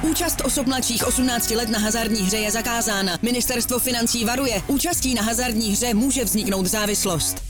Účast 0.01 0.41
osob 0.45 0.67
mladších 0.67 1.07
18 1.07 1.51
let 1.51 1.69
na 1.69 1.79
hazardní 1.79 2.21
hře 2.21 2.37
je 2.37 2.51
zakázána. 2.51 3.17
Ministerstvo 3.21 3.79
financí 3.79 4.25
varuje. 4.25 4.61
Účastí 4.67 5.13
na 5.13 5.21
hazardní 5.21 5.71
hře 5.71 5.93
může 5.93 6.23
vzniknout 6.23 6.65
závislost. 6.65 7.49